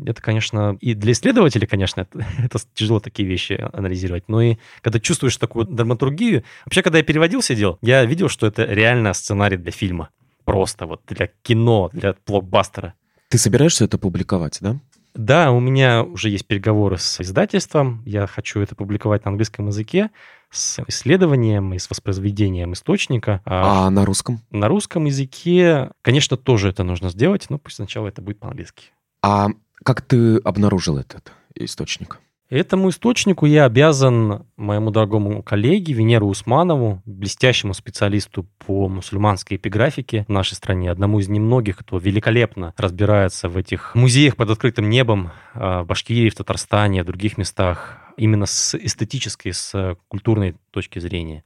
Это, 0.03 0.21
конечно, 0.21 0.77
и 0.79 0.93
для 0.93 1.11
исследователей, 1.11 1.67
конечно, 1.67 2.01
это, 2.01 2.25
это 2.43 2.59
тяжело 2.73 2.99
такие 2.99 3.27
вещи 3.27 3.69
анализировать. 3.73 4.27
Но 4.27 4.41
и 4.41 4.57
когда 4.81 4.99
чувствуешь 4.99 5.37
такую 5.37 5.65
драматургию... 5.65 6.43
Вообще, 6.65 6.81
когда 6.81 6.99
я 6.99 7.03
переводил 7.03 7.41
сидел, 7.41 7.77
я 7.81 8.05
видел, 8.05 8.29
что 8.29 8.47
это 8.47 8.63
реально 8.65 9.13
сценарий 9.13 9.57
для 9.57 9.71
фильма. 9.71 10.09
Просто 10.45 10.85
вот 10.85 11.01
для 11.07 11.29
кино, 11.41 11.89
для 11.91 12.15
блокбастера. 12.25 12.93
Ты 13.29 13.37
собираешься 13.37 13.85
это 13.85 13.97
публиковать, 13.97 14.59
да? 14.61 14.79
Да, 15.13 15.51
у 15.51 15.59
меня 15.59 16.03
уже 16.03 16.29
есть 16.29 16.45
переговоры 16.45 16.97
с 16.97 17.19
издательством. 17.19 18.03
Я 18.05 18.27
хочу 18.27 18.59
это 18.59 18.75
публиковать 18.75 19.25
на 19.25 19.31
английском 19.31 19.67
языке 19.67 20.11
с 20.51 20.79
исследованием 20.87 21.73
и 21.73 21.79
с 21.79 21.89
воспроизведением 21.89 22.73
источника. 22.73 23.41
А, 23.43 23.87
а 23.87 23.89
на 23.89 24.05
русском? 24.05 24.41
На 24.51 24.67
русском 24.67 25.05
языке, 25.05 25.89
конечно, 26.03 26.37
тоже 26.37 26.69
это 26.69 26.83
нужно 26.83 27.09
сделать, 27.09 27.47
но 27.49 27.57
пусть 27.57 27.77
сначала 27.77 28.07
это 28.07 28.21
будет 28.21 28.39
по-английски. 28.39 28.91
А 29.23 29.49
как 29.87 30.01
ты 30.01 30.35
обнаружил 30.39 30.97
этот 30.97 31.31
источник? 31.55 32.19
Этому 32.49 32.89
источнику 32.89 33.45
я 33.45 33.63
обязан 33.63 34.45
моему 34.57 34.91
дорогому 34.91 35.41
коллеге 35.41 35.93
Венеру 35.93 36.27
Усманову, 36.27 37.01
блестящему 37.05 37.73
специалисту 37.73 38.45
по 38.65 38.89
мусульманской 38.89 39.55
эпиграфике 39.55 40.25
в 40.27 40.29
нашей 40.29 40.55
стране, 40.55 40.91
одному 40.91 41.19
из 41.21 41.29
немногих, 41.29 41.77
кто 41.77 41.99
великолепно 41.99 42.73
разбирается 42.75 43.47
в 43.47 43.55
этих 43.55 43.95
музеях 43.95 44.35
под 44.35 44.49
открытым 44.49 44.89
небом 44.89 45.31
а, 45.53 45.83
в 45.83 45.87
Башкирии, 45.87 46.31
в 46.31 46.35
Татарстане, 46.35 47.03
в 47.03 47.05
других 47.05 47.37
местах, 47.37 47.97
именно 48.17 48.45
с 48.45 48.75
эстетической, 48.75 49.53
с 49.53 49.95
культурной 50.09 50.57
точки 50.71 50.99
зрения. 50.99 51.45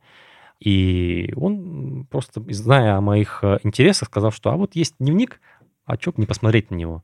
И 0.59 1.31
он 1.35 2.07
просто, 2.09 2.41
зная 2.49 2.97
о 2.97 3.01
моих 3.01 3.43
интересах, 3.61 4.07
сказал, 4.07 4.31
что 4.31 4.49
а 4.49 4.55
вот 4.55 4.75
есть 4.75 4.95
дневник, 4.97 5.39
а 5.85 5.95
чё 5.95 6.11
не 6.17 6.25
посмотреть 6.25 6.71
на 6.71 6.75
него? 6.75 7.03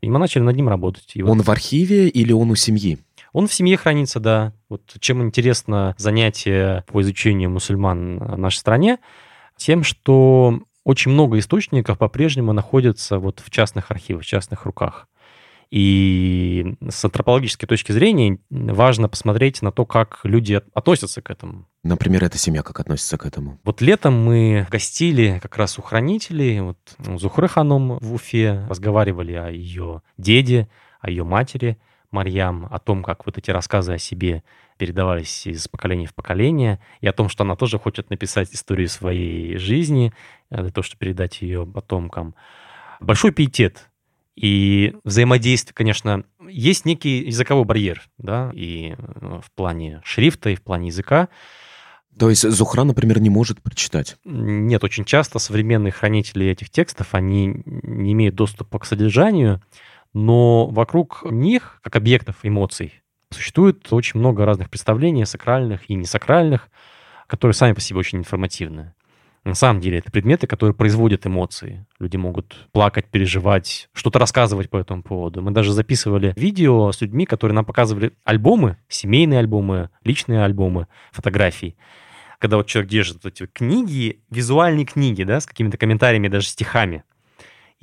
И 0.00 0.10
мы 0.10 0.18
начали 0.18 0.42
над 0.42 0.56
ним 0.56 0.68
работать. 0.68 1.12
И 1.14 1.22
он 1.22 1.38
вот... 1.38 1.46
в 1.46 1.50
архиве 1.50 2.08
или 2.08 2.32
он 2.32 2.50
у 2.50 2.54
семьи? 2.54 2.98
Он 3.32 3.48
в 3.48 3.54
семье 3.54 3.76
хранится, 3.76 4.20
да. 4.20 4.52
Вот 4.68 4.82
чем 5.00 5.22
интересно 5.22 5.94
занятие 5.98 6.84
по 6.86 7.02
изучению 7.02 7.50
мусульман 7.50 8.18
в 8.18 8.38
нашей 8.38 8.58
стране, 8.58 8.98
тем, 9.56 9.82
что 9.82 10.60
очень 10.84 11.10
много 11.10 11.38
источников 11.38 11.98
по-прежнему 11.98 12.52
находятся 12.52 13.18
вот 13.18 13.40
в 13.44 13.50
частных 13.50 13.90
архивах, 13.90 14.22
в 14.22 14.26
частных 14.26 14.66
руках. 14.66 15.08
И 15.74 16.76
с 16.88 17.04
антропологической 17.04 17.66
точки 17.68 17.90
зрения 17.90 18.38
важно 18.48 19.08
посмотреть 19.08 19.60
на 19.60 19.72
то, 19.72 19.84
как 19.84 20.20
люди 20.22 20.62
относятся 20.72 21.20
к 21.20 21.30
этому. 21.30 21.66
Например, 21.82 22.22
эта 22.22 22.38
семья 22.38 22.62
как 22.62 22.78
относится 22.78 23.18
к 23.18 23.26
этому? 23.26 23.58
Вот 23.64 23.80
летом 23.80 24.14
мы 24.14 24.68
гостили 24.70 25.40
как 25.42 25.56
раз 25.56 25.76
у 25.78 25.82
хранителей, 25.82 26.60
вот 26.60 26.78
Зухры 27.18 27.48
Ханом 27.48 27.98
в 27.98 28.14
Уфе, 28.14 28.64
разговаривали 28.68 29.32
о 29.32 29.50
ее 29.50 30.02
деде, 30.16 30.68
о 31.00 31.10
ее 31.10 31.24
матери– 31.24 31.76
Марьям, 32.14 32.68
о 32.70 32.78
том, 32.78 33.02
как 33.02 33.26
вот 33.26 33.36
эти 33.36 33.50
рассказы 33.50 33.94
о 33.94 33.98
себе 33.98 34.44
передавались 34.78 35.46
из 35.46 35.66
поколения 35.68 36.06
в 36.06 36.14
поколение, 36.14 36.80
и 37.00 37.08
о 37.08 37.12
том, 37.12 37.28
что 37.28 37.42
она 37.42 37.56
тоже 37.56 37.78
хочет 37.78 38.08
написать 38.08 38.54
историю 38.54 38.88
своей 38.88 39.56
жизни, 39.56 40.12
э, 40.50 40.62
для 40.62 40.70
того, 40.70 40.82
чтобы 40.84 41.00
передать 41.00 41.42
ее 41.42 41.66
потомкам. 41.66 42.34
Большой 43.00 43.32
пиетет 43.32 43.90
и 44.36 44.94
взаимодействие, 45.04 45.74
конечно, 45.74 46.24
есть 46.48 46.84
некий 46.84 47.24
языковой 47.24 47.64
барьер, 47.64 48.02
да, 48.18 48.50
и 48.52 48.94
э, 48.96 49.40
в 49.42 49.50
плане 49.54 50.00
шрифта, 50.04 50.50
и 50.50 50.56
в 50.56 50.62
плане 50.62 50.88
языка. 50.88 51.28
То 52.18 52.30
есть 52.30 52.48
Зухра, 52.48 52.84
например, 52.84 53.20
не 53.20 53.30
может 53.30 53.62
прочитать? 53.62 54.16
Нет, 54.24 54.82
очень 54.84 55.04
часто 55.04 55.38
современные 55.38 55.92
хранители 55.92 56.46
этих 56.46 56.70
текстов, 56.70 57.14
они 57.14 57.62
не 57.64 58.12
имеют 58.12 58.34
доступа 58.34 58.78
к 58.78 58.86
содержанию, 58.86 59.62
но 60.12 60.66
вокруг 60.66 61.24
них, 61.30 61.80
как 61.82 61.96
объектов 61.96 62.36
эмоций, 62.42 63.02
существует 63.30 63.92
очень 63.92 64.20
много 64.20 64.44
разных 64.44 64.70
представлений, 64.70 65.26
сакральных 65.26 65.90
и 65.90 65.94
несакральных, 65.94 66.68
которые 67.26 67.54
сами 67.54 67.72
по 67.72 67.80
себе 67.80 67.98
очень 67.98 68.18
информативны. 68.18 68.94
На 69.44 69.54
самом 69.54 69.80
деле 69.80 69.98
это 69.98 70.10
предметы, 70.10 70.46
которые 70.46 70.74
производят 70.74 71.26
эмоции. 71.26 71.86
Люди 71.98 72.16
могут 72.16 72.66
плакать, 72.72 73.06
переживать, 73.10 73.90
что-то 73.92 74.18
рассказывать 74.18 74.70
по 74.70 74.78
этому 74.78 75.02
поводу. 75.02 75.42
Мы 75.42 75.50
даже 75.50 75.72
записывали 75.72 76.32
видео 76.36 76.90
с 76.92 77.02
людьми, 77.02 77.26
которые 77.26 77.54
нам 77.54 77.66
показывали 77.66 78.12
альбомы, 78.24 78.78
семейные 78.88 79.40
альбомы, 79.40 79.90
личные 80.02 80.42
альбомы, 80.42 80.86
фотографий. 81.12 81.76
Когда 82.38 82.56
вот 82.56 82.66
человек 82.66 82.90
держит 82.90 83.26
эти 83.26 83.46
книги, 83.46 84.22
визуальные 84.30 84.86
книги, 84.86 85.24
да, 85.24 85.40
с 85.40 85.46
какими-то 85.46 85.76
комментариями, 85.76 86.28
даже 86.28 86.46
стихами 86.46 87.04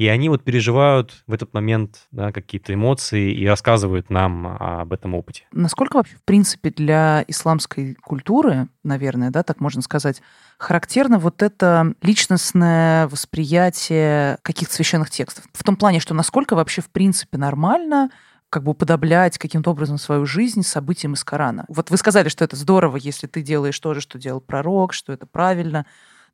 и 0.02 0.08
они 0.08 0.30
вот 0.30 0.44
переживают 0.44 1.24
в 1.28 1.34
этот 1.34 1.54
момент 1.54 2.08
да, 2.10 2.32
какие-то 2.32 2.74
эмоции 2.74 3.32
и 3.36 3.46
рассказывают 3.46 4.10
нам 4.10 4.48
об 4.48 4.94
этом 4.94 5.14
опыте. 5.14 5.46
Насколько 5.52 5.98
вообще, 5.98 6.16
в 6.16 6.24
принципе, 6.24 6.72
для 6.72 7.24
исламской 7.28 7.94
культуры, 7.94 8.68
наверное, 8.84 9.30
да, 9.30 9.44
так 9.44 9.60
можно 9.60 9.84
сказать, 9.84 10.24
характерно 10.58 11.20
вот 11.20 11.44
это 11.44 11.94
личностное 12.02 13.08
восприятие 13.10 14.40
каких-то 14.42 14.74
священных 14.74 15.12
текстов? 15.12 15.46
В 15.54 15.64
том 15.64 15.76
плане, 15.76 16.00
что 16.00 16.16
насколько 16.16 16.56
вообще, 16.56 16.82
в 16.82 16.90
принципе, 16.90 17.38
нормально 17.38 18.10
как 18.50 18.64
бы 18.64 18.72
уподоблять 18.72 19.38
каким-то 19.38 19.70
образом 19.70 20.00
свою 20.00 20.26
жизнь 20.26 20.64
событиям 20.64 21.14
из 21.14 21.24
Корана. 21.24 21.66
Вот 21.70 21.92
вы 21.92 21.98
сказали, 21.98 22.28
что 22.28 22.44
это 22.44 22.56
здорово, 22.56 22.98
если 22.98 23.28
ты 23.28 23.44
делаешь 23.44 23.80
то 23.80 23.94
же, 23.94 24.02
что 24.02 24.18
делал 24.18 24.42
пророк, 24.42 24.94
что 24.94 25.14
это 25.14 25.28
правильно. 25.28 25.86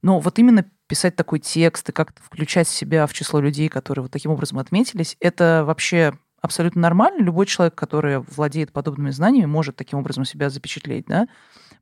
Но 0.02 0.20
вот 0.20 0.40
именно 0.40 0.66
писать 0.88 1.16
такой 1.16 1.40
текст 1.40 1.90
и 1.90 1.92
как-то 1.92 2.22
включать 2.22 2.68
себя 2.68 3.08
в 3.08 3.14
число 3.14 3.40
людей, 3.40 3.70
которые 3.70 4.04
вот 4.04 4.12
таким 4.12 4.32
образом 4.32 4.60
отметились, 4.60 5.18
это 5.20 5.64
вообще 5.66 6.14
абсолютно 6.42 6.82
нормально. 6.82 7.22
Любой 7.22 7.46
человек, 7.46 7.76
который 7.76 8.20
владеет 8.20 8.72
подобными 8.72 9.12
знаниями, 9.12 9.48
может 9.48 9.76
таким 9.76 10.00
образом 10.00 10.26
себя 10.26 10.50
запечатлеть, 10.50 11.06
да? 11.08 11.28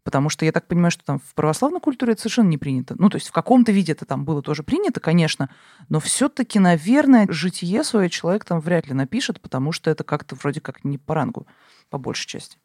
Потому 0.03 0.29
что 0.29 0.45
я 0.45 0.51
так 0.51 0.67
понимаю, 0.67 0.91
что 0.91 1.03
там 1.03 1.19
в 1.19 1.33
православной 1.33 1.79
культуре 1.79 2.13
это 2.13 2.21
совершенно 2.21 2.47
не 2.47 2.59
принято. 2.59 2.95
Ну, 2.97 3.09
то 3.09 3.15
есть 3.15 3.27
в 3.27 3.31
каком-то 3.31 3.71
виде 3.71 3.91
это 3.91 4.05
там 4.05 4.23
было 4.23 4.43
тоже 4.43 4.61
принято, 4.61 4.99
конечно, 4.99 5.49
но 5.89 5.99
все-таки, 5.99 6.59
наверное, 6.59 7.27
житие 7.29 7.83
свое 7.83 8.09
человек 8.09 8.45
там 8.45 8.59
вряд 8.59 8.87
ли 8.87 8.93
напишет, 8.93 9.41
потому 9.41 9.71
что 9.71 9.89
это 9.89 10.03
как-то 10.03 10.35
вроде 10.35 10.61
как 10.61 10.83
не 10.83 10.99
по 10.99 11.15
рангу, 11.15 11.47
по 11.89 11.97
большей 11.97 12.27
части. 12.27 12.57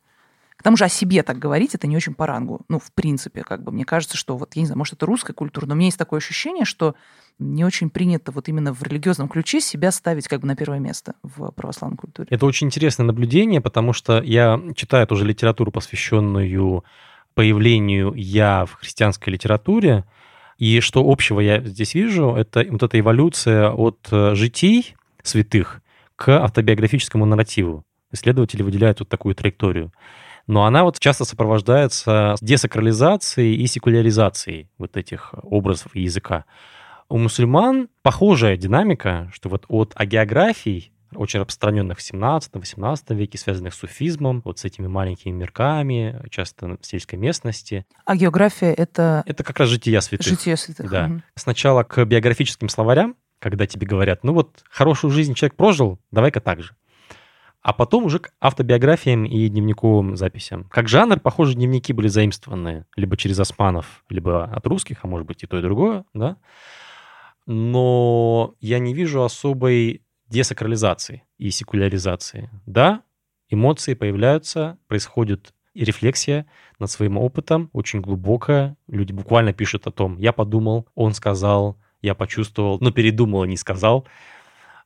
К 0.61 0.63
тому 0.63 0.77
же 0.77 0.85
о 0.85 0.91
себе 0.91 1.23
так 1.23 1.39
говорить, 1.39 1.75
это 1.75 1.87
не 1.87 1.97
очень 1.97 2.13
по 2.13 2.27
рангу. 2.27 2.61
Ну, 2.69 2.79
в 2.79 2.93
принципе, 2.93 3.43
как 3.43 3.63
бы, 3.63 3.73
мне 3.73 3.87
кажется, 3.87 4.19
что 4.19 4.37
вот, 4.37 4.57
я 4.57 4.61
не 4.61 4.67
знаю, 4.67 4.77
может, 4.77 4.93
это 4.93 5.07
русская 5.07 5.33
культура, 5.33 5.65
но 5.65 5.73
у 5.73 5.77
меня 5.79 5.87
есть 5.87 5.97
такое 5.97 6.19
ощущение, 6.19 6.67
что 6.67 6.95
не 7.39 7.65
очень 7.65 7.89
принято 7.89 8.31
вот 8.31 8.47
именно 8.51 8.75
в 8.75 8.83
религиозном 8.83 9.31
ключе 9.31 9.63
себя 9.63 9.91
ставить 9.91 10.29
как 10.29 10.41
бы 10.41 10.47
на 10.47 10.55
первое 10.55 10.79
место 10.79 11.15
в 11.23 11.51
православной 11.53 11.97
культуре. 11.97 12.29
Это 12.31 12.45
очень 12.45 12.67
интересное 12.67 13.07
наблюдение, 13.07 13.63
потому 13.63 13.95
что 13.95 14.21
я 14.21 14.61
читаю 14.77 15.07
тоже 15.07 15.25
литературу, 15.25 15.73
посвященную 15.73 16.85
появлению 17.33 18.13
«я» 18.15 18.67
в 18.67 18.75
христианской 18.75 19.33
литературе, 19.33 20.05
и 20.59 20.81
что 20.81 21.03
общего 21.11 21.41
я 21.41 21.63
здесь 21.63 21.95
вижу, 21.95 22.35
это 22.35 22.67
вот 22.69 22.83
эта 22.83 23.01
эволюция 23.01 23.71
от 23.71 24.09
э, 24.11 24.35
житий 24.35 24.95
святых 25.23 25.81
к 26.17 26.29
автобиографическому 26.29 27.25
нарративу. 27.25 27.83
Исследователи 28.13 28.61
выделяют 28.63 29.01
вот 29.01 29.09
такую 29.09 29.35
траекторию 29.35 29.91
но 30.51 30.65
она 30.65 30.83
вот 30.83 30.99
часто 30.99 31.25
сопровождается 31.25 32.35
десакрализацией 32.41 33.55
и 33.55 33.67
секуляризацией 33.69 34.69
вот 34.79 34.97
этих 34.97 35.33
образов 35.45 35.95
и 35.95 36.03
языка. 36.03 36.45
У 37.09 37.19
мусульман 37.19 37.89
похожая 38.03 38.57
динамика, 38.57 39.31
что 39.33 39.49
вот 39.49 39.65
от 39.69 39.93
агеографий, 39.95 40.93
очень 41.15 41.39
распространенных 41.39 41.99
в 41.99 42.13
17-18 42.13 43.15
веке, 43.15 43.39
связанных 43.39 43.75
с 43.75 43.79
суфизмом, 43.79 44.43
вот 44.45 44.59
с 44.59 44.65
этими 44.65 44.89
маленькими 44.89 45.33
мирками, 45.33 46.21
часто 46.31 46.79
в 46.81 46.85
сельской 46.85 47.19
местности. 47.19 47.87
А 48.05 48.17
география— 48.17 48.73
это... 48.77 49.23
Это 49.27 49.45
как 49.45 49.59
раз 49.61 49.69
жития 49.69 50.01
святых. 50.01 50.27
Жития 50.27 50.57
святых. 50.57 50.91
Да. 50.91 51.07
Угу. 51.07 51.23
Сначала 51.37 51.85
к 51.85 52.05
биографическим 52.05 52.69
словарям, 52.69 53.15
когда 53.39 53.69
тебе 53.69 53.87
говорят, 53.87 54.25
ну 54.25 54.33
вот 54.33 54.65
хорошую 54.69 55.13
жизнь 55.13 55.35
человек 55.35 55.55
прожил, 55.55 56.01
давай-ка 56.11 56.41
так 56.41 56.61
же 56.61 56.75
а 57.63 57.73
потом 57.73 58.05
уже 58.05 58.19
к 58.21 58.33
автобиографиям 58.41 59.25
и 59.25 59.49
дневниковым 59.49 60.17
записям. 60.17 60.65
Как 60.65 60.89
жанр, 60.89 61.21
похоже, 61.21 61.55
дневники 61.55 61.93
были 61.93 62.09
заимствованы 62.09 62.87
либо 62.97 63.17
через 63.17 63.39
османов, 63.39 64.05
либо 64.09 64.45
от 64.45 64.67
русских, 64.67 65.01
а 65.03 65.07
может 65.07 65.27
быть 65.27 65.43
и 65.43 65.47
то, 65.47 65.59
и 65.59 65.63
другое, 65.63 66.05
да. 66.15 66.37
Но 67.47 68.55
я 68.61 68.79
не 68.79 68.95
вижу 68.95 69.23
особой 69.23 70.03
десакрализации 70.29 71.25
и 71.39 71.51
секуляризации. 71.51 72.51
Да, 72.67 73.03
эмоции 73.49 73.95
появляются, 73.95 74.79
происходит 74.87 75.53
и 75.75 75.85
рефлексия 75.85 76.47
над 76.79 76.91
своим 76.91 77.19
опытом, 77.19 77.71
очень 77.73 78.01
глубокая. 78.01 78.77
Люди 78.89 79.13
буквально 79.13 79.53
пишут 79.53 79.87
о 79.87 79.93
том, 79.93 80.17
я 80.19 80.33
подумал, 80.33 80.89
он 80.95 81.13
сказал, 81.15 81.79
я 82.01 82.15
почувствовал, 82.15 82.79
но 82.81 82.91
передумал, 82.91 83.45
не 83.45 83.57
сказал 83.57 84.07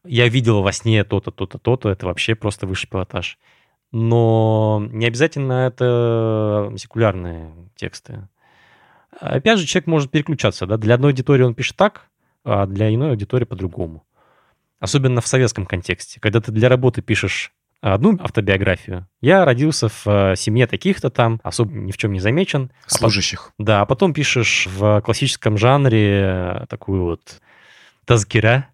я 0.04 0.28
видел 0.28 0.62
во 0.62 0.72
сне 0.72 1.04
то-то, 1.04 1.30
то-то, 1.30 1.58
то-то, 1.58 1.90
это 1.90 2.06
вообще 2.06 2.34
просто 2.34 2.66
высший 2.66 2.88
пилотаж. 2.88 3.38
Но 3.92 4.86
не 4.90 5.06
обязательно 5.06 5.66
это 5.66 6.72
секулярные 6.76 7.52
тексты. 7.76 8.28
Опять 9.20 9.60
же, 9.60 9.66
человек 9.66 9.86
может 9.86 10.10
переключаться. 10.10 10.66
Да? 10.66 10.76
Для 10.76 10.94
одной 10.94 11.12
аудитории 11.12 11.44
он 11.44 11.54
пишет 11.54 11.76
так, 11.76 12.08
а 12.44 12.66
для 12.66 12.92
иной 12.92 13.10
аудитории 13.10 13.44
по-другому. 13.44 14.04
Особенно 14.80 15.20
в 15.20 15.26
советском 15.26 15.64
контексте. 15.64 16.18
Когда 16.20 16.40
ты 16.40 16.50
для 16.50 16.68
работы 16.68 17.02
пишешь 17.02 17.52
одну 17.92 18.18
автобиографию. 18.20 19.06
Я 19.20 19.44
родился 19.44 19.88
в 19.88 20.06
э, 20.06 20.36
семье 20.36 20.66
таких-то 20.66 21.10
там, 21.10 21.40
особо 21.42 21.72
ни 21.72 21.92
в 21.92 21.98
чем 21.98 22.12
не 22.12 22.20
замечен. 22.20 22.70
Служащих. 22.86 23.40
А 23.40 23.44
потом, 23.44 23.66
да, 23.66 23.80
а 23.82 23.86
потом 23.86 24.14
пишешь 24.14 24.66
в 24.66 25.02
классическом 25.02 25.58
жанре 25.58 26.64
такую 26.68 27.04
вот 27.04 27.42
тазгира, 28.06 28.68
а, 28.68 28.73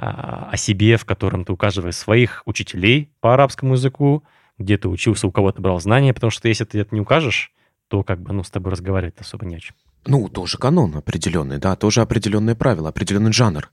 о 0.00 0.56
себе, 0.56 0.96
в 0.96 1.04
котором 1.04 1.44
ты 1.44 1.52
указываешь 1.52 1.96
своих 1.96 2.42
учителей 2.46 3.10
по 3.20 3.34
арабскому 3.34 3.74
языку, 3.74 4.22
где 4.56 4.78
ты 4.78 4.88
учился, 4.88 5.26
у 5.26 5.32
кого 5.32 5.50
ты 5.50 5.60
брал 5.60 5.80
знания, 5.80 6.14
потому 6.14 6.30
что 6.30 6.48
если 6.48 6.64
ты 6.64 6.78
это 6.78 6.94
не 6.94 7.00
укажешь, 7.00 7.52
то 7.88 8.04
как 8.04 8.20
бы 8.20 8.32
ну, 8.32 8.44
с 8.44 8.50
тобой 8.50 8.72
разговаривать 8.72 9.18
особо 9.18 9.44
не 9.46 9.56
о 9.56 9.60
чем. 9.60 9.74
Ну, 10.06 10.28
тоже 10.28 10.56
канон 10.56 10.96
определенный, 10.96 11.58
да, 11.58 11.74
тоже 11.74 12.00
определенные 12.00 12.54
правила, 12.54 12.90
определенный 12.90 13.32
жанр. 13.32 13.70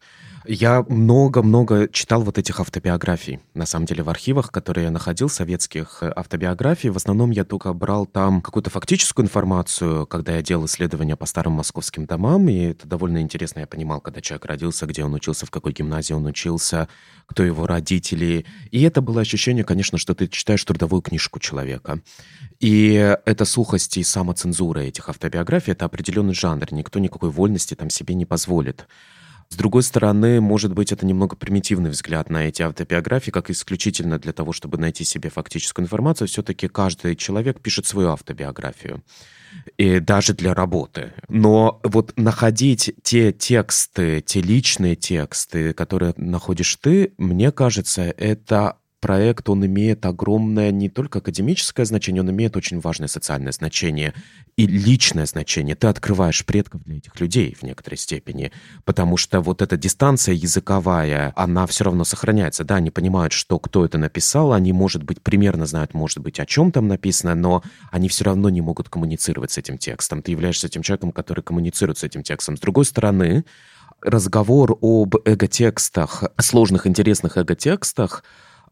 Я 0.47 0.85
много-много 0.87 1.87
читал 1.87 2.21
вот 2.21 2.37
этих 2.37 2.59
автобиографий, 2.59 3.39
на 3.53 3.65
самом 3.65 3.85
деле, 3.85 4.03
в 4.03 4.09
архивах, 4.09 4.51
которые 4.51 4.85
я 4.85 4.91
находил, 4.91 5.27
советских 5.27 5.99
э, 6.01 6.11
автобиографий. 6.15 6.89
В 6.89 6.97
основном 6.97 7.31
я 7.31 7.43
только 7.45 7.73
брал 7.73 8.05
там 8.05 8.41
какую-то 8.41 8.69
фактическую 8.69 9.25
информацию, 9.25 10.05
когда 10.05 10.35
я 10.35 10.43
делал 10.43 10.65
исследования 10.65 11.15
по 11.15 11.25
старым 11.25 11.53
московским 11.53 12.05
домам, 12.05 12.47
и 12.49 12.57
это 12.59 12.87
довольно 12.87 13.21
интересно. 13.21 13.61
Я 13.61 13.67
понимал, 13.67 14.01
когда 14.01 14.21
человек 14.21 14.45
родился, 14.45 14.85
где 14.85 15.03
он 15.03 15.13
учился, 15.15 15.45
в 15.45 15.51
какой 15.51 15.73
гимназии 15.73 16.13
он 16.13 16.25
учился, 16.25 16.89
кто 17.25 17.43
его 17.43 17.65
родители. 17.65 18.45
И 18.69 18.81
это 18.83 19.01
было 19.01 19.21
ощущение, 19.21 19.63
конечно, 19.63 19.97
что 19.97 20.13
ты 20.13 20.27
читаешь 20.27 20.63
трудовую 20.63 21.01
книжку 21.01 21.39
человека. 21.39 22.01
И 22.59 22.93
эта 23.25 23.45
сухость 23.45 23.97
и 23.97 24.03
самоцензура 24.03 24.81
этих 24.81 25.09
автобиографий— 25.09 25.71
это 25.73 25.85
определенный 25.85 26.35
жанр. 26.35 26.71
Никто 26.71 26.99
никакой 26.99 27.31
вольности 27.31 27.73
там 27.73 27.89
себе 27.89 28.13
не 28.13 28.25
позволит. 28.25 28.85
С 29.49 29.55
другой 29.55 29.83
стороны, 29.83 30.41
может 30.41 30.73
быть, 30.73 30.91
это 30.91 31.05
немного 31.05 31.35
примитивный 31.35 31.91
взгляд 31.91 32.29
на 32.29 32.47
эти 32.47 32.61
автобиографии, 32.61 33.31
как 33.31 33.49
исключительно 33.49 34.19
для 34.19 34.33
того, 34.33 34.53
чтобы 34.53 34.77
найти 34.77 35.03
себе 35.03 35.29
фактическую 35.29 35.85
информацию. 35.85 36.27
Все-таки 36.27 36.67
каждый 36.67 37.15
человек 37.15 37.61
пишет 37.61 37.85
свою 37.85 38.09
автобиографию. 38.09 39.03
И 39.77 39.99
даже 39.99 40.33
для 40.33 40.53
работы. 40.53 41.13
Но 41.29 41.79
вот 41.83 42.11
находить 42.17 42.93
те 43.03 43.31
тексты, 43.31 44.21
те 44.21 44.41
личные 44.41 44.95
тексты, 44.95 45.73
которые 45.73 46.13
находишь 46.17 46.75
ты, 46.75 47.13
мне 47.17 47.51
кажется, 47.51 48.01
это 48.01 48.77
проект, 49.05 49.49
он 49.49 49.63
имеет 49.63 50.03
огромное 50.07 50.71
не 50.71 50.89
только 50.89 51.19
академическое 51.19 51.85
значение, 51.85 52.23
он 52.23 52.31
имеет 52.31 52.57
очень 52.57 52.79
важное 52.79 53.07
социальное 53.07 53.51
значение 53.51 54.15
и 54.57 54.65
личное 54.65 55.27
значение. 55.27 55.75
Ты 55.75 55.85
открываешь 55.85 56.43
предков 56.43 56.81
для 56.85 56.97
этих 56.97 57.19
людей 57.19 57.53
в 57.53 57.61
некоторой 57.61 57.99
степени, 57.99 58.51
потому 58.83 59.17
что 59.17 59.41
вот 59.41 59.61
эта 59.61 59.77
дистанция 59.77 60.33
языковая, 60.33 61.33
она 61.35 61.67
все 61.67 61.83
равно 61.83 62.03
сохраняется. 62.03 62.63
Да, 62.63 62.77
они 62.77 62.89
понимают, 62.89 63.31
что 63.31 63.59
кто 63.59 63.85
это 63.85 63.99
написал, 63.99 64.53
они, 64.53 64.73
может 64.73 65.03
быть, 65.03 65.21
примерно 65.21 65.67
знают, 65.67 65.93
может 65.93 66.17
быть, 66.17 66.39
о 66.39 66.47
чем 66.47 66.71
там 66.71 66.87
написано, 66.87 67.35
но 67.35 67.61
они 67.91 68.09
все 68.09 68.23
равно 68.23 68.49
не 68.49 68.61
могут 68.61 68.89
коммуницировать 68.89 69.51
с 69.51 69.59
этим 69.59 69.77
текстом. 69.77 70.23
Ты 70.23 70.31
являешься 70.31 70.67
тем 70.67 70.81
человеком, 70.81 71.11
который 71.11 71.43
коммуницирует 71.43 71.99
с 71.99 72.03
этим 72.03 72.23
текстом. 72.23 72.57
С 72.57 72.59
другой 72.59 72.85
стороны, 72.85 73.45
разговор 74.01 74.79
об 74.81 75.15
эго-текстах, 75.25 76.23
сложных, 76.39 76.87
интересных 76.87 77.37
эго-текстах, 77.37 78.23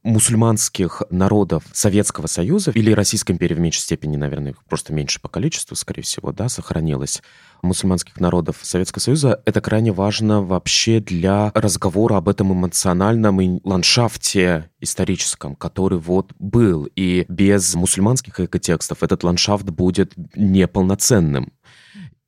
мусульманских 0.03 1.03
народов 1.09 1.63
Советского 1.71 2.27
Союза 2.27 2.71
или 2.71 2.91
Российской 2.91 3.31
империи 3.31 3.55
в 3.55 3.59
меньшей 3.59 3.79
степени, 3.79 4.17
наверное, 4.17 4.55
просто 4.67 4.93
меньше 4.93 5.21
по 5.21 5.29
количеству, 5.29 5.75
скорее 5.75 6.01
всего, 6.01 6.31
да, 6.31 6.49
сохранилось, 6.49 7.21
мусульманских 7.61 8.19
народов 8.19 8.57
Советского 8.61 9.01
Союза, 9.01 9.41
это 9.45 9.61
крайне 9.61 9.91
важно 9.91 10.41
вообще 10.41 10.99
для 10.99 11.51
разговора 11.55 12.17
об 12.17 12.29
этом 12.29 12.53
эмоциональном 12.53 13.61
ландшафте 13.63 14.69
историческом, 14.81 15.55
который 15.55 15.97
вот 15.97 16.33
был. 16.39 16.89
И 16.95 17.25
без 17.29 17.73
мусульманских 17.73 18.39
экотекстов 18.39 19.01
этот 19.01 19.23
ландшафт 19.23 19.65
будет 19.65 20.13
неполноценным. 20.35 21.53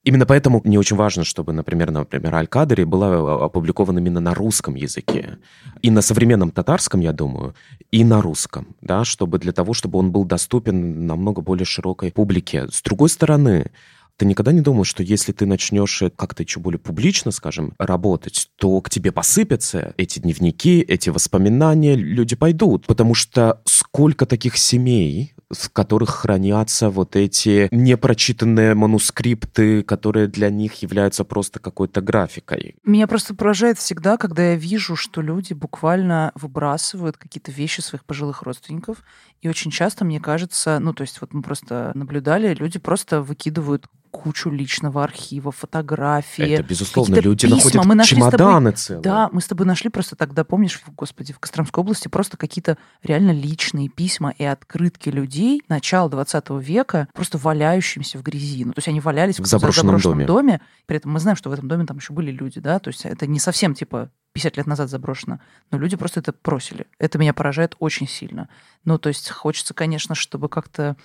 Именно 0.06 0.28
поэтому 0.28 0.62
мне 0.64 0.78
очень 0.78 0.96
важно, 0.96 1.24
чтобы, 1.24 1.52
например, 1.52 1.90
например, 1.90 2.36
Аль-Кадри 2.36 2.84
была 2.84 3.10
э, 3.10 3.46
опубликована 3.46 3.98
именно 3.98 4.20
на 4.20 4.36
русском 4.36 4.76
языке. 4.76 5.40
И 5.82 5.90
на 5.90 6.02
современном 6.02 6.52
татарском, 6.52 7.00
я 7.00 7.12
думаю, 7.12 7.56
и 7.92 8.04
на 8.04 8.22
русском, 8.22 8.76
да, 8.82 9.04
чтобы 9.04 9.40
для 9.40 9.52
того, 9.52 9.74
чтобы 9.74 9.98
он 9.98 10.12
был 10.12 10.24
доступен 10.24 11.08
намного 11.08 11.42
более 11.42 11.66
широкой 11.66 12.12
публике. 12.12 12.68
С 12.72 12.84
другой 12.84 13.10
стороны, 13.10 13.72
ты 14.18 14.28
никогда 14.28 14.52
не 14.52 14.62
думал, 14.62 14.84
что 14.86 15.02
если 15.02 15.32
ты 15.32 15.48
начнешь 15.48 16.04
как-то 16.16 16.44
еще 16.44 16.60
более 16.60 16.80
публично, 16.80 17.32
скажем, 17.32 17.74
работать, 17.80 18.50
то 18.58 18.80
к 18.82 18.92
тебе 18.92 19.12
посыпятся 19.12 19.96
эти 19.98 20.20
дневники, 20.20 20.82
эти 20.82 21.10
воспоминания, 21.10 21.96
люди 21.96 22.36
пойдут. 22.36 22.86
Потому 22.86 23.16
что 23.16 23.62
сколько 23.66 24.26
таких 24.26 24.56
семей 24.58 25.35
в 25.50 25.70
которых 25.70 26.10
хранятся 26.10 26.90
вот 26.90 27.16
эти 27.16 27.68
непрочитанные 27.72 28.76
манускрипты, 28.76 29.84
которые 29.84 30.28
для 30.28 30.50
них 30.50 30.82
являются 30.82 31.24
просто 31.24 31.60
какой-то 31.60 32.02
графикой. 32.02 32.76
Меня 32.84 33.08
просто 33.08 33.36
поражает 33.36 33.78
всегда, 33.78 34.18
когда 34.18 34.52
я 34.52 34.56
вижу, 34.56 34.96
что 34.96 35.22
люди 35.22 35.54
буквально 35.54 36.32
выбрасывают 36.36 37.18
какие-то 37.18 37.52
вещи 37.52 37.82
своих 37.82 38.06
пожилых 38.06 38.44
родственников. 38.44 39.04
И 39.42 39.50
очень 39.50 39.72
часто, 39.72 40.06
мне 40.06 40.20
кажется, 40.20 40.80
ну, 40.80 40.94
то 40.94 41.02
есть 41.02 41.22
вот 41.22 41.34
мы 41.34 41.42
просто 41.42 41.92
наблюдали, 41.94 42.54
люди 42.54 42.80
просто 42.80 43.22
выкидывают 43.22 43.86
кучу 44.16 44.50
личного 44.50 45.04
архива, 45.04 45.52
фотографии. 45.52 46.54
Это, 46.54 46.64
безусловно, 46.64 47.16
люди 47.16 47.48
письма. 47.48 47.58
находят 47.58 47.86
мы 47.86 47.96
нашли 47.96 48.18
чемоданы 48.18 48.72
тобой, 48.72 48.78
целые. 48.78 49.04
Да, 49.04 49.30
мы 49.32 49.42
с 49.42 49.48
тобой 49.48 49.66
нашли 49.66 49.90
просто 49.90 50.16
тогда, 50.16 50.44
помнишь, 50.44 50.82
господи, 50.96 51.34
в 51.34 51.40
Костромской 51.40 51.82
области 51.82 52.08
просто 52.08 52.38
какие-то 52.38 52.78
реально 53.04 53.32
личные 53.32 53.90
письма 53.90 54.34
и 54.38 54.44
открытки 54.44 55.10
людей 55.10 55.62
начала 55.68 56.10
20 56.10 56.50
века, 56.62 57.08
просто 57.14 57.38
валяющимися 57.38 58.18
в 58.18 58.24
грязи. 58.24 58.66
Ну, 58.66 58.74
то 58.74 58.80
есть 58.80 58.88
они 58.88 59.00
валялись 59.00 59.40
в, 59.40 59.44
в 59.44 59.46
заброшенном, 59.46 59.98
заброшенном 60.00 60.26
доме. 60.26 60.58
доме. 60.58 60.62
При 60.86 60.98
этом 60.98 61.12
мы 61.12 61.20
знаем, 61.20 61.36
что 61.36 61.50
в 61.50 61.54
этом 61.54 61.68
доме 61.68 61.86
там 61.86 61.98
еще 61.98 62.14
были 62.14 62.32
люди, 62.32 62.60
да, 62.60 62.80
то 62.80 62.90
есть 62.90 63.06
это 63.06 63.28
не 63.28 63.40
совсем 63.40 63.74
типа 63.74 64.10
50 64.36 64.58
лет 64.58 64.68
назад 64.68 64.90
заброшено, 64.90 65.40
но 65.72 65.78
люди 65.78 65.96
просто 65.96 66.20
это 66.20 66.34
просили. 66.34 66.88
Это 67.00 67.18
меня 67.18 67.34
поражает 67.34 67.76
очень 67.80 68.08
сильно. 68.08 68.50
Ну, 68.84 68.98
то 68.98 69.10
есть 69.10 69.30
хочется, 69.30 69.74
конечно, 69.74 70.14
чтобы 70.14 70.50
как-то 70.50 70.98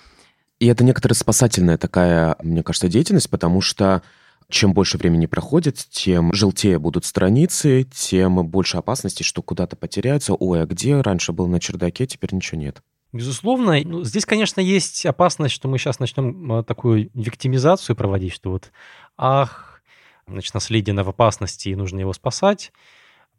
и 0.61 0.67
это 0.67 0.83
некоторая 0.83 1.15
спасательная 1.15 1.79
такая, 1.79 2.35
мне 2.43 2.61
кажется, 2.61 2.87
деятельность, 2.87 3.31
потому 3.31 3.61
что 3.61 4.03
чем 4.47 4.75
больше 4.75 4.99
времени 4.99 5.25
проходит, 5.25 5.77
тем 5.89 6.31
желтее 6.35 6.77
будут 6.77 7.03
страницы, 7.03 7.83
тем 7.91 8.45
больше 8.45 8.77
опасности, 8.77 9.23
что 9.23 9.41
куда-то 9.41 9.75
потеряются. 9.75 10.35
Ой, 10.35 10.61
а 10.61 10.67
где 10.67 11.01
раньше 11.01 11.31
был 11.33 11.47
на 11.47 11.59
чердаке, 11.59 12.05
теперь 12.05 12.35
ничего 12.35 12.61
нет. 12.61 12.83
Безусловно. 13.11 13.81
Ну, 13.83 14.03
здесь, 14.03 14.25
конечно, 14.25 14.61
есть 14.61 15.03
опасность, 15.07 15.55
что 15.55 15.67
мы 15.67 15.79
сейчас 15.79 15.97
начнем 15.99 16.51
а, 16.51 16.63
такую 16.63 17.09
виктимизацию 17.15 17.95
проводить, 17.95 18.33
что 18.33 18.51
вот, 18.51 18.71
ах, 19.17 19.81
значит, 20.27 20.53
наследие 20.53 20.93
в 21.01 21.09
опасности, 21.09 21.69
и 21.69 21.75
нужно 21.75 22.01
его 22.01 22.13
спасать. 22.13 22.71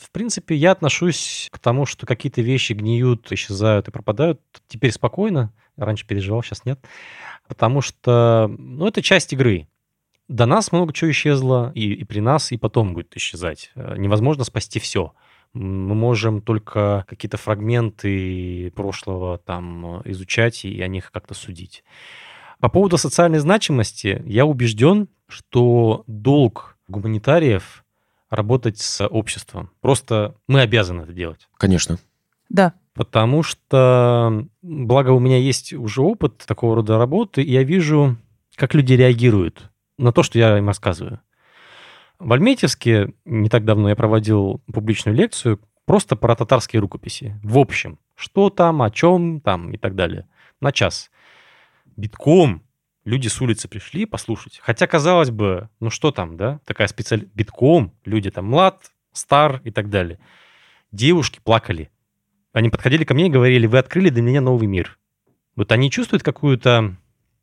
В 0.02 0.10
принципе, 0.10 0.56
я 0.56 0.72
отношусь 0.72 1.48
к 1.52 1.58
тому, 1.58 1.86
что 1.86 2.06
какие-то 2.06 2.42
вещи 2.42 2.72
гниют, 2.72 3.30
исчезают 3.30 3.88
и 3.88 3.90
пропадают 3.92 4.40
теперь 4.66 4.90
спокойно. 4.90 5.52
Раньше 5.76 6.06
переживал, 6.06 6.42
сейчас 6.42 6.64
нет. 6.64 6.84
Потому 7.46 7.80
что, 7.80 8.52
ну, 8.58 8.86
это 8.86 9.00
часть 9.00 9.32
игры. 9.32 9.68
До 10.28 10.46
нас 10.46 10.72
много 10.72 10.92
чего 10.92 11.10
исчезло, 11.10 11.70
и, 11.74 11.92
и 11.92 12.04
при 12.04 12.20
нас, 12.20 12.52
и 12.52 12.56
потом 12.56 12.94
будет 12.94 13.16
исчезать. 13.16 13.70
Э, 13.74 13.94
невозможно 13.96 14.44
спасти 14.44 14.80
все. 14.80 15.12
Мы 15.52 15.94
можем 15.94 16.40
только 16.40 17.04
какие-то 17.08 17.36
фрагменты 17.36 18.72
прошлого 18.74 19.38
там 19.38 20.00
изучать 20.04 20.64
и 20.64 20.80
о 20.80 20.88
них 20.88 21.12
как-то 21.12 21.34
судить. 21.34 21.84
По 22.58 22.68
поводу 22.68 22.96
социальной 22.96 23.38
значимости, 23.38 24.22
я 24.24 24.46
убежден, 24.46 25.08
что 25.28 26.04
долг 26.06 26.78
гуманитариев 26.88 27.84
работать 28.32 28.78
с 28.78 29.06
обществом. 29.06 29.70
Просто 29.80 30.34
мы 30.48 30.62
обязаны 30.62 31.02
это 31.02 31.12
делать. 31.12 31.48
Конечно. 31.58 31.98
Да. 32.48 32.72
Потому 32.94 33.42
что, 33.42 34.46
благо 34.62 35.10
у 35.10 35.20
меня 35.20 35.38
есть 35.38 35.72
уже 35.74 36.00
опыт 36.00 36.38
такого 36.38 36.76
рода 36.76 36.98
работы, 36.98 37.42
и 37.42 37.52
я 37.52 37.62
вижу, 37.62 38.16
как 38.56 38.74
люди 38.74 38.94
реагируют 38.94 39.70
на 39.98 40.12
то, 40.12 40.22
что 40.22 40.38
я 40.38 40.56
им 40.58 40.66
рассказываю. 40.66 41.20
В 42.18 42.32
Альметьевске 42.32 43.12
не 43.26 43.50
так 43.50 43.64
давно 43.64 43.90
я 43.90 43.96
проводил 43.96 44.62
публичную 44.72 45.16
лекцию 45.16 45.60
просто 45.84 46.16
про 46.16 46.34
татарские 46.34 46.80
рукописи. 46.80 47.38
В 47.42 47.58
общем, 47.58 47.98
что 48.14 48.48
там, 48.48 48.80
о 48.80 48.90
чем 48.90 49.40
там 49.40 49.72
и 49.72 49.76
так 49.76 49.94
далее. 49.94 50.26
На 50.60 50.72
час. 50.72 51.10
Битком 51.96 52.62
люди 53.04 53.28
с 53.28 53.40
улицы 53.40 53.68
пришли 53.68 54.06
послушать. 54.06 54.60
Хотя, 54.62 54.86
казалось 54.86 55.30
бы, 55.30 55.68
ну 55.80 55.90
что 55.90 56.10
там, 56.10 56.36
да? 56.36 56.60
Такая 56.64 56.88
специаль... 56.88 57.28
Битком. 57.34 57.94
Люди 58.04 58.30
там 58.30 58.46
млад, 58.46 58.92
стар 59.12 59.60
и 59.64 59.70
так 59.70 59.90
далее. 59.90 60.18
Девушки 60.90 61.40
плакали. 61.42 61.90
Они 62.52 62.68
подходили 62.68 63.04
ко 63.04 63.14
мне 63.14 63.26
и 63.26 63.30
говорили, 63.30 63.66
вы 63.66 63.78
открыли 63.78 64.10
для 64.10 64.22
меня 64.22 64.40
новый 64.40 64.66
мир. 64.66 64.98
Вот 65.56 65.72
они 65.72 65.90
чувствуют 65.90 66.22
какую-то, 66.22 66.96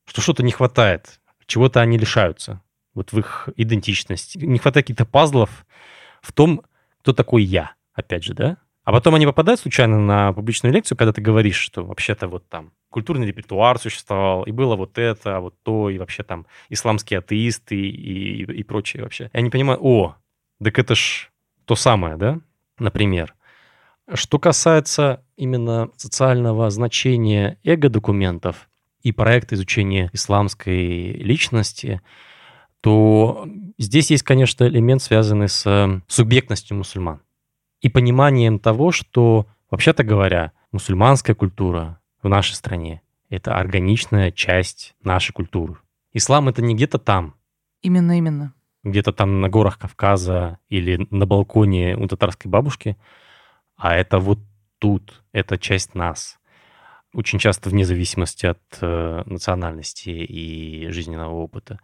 что 0.06 0.22
что-то 0.22 0.44
не 0.44 0.52
хватает, 0.52 1.20
чего-то 1.46 1.82
они 1.82 1.98
лишаются. 1.98 2.62
Вот 2.94 3.12
в 3.12 3.20
их 3.20 3.50
идентичности. 3.56 4.38
Не 4.38 4.60
хватает 4.60 4.86
каких-то 4.86 5.06
пазлов 5.06 5.66
в 6.22 6.32
том, 6.32 6.64
кто 7.00 7.14
такой 7.14 7.44
я, 7.44 7.74
опять 7.94 8.24
же, 8.24 8.34
да? 8.34 8.58
А 8.90 8.92
потом 8.92 9.14
они 9.14 9.28
попадают 9.28 9.60
случайно 9.60 10.00
на 10.00 10.34
публичную 10.34 10.74
лекцию, 10.74 10.98
когда 10.98 11.14
ты 11.14 11.22
говоришь, 11.22 11.58
что 11.58 11.86
вообще-то 11.86 12.28
вот 12.28 12.50
там 12.50 12.72
культурный 12.90 13.28
репертуар 13.28 13.78
существовал, 13.78 14.46
и 14.46 14.52
было 14.52 14.76
вот 14.76 14.98
это, 14.98 15.38
а 15.38 15.40
вот 15.42 15.54
то, 15.62 15.92
и 15.92 16.00
вообще 16.00 16.24
там 16.24 16.48
исламские 16.70 17.20
атеисты 17.20 17.76
и, 17.76 18.42
и, 18.42 18.52
и 18.52 18.64
прочее 18.64 19.04
вообще. 19.04 19.30
И 19.32 19.38
они 19.38 19.52
понимают, 19.52 19.80
о, 19.84 20.16
так 20.60 20.80
это 20.80 20.96
ж 20.96 21.30
то 21.66 21.76
самое, 21.76 22.18
да, 22.18 22.40
например. 22.80 23.36
Что 24.12 24.40
касается 24.40 25.24
именно 25.38 25.92
социального 25.96 26.68
значения 26.72 27.60
эго-документов 27.64 28.70
и 29.04 29.12
проекта 29.12 29.54
изучения 29.54 30.10
исламской 30.14 31.12
личности, 31.12 32.02
то 32.82 33.48
здесь 33.78 34.10
есть, 34.10 34.24
конечно, 34.24 34.64
элемент, 34.64 35.04
связанный 35.04 35.48
с 35.48 36.02
субъектностью 36.08 36.76
мусульман 36.76 37.22
и 37.82 37.90
пониманием 37.90 38.60
того, 38.60 38.92
что, 38.92 39.48
вообще-то 39.70 40.04
говоря, 40.04 40.52
мусульманская 40.72 41.36
культура 41.36 42.00
в 42.22 42.28
нашей 42.28 42.54
стране— 42.54 43.02
это 43.30 43.56
органичная 43.56 44.32
часть 44.32 44.96
нашей 45.04 45.34
культуры. 45.34 45.78
Ислам— 46.14 46.48
это 46.50 46.62
не 46.62 46.76
где-то 46.76 46.98
там. 46.98 47.36
Именно, 47.82 48.18
именно. 48.18 48.54
Где-то 48.84 49.14
там 49.14 49.42
на 49.42 49.50
горах 49.50 49.78
Кавказа 49.78 50.60
или 50.70 51.08
на 51.10 51.26
балконе 51.26 51.96
у 51.98 52.08
татарской 52.08 52.50
бабушки— 52.50 52.98
а 53.80 53.96
это 53.96 54.20
вот 54.20 54.40
тут, 54.78 55.24
это 55.32 55.58
часть 55.58 55.96
нас. 55.96 56.38
Очень 57.14 57.40
часто 57.40 57.70
вне 57.70 57.86
зависимости 57.86 58.46
от 58.46 58.60
э, 58.82 59.24
национальности 59.26 60.10
и 60.10 60.90
жизненного 60.90 61.36
опыта. 61.36 61.80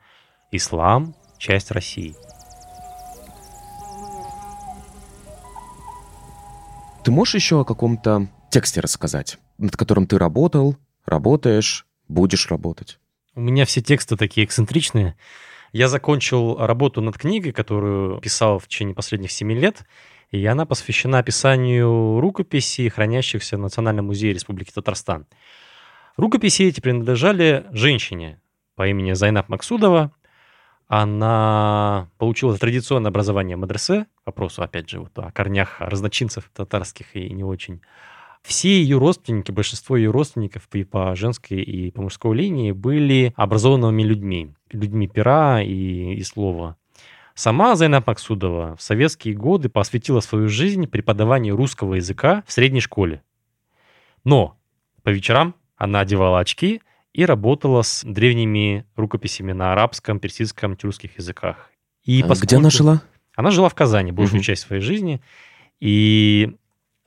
Ислам— 0.51 1.15
часть 1.39 1.71
России. 1.71 2.13
Ты 7.05 7.11
можешь 7.11 7.35
еще 7.35 7.61
о 7.61 7.63
каком-то 7.63 8.27
тексте 8.51 8.81
рассказать, 8.81 9.37
над 9.57 9.77
которым 9.77 10.07
ты 10.07 10.17
работал, 10.17 10.75
работаешь, 11.05 11.85
будешь 12.09 12.49
работать? 12.49 12.99
У 13.35 13.41
меня 13.41 13.65
все 13.65 13.81
тексты 13.81 14.17
такие 14.17 14.43
эксцентричные. 14.43 15.15
Я 15.71 15.87
закончил 15.87 16.57
работу 16.57 17.01
над 17.01 17.17
книгой, 17.17 17.53
которую 17.53 18.19
писал 18.19 18.59
в 18.59 18.67
течение 18.67 18.95
последних 18.95 19.31
семи 19.31 19.55
лет— 19.55 19.85
и 20.31 20.45
она 20.45 20.65
посвящена 20.65 21.19
описанию 21.19 22.19
рукописей, 22.19 22.89
хранящихся 22.89 23.57
в 23.57 23.61
Национальном 23.61 24.07
музее 24.07 24.33
Республики 24.33 24.71
Татарстан. 24.71 25.27
Рукописи 26.17 26.63
эти 26.63 26.81
принадлежали 26.81 27.65
женщине 27.71 28.41
по 28.75 28.87
имени 28.87 29.13
Зайнаб 29.13 29.49
Максудова. 29.49 30.11
Она 30.87 32.09
получила 32.17 32.57
традиционное 32.57 33.09
образование 33.09 33.57
мадресе, 33.57 34.05
вопросу, 34.25 34.61
опять 34.61 34.89
же, 34.89 34.99
вот 34.99 35.17
о 35.17 35.31
корнях 35.31 35.81
разночинцев 35.81 36.49
татарских 36.53 37.15
и 37.15 37.33
не 37.33 37.43
очень. 37.43 37.81
Все 38.43 38.69
ее 38.69 38.99
родственники, 38.99 39.51
большинство 39.51 39.97
ее 39.97 40.11
родственников 40.11 40.67
и 40.73 40.83
по 40.83 41.15
женской, 41.15 41.57
и 41.57 41.89
по 41.89 42.03
мужской 42.03 42.37
линии 42.37 42.71
были 42.71 43.33
образованными 43.35 44.03
людьми, 44.03 44.53
людьми 44.71 45.07
пера 45.07 45.63
и, 45.63 46.13
и 46.13 46.23
слова. 46.23 46.77
Сама 47.33 47.75
Зайнаб 47.75 48.05
Максудова 48.05 48.75
в 48.75 48.81
советские 48.83 49.33
годы 49.33 49.67
посвятила 49.69 50.19
свою 50.19 50.47
жизнь 50.47 50.85
преподаванию 50.85 51.55
русского 51.55 51.95
языка 51.95 52.43
в 52.45 52.51
средней 52.51 52.79
школе. 52.79 53.23
Но 54.23 54.57
по 55.01 55.09
вечерам 55.09 55.55
она 55.75 56.01
одевала 56.01 56.39
очки 56.39 56.81
и 57.15 57.25
работала 57.25 57.81
с 57.81 58.03
древними 58.03 58.85
рукописями 58.97 59.53
на 59.53 59.71
арабском, 59.71 60.19
персидском, 60.19 60.75
тюркских 60.75 61.17
языках. 61.17 61.71
И 62.03 62.21
а 62.21 62.27
поскольку... 62.27 62.47
Где 62.47 62.57
она 62.57 62.69
жила? 62.69 63.01
Она 63.37 63.51
жила 63.51 63.69
в 63.69 63.73
Казани 63.73 64.11
большую 64.11 64.39
угу. 64.39 64.43
часть 64.43 64.63
своей 64.63 64.81
жизни. 64.81 65.21
И 65.79 66.57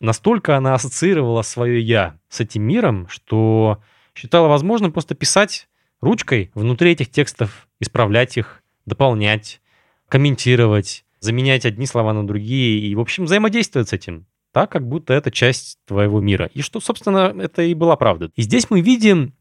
настолько 0.00 0.56
она 0.56 0.72
ассоциировала 0.72 1.42
свое 1.42 1.82
«я» 1.82 2.16
с 2.30 2.40
этим 2.40 2.62
миром, 2.62 3.06
что 3.08 3.82
считала 4.14 4.48
возможным 4.48 4.92
просто 4.92 5.14
писать 5.14 5.68
ручкой 6.00 6.50
внутри 6.54 6.92
этих 6.92 7.10
текстов, 7.10 7.68
исправлять 7.78 8.38
их, 8.38 8.62
дополнять, 8.86 9.60
комментировать, 10.08 11.04
заменять 11.20 11.66
одни 11.66 11.84
слова 11.84 12.14
на 12.14 12.26
другие 12.26 12.80
и, 12.80 12.94
в 12.94 13.00
общем, 13.00 13.26
взаимодействовать 13.26 13.90
с 13.90 13.92
этим 13.92 14.24
так, 14.52 14.72
как 14.72 14.88
будто 14.88 15.12
это 15.12 15.30
часть 15.30 15.78
твоего 15.84 16.20
мира. 16.22 16.50
И 16.54 16.62
что, 16.62 16.80
собственно, 16.80 17.34
это 17.38 17.60
и 17.60 17.74
была 17.74 17.96
правда. 17.96 18.30
И 18.36 18.40
здесь 18.42 18.70
мы 18.70 18.80
видим 18.80 19.34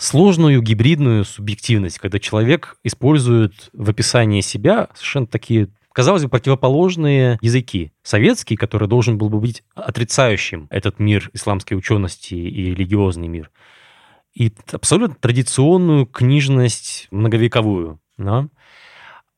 сложную 0.00 0.62
гибридную 0.62 1.24
субъективность, 1.24 1.98
когда 1.98 2.18
человек 2.18 2.76
использует 2.82 3.70
в 3.72 3.90
описании 3.90 4.40
себя 4.40 4.88
совершенно 4.94 5.26
такие 5.26 5.68
казалось 5.92 6.22
бы, 6.22 6.28
противоположные 6.28 7.38
языки. 7.42 7.92
Советский, 8.02 8.56
который 8.56 8.88
должен 8.88 9.18
был 9.18 9.28
бы 9.28 9.40
быть 9.40 9.64
отрицающим 9.74 10.68
этот 10.70 11.00
мир 11.00 11.30
исламской 11.32 11.76
учености 11.76 12.34
и 12.34 12.70
религиозный 12.70 13.28
мир, 13.28 13.50
и 14.32 14.52
абсолютно 14.72 15.16
традиционную 15.16 16.06
книжность 16.06 17.08
многовековую. 17.10 18.00
Да? 18.16 18.48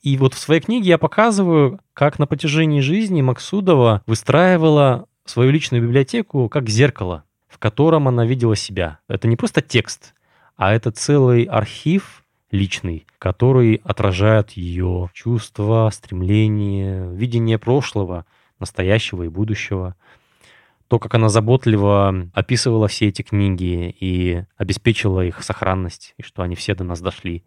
И 0.03 0.17
вот 0.19 0.35
в 0.35 0.39
своей 0.39 0.61
книге 0.61 0.91
я 0.91 0.99
показываю, 0.99 1.81
как 1.95 2.19
на 2.19 2.27
протяжении 2.27 2.81
жизни 2.81 3.23
Максудова 3.23 4.03
выстраивала 4.07 5.07
свою 5.25 5.51
личную 5.51 5.83
библиотеку 5.83 6.49
как 6.51 6.69
зеркало, 6.69 7.25
в 7.49 7.59
котором 7.59 8.09
она 8.09 8.27
видела 8.27 8.57
себя. 8.57 8.99
Это 9.09 9.27
не 9.27 9.37
просто 9.37 9.63
текст, 9.63 10.15
а 10.63 10.73
это 10.73 10.93
целый 10.93 11.43
архив 11.43 12.23
личный, 12.53 13.05
который 13.19 13.81
отражает 13.83 14.53
ее 14.53 15.11
чувства, 15.13 15.91
стремления, 15.93 17.11
видение 17.11 17.59
прошлого, 17.59 18.27
настоящего 18.61 19.25
и 19.25 19.29
будущего. 19.29 19.97
То, 20.87 21.01
как 21.01 21.17
она 21.17 21.31
заботливо 21.31 22.31
описывала 22.33 22.87
все 22.87 23.09
эти 23.09 23.23
книги 23.23 23.93
и 23.99 24.45
обеспечила 24.57 25.25
их 25.27 25.43
сохранность, 25.43 26.15
и 26.17 26.23
что 26.23 26.43
они 26.43 26.55
все 26.55 26.77
до 26.77 26.85
нас 26.85 27.01
дошли. 27.01 27.41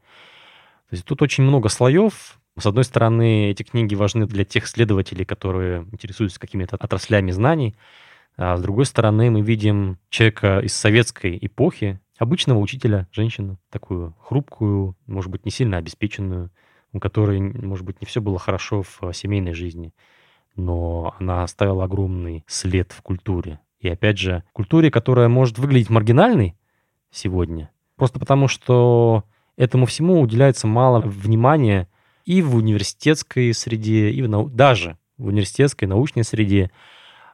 То 0.90 0.96
есть 0.96 1.06
тут 1.06 1.22
очень 1.22 1.46
много 1.46 1.70
слоев. 1.70 2.38
С 2.60 2.66
одной 2.66 2.84
стороны, 2.84 3.50
эти 3.50 3.64
книги 3.64 3.96
важны 3.96 4.26
для 4.28 4.44
тех 4.44 4.66
исследователей, 4.66 5.24
которые 5.24 5.88
интересуются 5.94 6.38
какими-то 6.38 6.76
отраслями 6.76 7.32
знаний, 7.32 7.78
а 8.36 8.58
с 8.58 8.62
другой 8.62 8.86
стороны, 8.86 9.32
мы 9.32 9.40
видим 9.40 10.00
человека 10.10 10.60
из 10.60 10.74
советской 10.74 11.38
эпохи, 11.42 12.02
обычного 12.18 12.60
учителя, 12.60 13.08
женщину, 13.12 13.58
такую 13.70 14.16
хрупкую, 14.22 14.96
может 15.08 15.32
быть, 15.32 15.46
не 15.46 15.52
сильно 15.52 15.78
обеспеченную, 15.78 16.52
у 16.94 17.00
которой, 17.00 17.40
может 17.40 17.86
быть, 17.86 18.02
не 18.02 18.08
все 18.08 18.22
было 18.22 18.40
хорошо 18.40 18.84
в 18.84 19.00
э, 19.02 19.14
семейной 19.14 19.54
жизни, 19.54 19.94
но 20.56 21.14
она 21.20 21.44
оставила 21.44 21.84
огромный 21.84 22.44
след 22.48 22.92
в 22.94 23.02
культуре. 23.02 23.60
И 23.80 23.90
опять 23.90 24.18
же, 24.18 24.44
культуре, 24.54 24.90
которая 24.90 25.28
может 25.28 25.60
выглядеть 25.60 25.90
маргинальной 25.90 26.56
сегодня, 27.12 27.70
просто 27.98 28.20
потому 28.20 28.48
что 28.48 29.26
этому 29.58 29.86
всему 29.86 30.22
уделяется 30.22 30.68
мало 30.68 31.02
внимания 31.02 31.90
и 32.24 32.42
в 32.42 32.56
университетской 32.56 33.54
среде, 33.54 34.10
и 34.10 34.22
в 34.22 34.30
нау... 34.30 34.50
даже 34.50 34.98
в 35.18 35.28
университетской 35.28 35.88
научной 35.88 36.24
среде, 36.24 36.72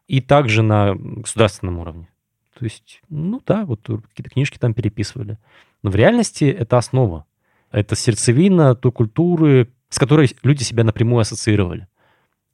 и 0.08 0.22
также 0.22 0.62
на 0.62 0.96
государственном 0.96 1.80
уровне. 1.80 2.11
То 2.58 2.66
есть, 2.66 3.02
ну 3.10 3.42
да, 3.46 3.66
вот 3.66 3.82
какие-то 3.82 4.30
книжки 4.30 4.58
там 4.58 4.74
переписывали. 4.74 5.38
Но 5.84 5.90
в 5.90 5.96
реальности 5.96 6.46
это 6.46 6.78
основа. 6.78 7.26
Это 7.72 7.96
сердцевина 7.96 8.76
той 8.76 8.92
культуры, 8.92 9.72
с 9.90 9.98
которой 9.98 10.30
люди 10.44 10.64
себя 10.64 10.84
напрямую 10.84 11.22
ассоциировали. 11.22 11.88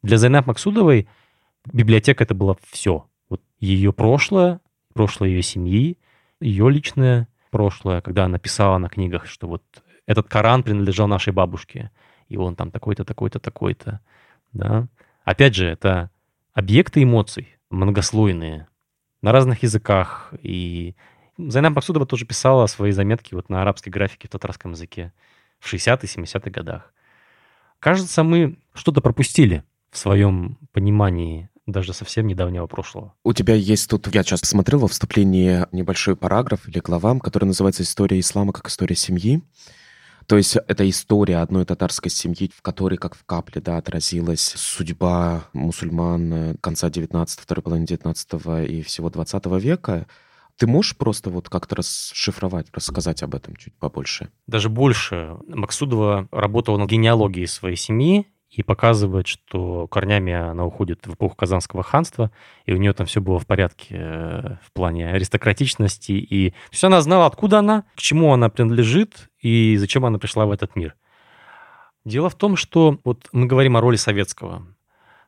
Для 0.04 0.18
Зайнаб 0.18 0.46
Максудовой 0.48 1.08
библиотека 1.66 2.24
это 2.24 2.36
было 2.36 2.58
все. 2.70 3.08
Вот 3.30 3.42
ее 3.60 3.92
прошлое, 3.92 4.62
прошлое 4.94 5.30
ее 5.30 5.42
семьи, 5.42 5.98
ее 6.40 6.70
личное 6.70 7.28
прошлое, 7.50 8.02
когда 8.02 8.26
она 8.26 8.38
писала 8.38 8.78
на 8.78 8.90
книгах, 8.90 9.26
что 9.26 9.48
вот 9.48 9.64
этот 10.06 10.28
Коран 10.28 10.64
принадлежал 10.64 11.08
нашей 11.08 11.34
бабушке, 11.34 11.92
и 12.30 12.38
он 12.38 12.56
там 12.56 12.72
такой-то, 12.72 13.04
такой-то, 13.04 13.40
такой-то. 13.40 14.00
Да? 14.54 14.88
Опять 15.24 15.56
же, 15.56 15.66
это 15.68 16.12
объекты 16.54 17.04
эмоций, 17.04 17.58
многослойные, 17.70 18.68
на 19.22 19.32
разных 19.32 19.64
языках. 19.64 20.34
И 20.42 20.96
Зайнаб 21.38 21.76
Максудова 21.76 22.06
тоже 22.06 22.26
писала 22.26 22.68
свои 22.68 22.92
заметки 22.92 23.34
вот 23.34 23.50
на 23.50 23.62
арабской 23.62 23.90
графике 23.90 24.28
в 24.28 24.32
татарском 24.32 24.72
языке 24.72 25.14
в 25.60 25.72
60-е, 25.72 26.24
70-х 26.24 26.50
годах. 26.50 26.94
Кажется, 27.80 28.24
мы 28.24 28.58
что-то 28.74 29.02
пропустили 29.02 29.64
в 29.92 29.98
своем 29.98 30.58
понимании 30.72 31.50
даже 31.66 31.94
совсем 31.94 32.28
недавнего 32.28 32.66
прошлого. 32.66 33.14
У 33.24 33.34
тебя 33.34 33.54
есть 33.54 33.90
тут, 33.90 34.08
я 34.14 34.24
сейчас 34.24 34.40
смотрел 34.42 34.80
во 34.80 34.88
вступлении 34.88 35.66
небольшой 35.72 36.16
параграф 36.16 36.68
или 36.68 36.80
глава, 36.80 37.20
который 37.20 37.46
называется 37.46 37.84
«История 37.84 38.20
ислама 38.20 38.54
как 38.54 38.70
история 38.70 38.96
семьи». 38.96 39.44
То 40.28 40.36
есть 40.36 40.58
это 40.58 40.88
история 40.90 41.38
одной 41.38 41.64
татарской 41.64 42.12
семьи, 42.12 42.52
в 42.54 42.62
которой, 42.62 42.98
как 42.98 43.16
в 43.16 43.24
капле, 43.24 43.62
да, 43.62 43.78
отразилась 43.78 44.54
судьба 44.58 45.46
мусульман 45.54 46.34
э, 46.34 46.56
конца 46.60 46.90
19 46.90 47.40
второй 47.40 47.64
половины 47.64 47.88
19 47.88 48.70
и 48.70 48.82
всего 48.82 49.10
20 49.10 49.46
века. 49.62 50.06
Ты 50.58 50.68
можешь 50.68 50.98
просто 50.98 51.30
вот 51.30 51.48
как-то 51.50 51.78
расшифровать, 51.78 52.68
рассказать 52.74 53.24
об 53.24 53.36
этом 53.36 53.56
чуть 53.56 53.74
побольше? 53.76 54.30
Даже 54.48 54.68
больше. 54.68 55.38
Максудова 55.48 56.28
работала 56.32 56.78
над 56.78 56.90
генеалогией 56.90 57.48
своей 57.48 57.78
семьи 57.78 58.28
и 58.50 58.64
показывает, 58.64 59.28
что 59.28 59.88
корнями 59.88 60.34
она 60.34 60.66
уходит 60.66 61.06
в 61.06 61.14
эпоху 61.14 61.36
Казанского 61.36 61.84
ханства, 61.84 62.32
и 62.66 62.74
у 62.74 62.78
нее 62.78 62.94
там 62.94 63.06
все 63.06 63.22
было 63.22 63.40
в 63.40 63.46
порядке 63.46 63.96
э, 63.98 64.56
в 64.64 64.72
плане 64.74 65.10
аристократичности. 65.12 66.14
И... 66.14 66.50
То 66.52 66.56
есть 66.72 66.84
она 66.84 67.02
знала, 67.02 67.28
откуда 67.28 67.60
она, 67.60 67.84
к 67.96 68.02
чему 68.02 68.34
она 68.34 68.50
принадлежит 68.50 69.30
и 69.48 69.78
зачем 69.78 70.06
она 70.06 70.20
пришла 70.20 70.46
в 70.46 70.52
этот 70.52 70.76
мир. 70.76 70.96
Дело 72.04 72.30
в 72.30 72.36
том, 72.36 72.58
что 72.58 73.00
вот 73.06 73.30
мы 73.32 73.46
говорим 73.46 73.78
о 73.78 73.82
роли 73.82 73.96
советского. 73.96 74.68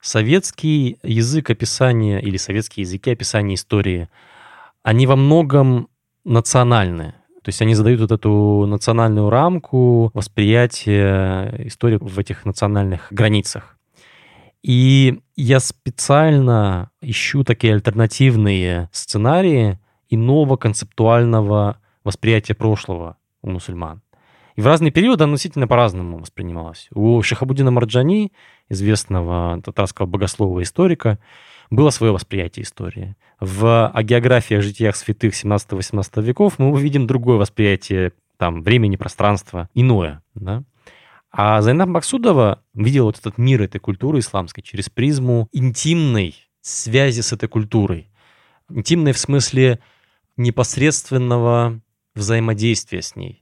Советский 0.02 0.98
язык 1.04 1.50
описания 1.50 2.20
или 2.20 2.36
советские 2.38 2.84
языки 2.84 3.12
описания 3.12 3.56
истории, 3.56 4.10
они 4.84 5.08
во 5.08 5.16
многом 5.16 5.88
национальные. 6.26 7.12
То 7.44 7.50
есть 7.50 7.62
они 7.62 7.76
задают 7.76 8.02
вот 8.02 8.12
эту 8.12 8.66
национальную 8.68 9.30
рамку 9.30 10.12
восприятия 10.14 11.54
истории 11.68 11.98
в 12.02 12.20
этих 12.20 12.46
национальных 12.46 13.08
границах. 13.12 13.78
И 14.62 15.22
я 15.38 15.62
специально 15.62 16.92
ищу 17.02 17.46
такие 17.46 17.74
альтернативные 17.74 18.90
сценарии 18.92 19.80
иного 20.10 20.58
концептуального 20.58 21.78
восприятия 22.04 22.54
прошлого 22.54 23.16
у 23.42 23.50
мусульман. 23.50 24.02
И 24.60 24.62
в 24.62 24.68
разные 24.68 24.92
периоды 24.92 25.24
оно 25.24 25.36
действительно 25.36 25.70
по-разному 25.70 26.18
воспринималось. 26.18 26.90
У 26.94 27.22
Шахабудина 27.22 27.72
Марджани, 27.72 28.34
известного 28.68 29.62
татарского 29.62 30.06
богослова 30.06 30.60
и 30.60 30.64
историка, 30.64 31.18
было 31.70 31.92
свое 31.92 32.12
восприятие 32.12 32.64
истории. 32.64 33.16
В 33.40 33.88
о 33.88 34.04
географиях, 34.04 34.62
житиях 34.62 34.98
святых 34.98 35.34
17-18 35.34 36.22
веков 36.24 36.60
мы 36.60 36.72
увидим 36.72 37.08
другое 37.08 37.38
восприятие 37.38 38.12
там, 38.36 38.62
времени, 38.62 38.98
пространства, 38.98 39.70
иное. 39.76 40.22
Да? 40.36 40.64
А 41.32 41.62
Зайнаб 41.62 41.88
Максудова 41.88 42.62
видела 42.74 43.06
вот 43.06 43.18
этот 43.18 43.38
мир 43.38 43.62
этой 43.62 43.80
культуры 43.80 44.20
исламской 44.20 44.62
через 44.62 44.90
призму 44.90 45.48
интимной 45.54 46.36
связи 46.60 47.22
с 47.22 47.32
этой 47.32 47.48
культурой. 47.48 48.10
Интимной 48.70 49.14
в 49.14 49.20
смысле 49.20 49.80
непосредственного 50.36 51.80
взаимодействия 52.14 53.02
с 53.02 53.16
ней. 53.16 53.42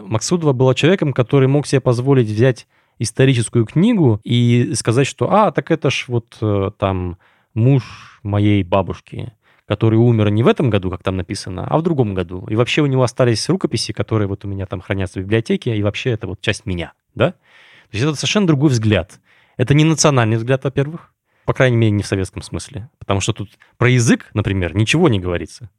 Максудова 0.00 0.52
была 0.52 0.74
человеком, 0.74 1.12
который 1.12 1.48
мог 1.48 1.66
себе 1.66 1.80
позволить 1.80 2.28
взять 2.28 2.66
историческую 2.98 3.64
книгу 3.64 4.20
и 4.24 4.72
сказать, 4.74 5.06
что, 5.06 5.32
а, 5.32 5.50
так 5.50 5.70
это 5.70 5.90
ж 5.90 6.06
вот 6.08 6.36
э, 6.40 6.70
там 6.78 7.18
муж 7.52 8.20
моей 8.22 8.62
бабушки, 8.62 9.32
который 9.66 9.96
умер 9.96 10.30
не 10.30 10.42
в 10.42 10.48
этом 10.48 10.70
году, 10.70 10.90
как 10.90 11.02
там 11.02 11.16
написано, 11.16 11.66
а 11.66 11.78
в 11.78 11.82
другом 11.82 12.14
году. 12.14 12.46
И 12.48 12.56
вообще 12.56 12.82
у 12.82 12.86
него 12.86 13.02
остались 13.02 13.48
рукописи, 13.48 13.92
которые 13.92 14.28
вот 14.28 14.44
у 14.44 14.48
меня 14.48 14.66
там 14.66 14.80
хранятся 14.80 15.20
в 15.20 15.22
библиотеке, 15.22 15.76
и 15.76 15.82
вообще 15.82 16.10
это 16.10 16.26
вот 16.26 16.40
часть 16.40 16.66
меня, 16.66 16.92
да? 17.14 17.32
То 17.32 17.96
есть 17.96 18.04
это 18.04 18.14
совершенно 18.14 18.46
другой 18.46 18.70
взгляд. 18.70 19.20
Это 19.56 19.74
не 19.74 19.84
национальный 19.84 20.36
взгляд, 20.36 20.64
во-первых, 20.64 21.14
по 21.44 21.52
крайней 21.52 21.76
мере, 21.76 21.92
не 21.92 22.02
в 22.02 22.06
советском 22.06 22.42
смысле. 22.42 22.88
Потому 22.98 23.20
что 23.20 23.32
тут 23.32 23.50
про 23.76 23.90
язык, 23.90 24.30
например, 24.34 24.74
ничего 24.74 25.08
не 25.08 25.20
говорится. 25.20 25.70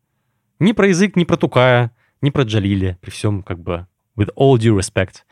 Ни 0.59 0.71
про 0.71 0.87
язык, 0.87 1.15
ни 1.15 1.23
про 1.23 1.37
Тукая, 1.37 1.91
ни 2.21 2.29
про 2.29 2.43
Джалили, 2.43 2.97
при 3.01 3.09
всем 3.09 3.43
как 3.43 3.59
бы 3.59 3.87
with 4.17 4.29
all 4.35 4.57
due 4.57 4.77
respect. 4.77 5.23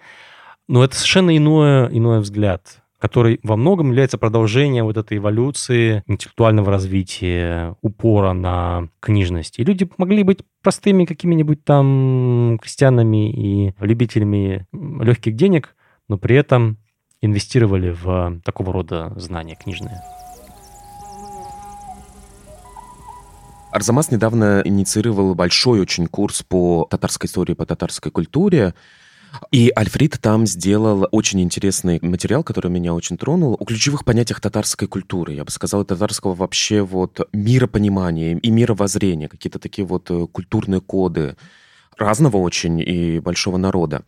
Но 0.68 0.84
это 0.84 0.96
совершенно 0.96 1.36
иное, 1.36 1.88
иной 1.88 2.20
взгляд, 2.20 2.82
который 3.00 3.40
во 3.44 3.58
многом 3.58 3.88
является 3.88 4.18
продолжением 4.18 4.86
вот 4.86 4.98
этой 4.98 5.18
эволюции 5.18 6.04
интеллектуального 6.08 6.72
развития, 6.72 7.76
упора 7.82 8.34
на 8.34 8.88
книжность. 9.02 9.60
И 9.60 9.64
люди 9.66 9.90
могли 9.98 10.24
быть 10.24 10.40
простыми 10.62 11.06
какими-нибудь 11.06 11.66
там 11.66 12.58
крестьянами 12.62 13.32
и 13.32 13.74
любителями 13.80 14.66
легких 14.72 15.36
денег, 15.36 15.76
но 16.08 16.18
при 16.18 16.38
этом 16.38 16.78
инвестировали 17.22 17.90
в 17.92 18.40
такого 18.44 18.72
рода 18.72 19.14
знания 19.18 19.58
книжные. 19.62 20.02
Арзамас 23.74 24.12
недавно 24.12 24.62
инициировал 24.64 25.34
большой 25.34 25.82
очень 25.82 26.06
курс 26.06 26.44
по 26.44 26.88
татарской 26.92 27.28
истории, 27.28 27.56
по 27.56 27.66
татарской 27.66 28.12
культуре. 28.12 28.76
И 29.52 29.72
Альфрид 29.76 30.20
там 30.22 30.46
сделал 30.46 31.08
очень 31.12 31.42
интересный 31.42 31.98
материал, 32.04 32.44
который 32.44 32.70
меня 32.70 32.94
очень 32.94 33.18
тронул, 33.18 33.58
о 33.60 33.66
ключевых 33.66 34.06
понятиях 34.06 34.42
татарской 34.42 34.88
культуры. 34.88 35.34
Я 35.34 35.44
бы 35.44 35.50
сказал, 35.50 35.84
татарского 35.86 36.36
вообще 36.36 36.84
вот 36.84 37.28
миропонимания 37.34 38.38
и 38.38 38.52
мировоззрения, 38.52 39.28
какие-то 39.28 39.58
такие 39.58 39.88
вот 39.88 40.12
э, 40.12 40.28
культурные 40.32 40.80
коды 40.80 41.36
разного 41.98 42.38
очень 42.38 42.80
и 42.80 43.20
большого 43.20 43.58
народа. 43.58 44.04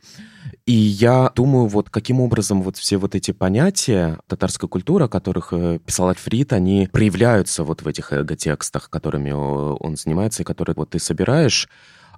И 0.65 0.73
я 0.73 1.31
думаю, 1.36 1.67
вот 1.67 1.89
каким 1.89 2.19
образом 2.21 2.63
вот 2.63 2.77
все 2.77 2.97
вот 2.97 3.13
эти 3.13 3.31
понятия 3.31 4.19
татарской 4.27 4.67
культуры, 4.67 5.05
о 5.05 5.07
которых 5.07 5.49
э, 5.51 5.79
писал 5.86 6.09
Альфрид, 6.09 6.53
они 6.53 6.89
проявляются 6.91 7.63
вот 7.63 7.83
в 7.83 7.88
этих 7.88 8.11
эго-текстах, 8.11 8.89
которыми 8.89 9.31
он 9.31 9.95
занимается 9.95 10.41
и 10.41 10.45
которые 10.45 10.75
вот 10.75 10.91
ты 10.91 10.99
собираешь. 10.99 11.69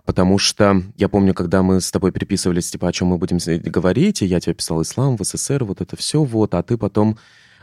Потому 0.05 0.37
что 0.37 0.81
я 0.95 1.09
помню, 1.09 1.33
когда 1.33 1.61
мы 1.61 1.81
с 1.81 1.91
тобой 1.91 2.13
переписывались, 2.13 2.71
типа, 2.71 2.87
о 2.87 2.91
чем 2.93 3.09
мы 3.09 3.17
будем 3.17 3.39
говорить, 3.69 4.21
и 4.21 4.25
я 4.25 4.39
тебе 4.39 4.55
писал 4.55 4.81
ислам 4.81 5.17
в 5.17 5.23
СССР, 5.25 5.65
вот 5.65 5.81
это 5.81 5.97
все, 5.97 6.23
вот, 6.23 6.53
а 6.53 6.63
ты 6.63 6.77
потом 6.77 7.17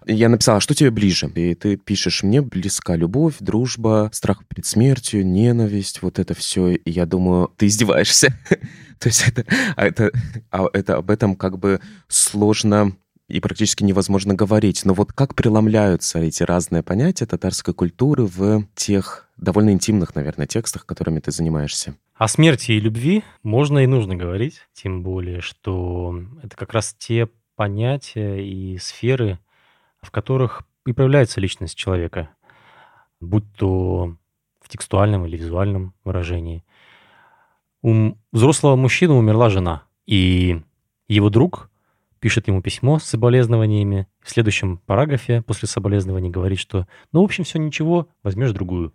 я 0.07 0.29
написала, 0.29 0.61
что 0.61 0.75
тебе 0.75 0.91
ближе? 0.91 1.31
И 1.35 1.55
ты 1.55 1.77
пишешь, 1.77 2.23
мне 2.23 2.43
близка 2.43 2.97
любовь, 2.97 3.37
дружба, 3.41 4.11
страх 4.13 4.47
перед 4.47 4.67
смертью, 4.67 5.27
ненависть, 5.27 6.03
вот 6.03 6.19
это 6.19 6.35
все. 6.35 6.73
И 6.73 6.91
я 6.91 7.07
думаю, 7.07 7.53
ты 7.57 7.67
издеваешься. 7.67 8.37
То 8.99 9.09
есть 9.09 9.27
это, 9.27 9.45
а 9.77 9.87
это, 9.87 10.11
а 10.51 10.67
это 10.73 10.97
об 10.97 11.11
этом 11.11 11.37
как 11.37 11.59
бы 11.59 11.81
сложно 12.09 12.97
и 13.29 13.41
практически 13.41 13.83
невозможно 13.83 14.35
говорить. 14.35 14.85
Но 14.85 14.95
вот 14.95 15.13
как 15.13 15.35
преломляются 15.35 16.19
эти 16.19 16.43
разные 16.43 16.83
понятия 16.83 17.27
татарской 17.27 17.75
культуры 17.75 18.25
в 18.27 18.67
тех 18.75 19.29
довольно 19.37 19.71
интимных, 19.71 20.15
наверное, 20.15 20.47
текстах, 20.47 20.87
которыми 20.87 21.21
ты 21.21 21.31
занимаешься? 21.31 21.97
О 22.15 22.29
смерти 22.29 22.73
и 22.73 22.81
любви 22.81 23.25
можно 23.43 23.79
и 23.79 23.87
нужно 23.87 24.15
говорить, 24.15 24.61
тем 24.75 25.03
более, 25.03 25.41
что 25.41 26.21
это 26.43 26.57
как 26.57 26.73
раз 26.73 26.95
те 26.99 27.29
понятия 27.57 28.45
и 28.45 28.79
сферы, 28.79 29.39
в 30.05 30.11
которых 30.11 30.63
и 30.87 30.93
проявляется 30.93 31.41
личность 31.41 31.77
человека, 31.77 32.31
будь 33.21 33.51
то 33.55 34.17
в 34.61 34.69
текстуальном 34.69 35.27
или 35.27 35.37
визуальном 35.37 35.95
выражении. 36.05 36.65
У 37.83 38.15
взрослого 38.33 38.77
мужчины 38.77 39.15
умерла 39.15 39.51
жена, 39.51 39.85
и 40.07 40.63
его 41.09 41.31
друг 41.31 41.71
пишет 42.21 42.49
ему 42.49 42.63
письмо 42.63 42.99
с 42.99 43.05
соболезнованиями. 43.05 44.07
В 44.23 44.31
следующем 44.31 44.79
параграфе 44.79 45.43
после 45.43 45.69
соболезнований 45.69 46.31
говорит, 46.31 46.59
что 46.59 46.87
ну, 47.13 47.21
в 47.21 47.25
общем, 47.25 47.45
все 47.45 47.59
ничего, 47.59 48.09
возьмешь 48.23 48.53
другую. 48.53 48.95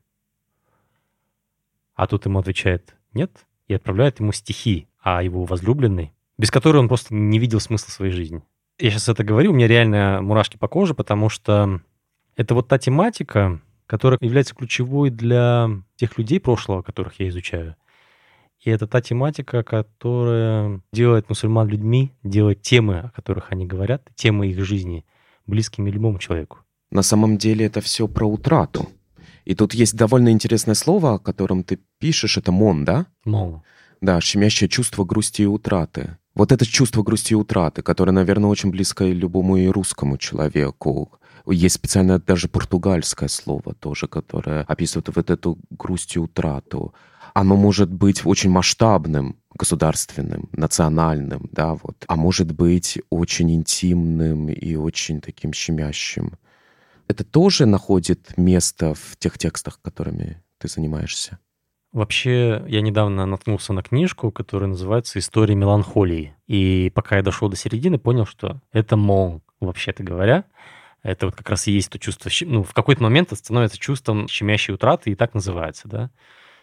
А 1.94 2.08
тут 2.08 2.26
ему 2.26 2.40
отвечает 2.40 2.96
нет, 3.14 3.46
и 3.68 3.74
отправляет 3.74 4.20
ему 4.20 4.32
стихи 4.32 4.88
о 5.00 5.22
его 5.24 5.46
возлюбленной, 5.46 6.14
без 6.38 6.50
которой 6.50 6.78
он 6.78 6.88
просто 6.88 7.14
не 7.14 7.40
видел 7.40 7.60
смысла 7.60 7.92
своей 7.92 8.12
жизни 8.12 8.44
я 8.80 8.90
сейчас 8.90 9.10
это 9.10 9.24
говорю, 9.24 9.52
у 9.52 9.54
меня 9.54 9.68
реально 9.68 10.22
мурашки 10.22 10.58
по 10.58 10.68
коже, 10.68 10.94
потому 10.94 11.30
что 11.30 11.82
это 12.36 12.56
вот 12.56 12.68
та 12.68 12.78
тематика, 12.78 13.62
которая 13.86 14.18
является 14.22 14.56
ключевой 14.56 15.10
для 15.10 15.70
тех 15.96 16.18
людей 16.18 16.40
прошлого, 16.40 16.82
которых 16.82 17.20
я 17.20 17.28
изучаю. 17.28 17.76
И 18.62 18.70
это 18.70 18.88
та 18.88 19.02
тематика, 19.02 19.64
которая 19.64 20.82
делает 20.92 21.30
мусульман 21.30 21.68
людьми, 21.68 22.12
делает 22.24 22.62
темы, 22.62 23.00
о 23.00 23.10
которых 23.10 23.52
они 23.52 23.66
говорят, 23.66 24.08
темы 24.16 24.48
их 24.48 24.64
жизни 24.64 25.06
близкими 25.48 25.90
любому 25.90 26.20
человеку. 26.20 26.60
На 26.92 27.02
самом 27.02 27.38
деле 27.38 27.66
это 27.66 27.82
все 27.82 28.08
про 28.08 28.26
утрату. 28.26 28.90
И 29.46 29.56
тут 29.56 29.74
есть 29.74 29.96
довольно 29.96 30.30
интересное 30.30 30.76
слово, 30.76 31.16
о 31.16 31.20
котором 31.20 31.64
ты 31.64 31.80
пишешь, 32.00 32.38
это 32.38 32.52
мон, 32.52 32.86
да? 32.86 33.08
Мон. 33.26 33.64
Да, 34.02 34.22
щемящее 34.22 34.70
чувство 34.70 35.04
грусти 35.04 35.42
и 35.42 35.46
утраты. 35.46 36.19
Вот 36.36 36.52
это 36.52 36.66
чувство 36.66 37.04
грусти 37.04 37.34
и 37.34 37.36
утраты, 37.36 37.82
которое, 37.82 38.12
наверное, 38.12 38.50
очень 38.50 38.72
близко 38.72 39.06
и 39.06 39.14
любому 39.14 39.58
и 39.58 39.68
русскому 39.68 40.18
человеку. 40.18 41.20
Есть 41.48 41.76
специально 41.76 42.20
даже 42.20 42.48
португальское 42.48 43.30
слово 43.30 43.74
тоже, 43.74 44.08
которое 44.08 44.62
описывает 44.64 45.10
вот 45.16 45.30
эту 45.30 45.58
грусть 45.72 46.16
и 46.16 46.20
утрату. 46.20 46.94
Оно 47.34 47.56
может 47.56 47.92
быть 47.92 48.26
очень 48.26 48.50
масштабным, 48.50 49.38
государственным, 49.56 50.50
национальным, 50.52 51.50
да, 51.52 51.74
вот. 51.74 52.06
А 52.08 52.16
может 52.16 52.52
быть 52.52 53.00
очень 53.10 53.52
интимным 53.52 54.50
и 54.50 54.76
очень 54.76 55.22
таким 55.22 55.54
щемящим. 55.54 56.34
Это 57.08 57.24
тоже 57.24 57.66
находит 57.66 58.38
место 58.38 58.94
в 58.94 59.18
тех 59.18 59.38
текстах, 59.38 59.80
которыми 59.82 60.44
ты 60.60 60.68
занимаешься? 60.68 61.40
Вообще, 61.92 62.64
я 62.68 62.82
недавно 62.82 63.26
наткнулся 63.26 63.74
на 63.74 63.82
книжку, 63.82 64.32
которая 64.32 64.70
называется 64.70 65.18
«История 65.18 65.56
меланхолии». 65.56 66.36
И 66.46 66.92
пока 66.94 67.18
я 67.18 67.24
дошел 67.24 67.50
до 67.50 67.56
середины, 67.56 67.98
понял, 67.98 68.28
что 68.28 68.62
это 68.72 68.96
мол, 68.96 69.42
вообще-то 69.60 70.04
говоря. 70.04 70.46
Это 71.02 71.26
вот 71.26 71.36
как 71.36 71.50
раз 71.50 71.68
и 71.68 71.72
есть 71.72 71.90
то 71.90 71.98
чувство, 71.98 72.30
ну, 72.46 72.62
в 72.62 72.74
какой-то 72.74 73.02
момент 73.02 73.32
это 73.32 73.38
становится 73.38 73.80
чувством 73.80 74.28
щемящей 74.28 74.74
утраты, 74.74 75.10
и 75.10 75.16
так 75.16 75.34
называется, 75.34 75.88
да. 75.88 76.12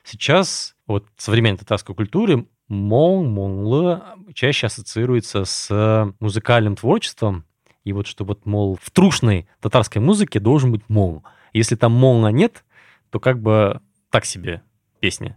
Сейчас 0.05 0.77
вот 0.87 1.07
в 1.17 1.23
современной 1.23 1.59
татарской 1.59 1.97
культуре 1.97 2.47
мол, 2.69 3.25
монлы 3.25 4.03
чаще 4.35 4.67
ассоциируется 4.67 5.45
с 5.45 6.15
музыкальным 6.21 6.77
творчеством, 6.77 7.45
и 7.83 7.93
вот 7.93 8.07
что 8.07 8.25
вот, 8.25 8.47
мол, 8.47 8.79
в 8.81 8.91
трушной 8.91 9.49
татарской 9.61 10.01
музыке 10.01 10.39
должен 10.39 10.71
быть 10.71 10.83
мол. 10.89 11.25
Если 11.53 11.75
там 11.75 11.93
молна 11.93 12.29
нет, 12.29 12.65
то 13.11 13.19
как 13.19 13.41
бы 13.41 13.81
так 14.11 14.25
себе 14.25 14.63
песни. 15.01 15.37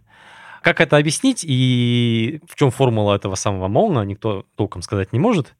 Как 0.62 0.80
это 0.80 0.96
объяснить 0.96 1.44
и 1.46 2.40
в 2.46 2.54
чем 2.56 2.70
формула 2.70 3.14
этого 3.14 3.34
самого 3.34 3.68
молна, 3.68 4.04
никто 4.04 4.44
толком 4.56 4.82
сказать 4.82 5.12
не 5.12 5.18
может. 5.18 5.54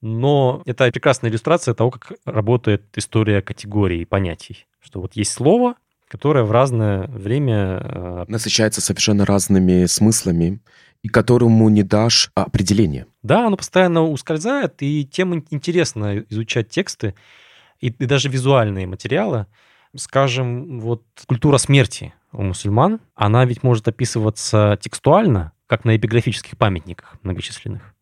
Но 0.00 0.62
это 0.66 0.90
прекрасная 0.90 1.30
иллюстрация 1.30 1.74
того, 1.74 1.90
как 1.90 2.12
работает 2.24 2.84
история 2.96 3.42
категорий 3.42 4.02
и 4.02 4.06
понятий. 4.06 4.66
Что 4.80 5.00
вот 5.00 5.14
есть 5.14 5.32
слово, 5.32 5.74
которое 6.08 6.44
в 6.44 6.52
разное 6.52 7.06
время... 7.08 7.80
Э, 7.82 8.24
Насыщается 8.28 8.80
совершенно 8.80 9.26
разными 9.26 9.84
смыслами, 9.86 10.60
и 11.02 11.08
которому 11.08 11.68
не 11.68 11.82
дашь 11.82 12.30
определения. 12.34 13.06
Да, 13.22 13.46
оно 13.46 13.56
постоянно 13.56 14.02
ускользает, 14.02 14.74
и 14.80 15.06
тем 15.06 15.44
интересно 15.50 16.18
изучать 16.28 16.68
тексты 16.68 17.14
и, 17.80 17.88
и 17.88 18.06
даже 18.06 18.28
визуальные 18.28 18.86
материалы. 18.86 19.46
Скажем, 19.96 20.80
вот 20.80 21.02
культура 21.26 21.58
смерти 21.58 22.14
у 22.32 22.42
мусульман, 22.42 23.00
она 23.14 23.44
ведь 23.44 23.62
может 23.62 23.88
описываться 23.88 24.78
текстуально, 24.80 25.52
как 25.66 25.84
на 25.84 25.96
эпиграфических 25.96 26.56
памятниках 26.56 27.16
многочисленных. 27.22 27.94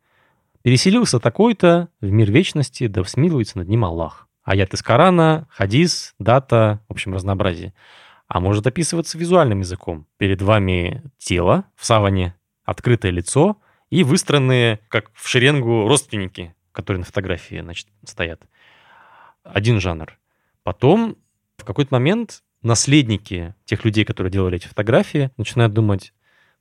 Переселился 0.63 1.19
такой-то 1.19 1.89
в 2.01 2.11
мир 2.11 2.31
вечности, 2.31 2.87
да 2.89 3.05
смилуется 3.05 3.59
над 3.59 3.69
ним 3.69 3.85
Аллах. 3.85 4.29
Аят 4.45 4.75
из 4.75 4.83
Корана, 4.83 5.47
хадис, 5.51 6.15
дата, 6.19 6.81
в 6.89 6.93
общем, 6.93 7.15
разнообразие. 7.15 7.75
А 8.27 8.41
может 8.41 8.67
описываться 8.67 9.17
визуальным 9.17 9.61
языком. 9.61 10.07
Перед 10.19 10.43
вами 10.43 11.03
тело 11.17 11.65
в 11.75 11.87
саване, 11.87 12.35
открытое 12.65 13.13
лицо 13.13 13.59
и 13.89 14.05
выстроенные, 14.05 14.81
как 14.89 15.11
в 15.15 15.29
шеренгу, 15.29 15.89
родственники, 15.89 16.55
которые 16.73 17.01
на 17.01 17.07
фотографии 17.07 17.61
значит, 17.61 17.89
стоят. 18.05 18.43
Один 19.45 19.81
жанр. 19.81 20.19
Потом 20.63 21.17
в 21.59 21.65
какой-то 21.65 21.93
момент 21.93 22.43
наследники 22.63 23.55
тех 23.65 23.85
людей, 23.85 24.05
которые 24.05 24.31
делали 24.31 24.57
эти 24.57 24.67
фотографии, 24.67 25.31
начинают 25.37 25.75
думать, 25.75 26.13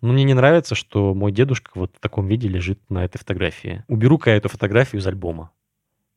ну, 0.02 0.14
мне 0.14 0.24
не 0.24 0.34
нравится, 0.34 0.76
что 0.76 1.14
мой 1.14 1.32
дедушка 1.32 1.72
вот 1.76 1.96
в 1.96 2.00
таком 2.00 2.28
виде 2.28 2.48
лежит 2.48 2.80
на 2.90 3.04
этой 3.06 3.18
фотографии. 3.18 3.84
Уберу-ка 3.88 4.32
я 4.32 4.36
эту 4.38 4.50
фотографию 4.50 5.02
из 5.02 5.08
альбома. 5.08 5.52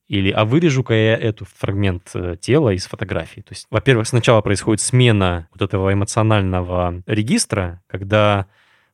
Или 0.07 0.31
а 0.33 0.45
вырежу-ка 0.45 0.93
я 0.93 1.17
эту 1.17 1.45
фрагмент 1.45 2.11
э, 2.15 2.37
тела 2.41 2.71
из 2.71 2.87
фотографии. 2.87 3.43
То 3.43 3.53
есть, 3.53 3.69
во-первых, 3.71 4.09
сначала 4.09 4.41
происходит 4.41 4.81
смена 4.81 5.49
вот 5.53 5.63
этого 5.63 5.93
эмоционального 5.93 7.03
регистра, 7.07 7.81
когда 7.87 8.49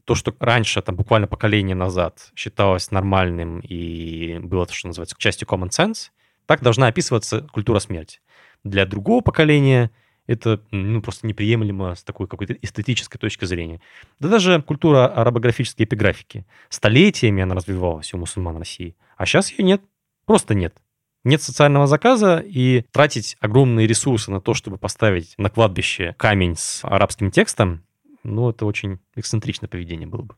то, 0.04 0.14
что 0.14 0.34
раньше, 0.38 0.82
там, 0.82 0.94
буквально 0.94 1.26
поколение 1.26 1.74
назад 1.74 2.30
считалось 2.36 2.90
нормальным 2.90 3.60
и 3.60 4.38
было 4.40 4.66
то, 4.66 4.74
что 4.74 4.88
называется 4.88 5.16
частью 5.18 5.48
common 5.48 5.70
sense, 5.70 6.10
так 6.46 6.62
должна 6.62 6.86
описываться 6.86 7.42
культура 7.52 7.78
смерти. 7.78 8.20
Для 8.64 8.86
другого 8.86 9.20
поколения 9.20 9.90
это 10.26 10.60
ну, 10.70 11.00
просто 11.02 11.26
неприемлемо 11.26 11.94
с 11.94 12.02
такой 12.02 12.26
какой-то 12.26 12.54
эстетической 12.54 13.18
точки 13.18 13.44
зрения. 13.44 13.80
Да 14.18 14.28
даже 14.28 14.60
культура 14.62 15.06
арабографической 15.06 15.86
эпиграфики. 15.86 16.46
Столетиями 16.68 17.42
она 17.42 17.54
развивалась 17.54 18.12
у 18.12 18.18
мусульман 18.18 18.56
России, 18.56 18.96
а 19.16 19.26
сейчас 19.26 19.50
ее 19.52 19.64
нет. 19.64 19.82
Просто 20.24 20.54
нет. 20.54 20.76
Нет 21.22 21.42
социального 21.42 21.88
заказа, 21.88 22.38
и 22.38 22.84
тратить 22.92 23.36
огромные 23.40 23.88
ресурсы 23.88 24.30
на 24.30 24.40
то, 24.40 24.54
чтобы 24.54 24.78
поставить 24.78 25.34
на 25.38 25.50
кладбище 25.50 26.14
камень 26.18 26.54
с 26.56 26.84
арабским 26.84 27.32
текстом, 27.32 27.84
ну, 28.22 28.50
это 28.50 28.64
очень 28.64 29.00
эксцентричное 29.16 29.68
поведение 29.68 30.06
было 30.06 30.22
бы. 30.22 30.36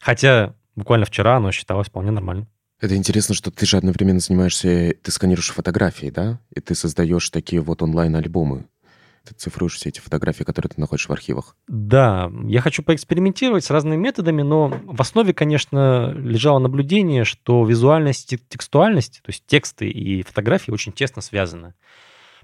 Хотя 0.00 0.54
буквально 0.74 1.06
вчера 1.06 1.36
оно 1.36 1.52
считалось 1.52 1.88
вполне 1.88 2.10
нормальным. 2.10 2.48
Это 2.82 2.96
интересно, 2.96 3.32
что 3.32 3.52
ты 3.52 3.64
же 3.64 3.76
одновременно 3.76 4.18
занимаешься, 4.18 4.96
ты 5.00 5.12
сканируешь 5.12 5.50
фотографии, 5.50 6.10
да? 6.10 6.40
И 6.52 6.58
ты 6.58 6.74
создаешь 6.74 7.30
такие 7.30 7.62
вот 7.62 7.80
онлайн-альбомы. 7.80 8.66
Ты 9.24 9.34
цифруешь 9.34 9.76
все 9.76 9.90
эти 9.90 10.00
фотографии, 10.00 10.42
которые 10.42 10.70
ты 10.70 10.80
находишь 10.80 11.08
в 11.08 11.12
архивах. 11.12 11.56
Да, 11.68 12.28
я 12.48 12.60
хочу 12.60 12.82
поэкспериментировать 12.82 13.64
с 13.64 13.70
разными 13.70 13.94
методами, 13.94 14.42
но 14.42 14.66
в 14.84 15.00
основе, 15.00 15.32
конечно, 15.32 16.12
лежало 16.12 16.58
наблюдение, 16.58 17.22
что 17.22 17.64
визуальность 17.64 18.32
и 18.32 18.38
текстуальность, 18.48 19.20
то 19.22 19.30
есть 19.30 19.46
тексты 19.46 19.88
и 19.88 20.24
фотографии 20.24 20.72
очень 20.72 20.90
тесно 20.90 21.22
связаны. 21.22 21.74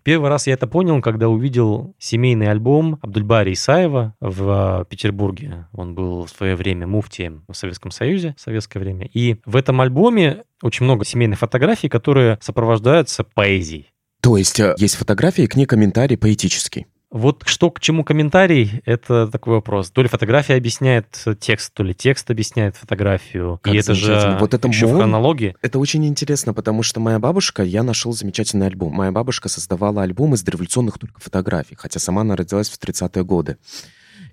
Первый 0.03 0.29
раз 0.31 0.47
я 0.47 0.55
это 0.55 0.67
понял, 0.67 1.01
когда 1.01 1.29
увидел 1.29 1.95
семейный 1.99 2.51
альбом 2.51 2.99
Абдульбари 3.03 3.53
Исаева 3.53 4.15
в 4.21 4.87
Петербурге. 4.89 5.67
Он 5.73 5.95
был 5.95 6.25
в 6.25 6.31
свое 6.31 6.57
время 6.57 6.87
муфтием 6.87 7.45
в 7.49 7.55
Советском 7.55 7.91
Союзе, 7.91 8.35
в 8.37 8.41
советское 8.41 8.79
время. 8.79 9.09
И 9.13 9.37
в 9.45 9.57
этом 9.57 9.81
альбоме 9.81 10.43
очень 10.63 10.85
много 10.85 11.05
семейных 11.05 11.39
фотографий, 11.39 11.89
которые 11.89 12.39
сопровождаются 12.41 13.25
поэзией. 13.25 13.91
То 14.21 14.37
есть 14.37 14.59
э, 14.61 14.75
есть 14.79 14.97
фотографии, 14.97 15.47
к 15.47 15.55
ней 15.57 15.67
комментарий 15.67 16.19
поэтический. 16.19 16.87
Вот 17.11 17.45
что 17.47 17.71
к 17.71 17.81
чему 17.81 18.05
комментарий, 18.05 18.83
это 18.85 19.29
такой 19.29 19.55
вопрос. 19.55 19.91
То 19.91 20.03
ли 20.03 20.09
фотография 20.09 20.57
объясняет 20.57 21.25
текст, 21.41 21.73
то 21.73 21.83
ли 21.83 21.95
текст 21.95 22.31
объясняет 22.31 22.77
фотографию. 22.77 23.59
Как 23.63 23.73
и 23.73 23.79
это 23.79 23.95
же 23.95 24.37
вот 24.39 24.53
это 24.53 24.69
еще 24.69 24.87
мон, 24.87 24.95
в 24.95 24.99
хронологии. 24.99 25.57
Это 25.63 25.79
очень 25.79 26.07
интересно, 26.07 26.53
потому 26.53 26.83
что 26.83 27.01
моя 27.01 27.19
бабушка, 27.19 27.63
я 27.63 27.83
нашел 27.83 28.13
замечательный 28.13 28.67
альбом. 28.67 28.93
Моя 28.93 29.11
бабушка 29.11 29.49
создавала 29.49 30.03
альбом 30.03 30.35
из 30.35 30.43
дореволюционных 30.43 30.99
только 30.99 31.19
фотографий, 31.19 31.77
хотя 31.77 31.99
сама 31.99 32.21
она 32.21 32.37
родилась 32.37 32.69
в 32.69 32.79
30-е 32.79 33.25
годы. 33.25 33.57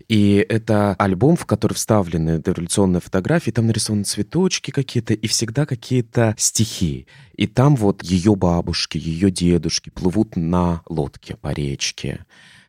И 0.10 0.46
это 0.50 0.96
альбом, 1.00 1.38
в 1.38 1.46
который 1.46 1.74
вставлены 1.74 2.40
дореволюционные 2.40 3.00
фотографии, 3.00 3.52
там 3.52 3.68
нарисованы 3.68 4.04
цветочки 4.04 4.72
какие-то 4.72 5.14
и 5.14 5.28
всегда 5.28 5.66
какие-то 5.66 6.36
стихи. 6.38 7.08
И 7.36 7.48
там 7.48 7.78
вот 7.78 8.04
ее 8.04 8.36
бабушки, 8.36 8.98
ее 8.98 9.32
дедушки 9.32 9.90
плывут 9.90 10.36
на 10.36 10.82
лодке 10.90 11.38
по 11.38 11.54
речке 11.54 12.26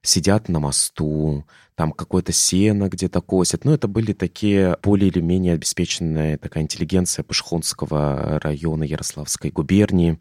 сидят 0.07 0.49
на 0.49 0.61
мосту, 0.61 1.47
там 1.75 1.93
какое-то 1.93 2.33
сено 2.33 2.89
где-то 2.89 3.21
косят. 3.21 3.65
Ну, 3.65 3.73
это 3.73 3.89
были 3.89 4.13
такие 4.13 4.79
более 4.83 5.11
или 5.11 5.21
менее 5.21 5.55
обеспеченная 5.55 6.39
такая 6.39 6.63
интеллигенция 6.63 7.23
Пашхонского 7.23 8.41
района 8.43 8.85
Ярославской 8.85 9.51
губернии. 9.51 10.19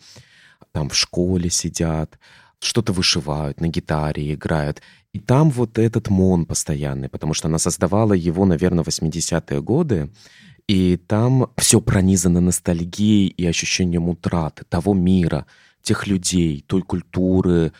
Там 0.71 0.89
в 0.89 0.95
школе 0.95 1.49
сидят, 1.49 2.19
что-то 2.59 2.91
вышивают, 2.91 3.61
на 3.61 3.67
гитаре 3.67 4.33
играют. 4.33 4.81
И 5.13 5.19
там 5.19 5.49
вот 5.49 5.77
этот 5.79 6.09
мон 6.09 6.45
постоянный, 6.45 7.07
потому 7.07 7.33
что 7.33 7.47
она 7.47 7.57
создавала 7.57 8.13
его, 8.13 8.45
наверное, 8.45 8.83
в 8.83 8.87
80-е 8.87 9.61
годы. 9.61 10.09
И 10.67 10.97
там 10.97 11.51
все 11.57 11.79
пронизано 11.79 12.41
ностальгией 12.41 13.27
и 13.27 13.45
ощущением 13.45 14.09
утраты 14.09 14.65
того 14.67 14.93
мира, 14.93 15.45
тех 15.83 16.07
людей, 16.07 16.65
той 16.67 16.81
культуры, 16.81 17.71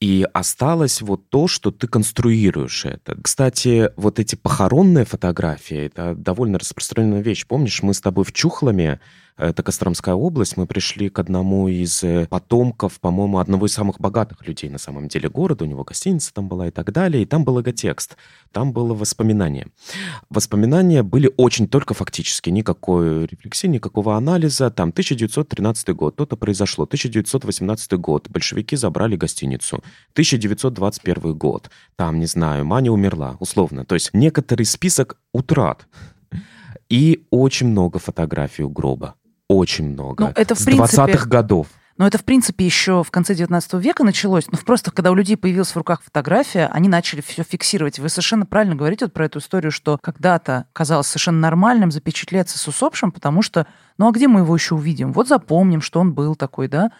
и 0.00 0.26
осталось 0.32 1.00
вот 1.00 1.30
то, 1.30 1.48
что 1.48 1.70
ты 1.70 1.86
конструируешь 1.86 2.84
это. 2.84 3.16
Кстати, 3.22 3.90
вот 3.96 4.18
эти 4.18 4.34
похоронные 4.34 5.04
фотографии, 5.04 5.86
это 5.86 6.14
довольно 6.14 6.58
распространенная 6.58 7.22
вещь. 7.22 7.46
Помнишь, 7.46 7.82
мы 7.82 7.94
с 7.94 8.00
тобой 8.00 8.24
в 8.24 8.32
Чухломе 8.32 9.00
это 9.36 9.62
Костромская 9.62 10.14
область, 10.14 10.56
мы 10.56 10.66
пришли 10.66 11.10
к 11.10 11.18
одному 11.18 11.68
из 11.68 12.02
э, 12.02 12.26
потомков, 12.26 12.98
по-моему, 13.00 13.38
одного 13.38 13.66
из 13.66 13.72
самых 13.72 14.00
богатых 14.00 14.46
людей 14.46 14.70
на 14.70 14.78
самом 14.78 15.08
деле 15.08 15.28
города, 15.28 15.64
у 15.64 15.66
него 15.66 15.84
гостиница 15.84 16.32
там 16.32 16.48
была 16.48 16.68
и 16.68 16.70
так 16.70 16.90
далее, 16.92 17.22
и 17.22 17.26
там 17.26 17.44
был 17.44 17.54
логотекст, 17.54 18.16
там 18.50 18.72
было 18.72 18.94
воспоминание. 18.94 19.68
Воспоминания 20.30 21.02
были 21.02 21.30
очень 21.36 21.68
только 21.68 21.92
фактически, 21.92 22.48
никакой 22.48 23.26
рефлексии, 23.26 23.66
никакого 23.66 24.16
анализа, 24.16 24.70
там 24.70 24.88
1913 24.88 25.90
год, 25.90 26.16
то-то 26.16 26.36
произошло, 26.36 26.84
1918 26.84 27.92
год, 27.92 28.30
большевики 28.30 28.74
забрали 28.76 29.16
гостиницу, 29.16 29.82
1921 30.12 31.34
год, 31.34 31.70
там, 31.96 32.20
не 32.20 32.26
знаю, 32.26 32.64
Маня 32.64 32.90
умерла, 32.90 33.36
условно, 33.40 33.84
то 33.84 33.94
есть 33.94 34.10
некоторый 34.14 34.64
список 34.64 35.18
утрат, 35.32 35.86
и 36.88 37.26
очень 37.30 37.68
много 37.68 37.98
фотографий 37.98 38.62
у 38.62 38.70
гроба. 38.70 39.14
Очень 39.48 39.90
много. 39.90 40.24
Ну, 40.24 40.32
это 40.34 40.54
в 40.54 40.60
С 40.60 40.64
принципе... 40.64 41.02
20-х 41.02 41.26
годов. 41.26 41.68
Но 41.98 42.06
это, 42.06 42.18
в 42.18 42.24
принципе, 42.24 42.66
еще 42.66 43.02
в 43.02 43.10
конце 43.10 43.34
19 43.34 43.74
века 43.74 44.04
началось. 44.04 44.46
Ну, 44.52 44.58
просто, 44.58 44.90
когда 44.90 45.10
у 45.10 45.14
людей 45.14 45.36
появилась 45.36 45.70
в 45.70 45.76
руках 45.76 46.02
фотография, 46.02 46.66
они 46.66 46.90
начали 46.90 47.22
все 47.22 47.42
фиксировать. 47.42 47.98
Вы 47.98 48.10
совершенно 48.10 48.44
правильно 48.44 48.74
говорите 48.74 49.06
вот 49.06 49.14
про 49.14 49.24
эту 49.24 49.38
историю, 49.38 49.72
что 49.72 49.98
когда-то 50.02 50.66
казалось 50.74 51.06
совершенно 51.06 51.38
нормальным 51.38 51.90
запечатлеться 51.90 52.58
с 52.58 52.68
усопшим, 52.68 53.12
потому 53.12 53.40
что, 53.40 53.66
ну, 53.96 54.08
а 54.08 54.12
где 54.12 54.28
мы 54.28 54.40
его 54.40 54.54
еще 54.54 54.74
увидим? 54.74 55.12
Вот 55.14 55.28
запомним, 55.28 55.80
что 55.80 56.00
он 56.00 56.12
был 56.12 56.34
такой, 56.34 56.68
да? 56.68 56.90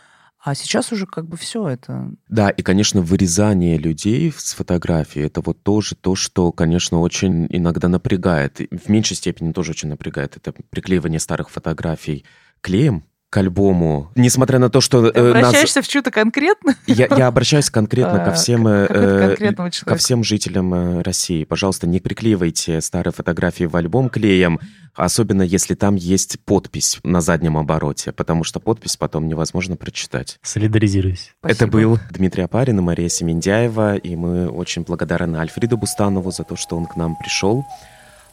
А 0.47 0.55
сейчас 0.55 0.93
уже 0.93 1.07
как 1.07 1.27
бы 1.27 1.37
все 1.37 1.67
это... 1.67 2.13
Да, 2.29 2.51
и, 2.51 2.63
конечно, 2.63 3.03
вырезание 3.03 3.79
людей 3.79 4.33
с 4.33 4.55
фотографии, 4.55 5.21
это 5.23 5.41
вот 5.41 5.65
тоже 5.65 5.97
то, 5.97 6.15
что, 6.15 6.53
конечно, 6.53 7.01
очень 7.01 7.49
иногда 7.51 7.89
напрягает. 7.89 8.61
В 8.71 8.89
меньшей 8.89 9.17
степени 9.17 9.51
тоже 9.51 9.73
очень 9.73 9.89
напрягает. 9.89 10.37
Это 10.37 10.55
приклеивание 10.71 11.19
старых 11.19 11.51
фотографий 11.51 12.25
клеем, 12.61 13.03
к 13.37 13.39
альбому, 13.39 14.11
несмотря 14.15 14.59
на 14.59 14.71
то, 14.71 14.81
что... 14.81 15.11
Ты 15.11 15.21
обращаешься 15.21 15.81
нас... 15.81 15.87
в 15.87 15.91
что-то 15.91 16.11
конкретно? 16.11 16.75
Я, 16.87 17.07
я 17.15 17.27
обращаюсь 17.27 17.69
конкретно 17.69 18.25
ко 18.25 18.33
всем, 18.33 18.67
э, 18.67 19.37
ко 19.85 19.97
всем 19.97 20.25
жителям 20.25 20.73
э, 20.73 21.03
России. 21.03 21.45
Пожалуйста, 21.45 21.87
не 21.87 22.01
приклеивайте 22.01 22.81
старые 22.81 23.13
фотографии 23.13 23.65
в 23.65 23.77
альбом 23.77 24.09
клеем, 24.09 24.59
особенно 24.95 25.43
если 25.43 25.75
там 25.75 25.97
есть 25.97 26.41
подпись 26.47 26.99
на 27.03 27.21
заднем 27.21 27.59
обороте, 27.59 28.13
потому 28.13 28.43
что 28.43 28.59
подпись 28.59 28.97
потом 28.97 29.29
невозможно 29.29 29.77
прочитать. 29.77 30.39
Солидаризируюсь. 30.41 31.35
Спасибо. 31.41 31.65
Это 31.65 31.67
был 31.67 31.99
Дмитрий 32.11 32.45
Апарин 32.45 32.79
и 32.79 32.83
Мария 32.83 33.11
Семендяева, 33.11 33.97
и 33.97 34.17
мы 34.17 34.49
очень 34.49 34.81
благодарны 34.81 35.37
Альфреду 35.37 35.77
Бустанову 35.77 36.31
за 36.31 36.45
то, 36.45 36.57
что 36.57 36.75
он 36.75 36.87
к 36.87 36.97
нам 36.97 37.17
пришел. 37.17 37.67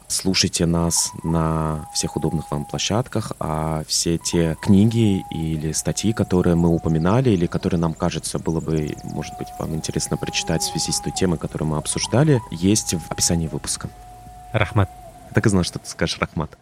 Слушайте 0.06 0.66
нас 0.66 1.12
на 1.22 1.88
всех 1.94 2.16
удобных 2.16 2.50
вам 2.50 2.64
площадках, 2.64 3.32
а 3.40 3.82
все 3.88 4.18
те 4.18 4.56
книги 4.60 5.24
или 5.30 5.72
статьи, 5.72 6.12
которые 6.12 6.56
мы 6.56 6.68
упоминали, 6.68 7.30
или 7.30 7.46
которые 7.46 7.80
нам 7.80 7.94
кажется 7.94 8.38
было 8.38 8.60
бы, 8.60 8.94
может 9.04 9.36
быть, 9.38 9.48
вам 9.58 9.74
интересно 9.74 10.16
прочитать 10.16 10.62
в 10.62 10.70
связи 10.70 10.92
с 10.92 11.00
той 11.00 11.12
темой, 11.12 11.38
которую 11.38 11.68
мы 11.68 11.78
обсуждали, 11.78 12.40
есть 12.50 12.94
в 12.94 13.10
описании 13.10 13.48
выпуска. 13.48 13.88
Рахмат. 14.52 14.88
так 15.32 15.46
и 15.46 15.48
знал, 15.48 15.64
что 15.64 15.78
ты 15.78 15.88
скажешь 15.88 16.18
Рахмат. 16.18 16.56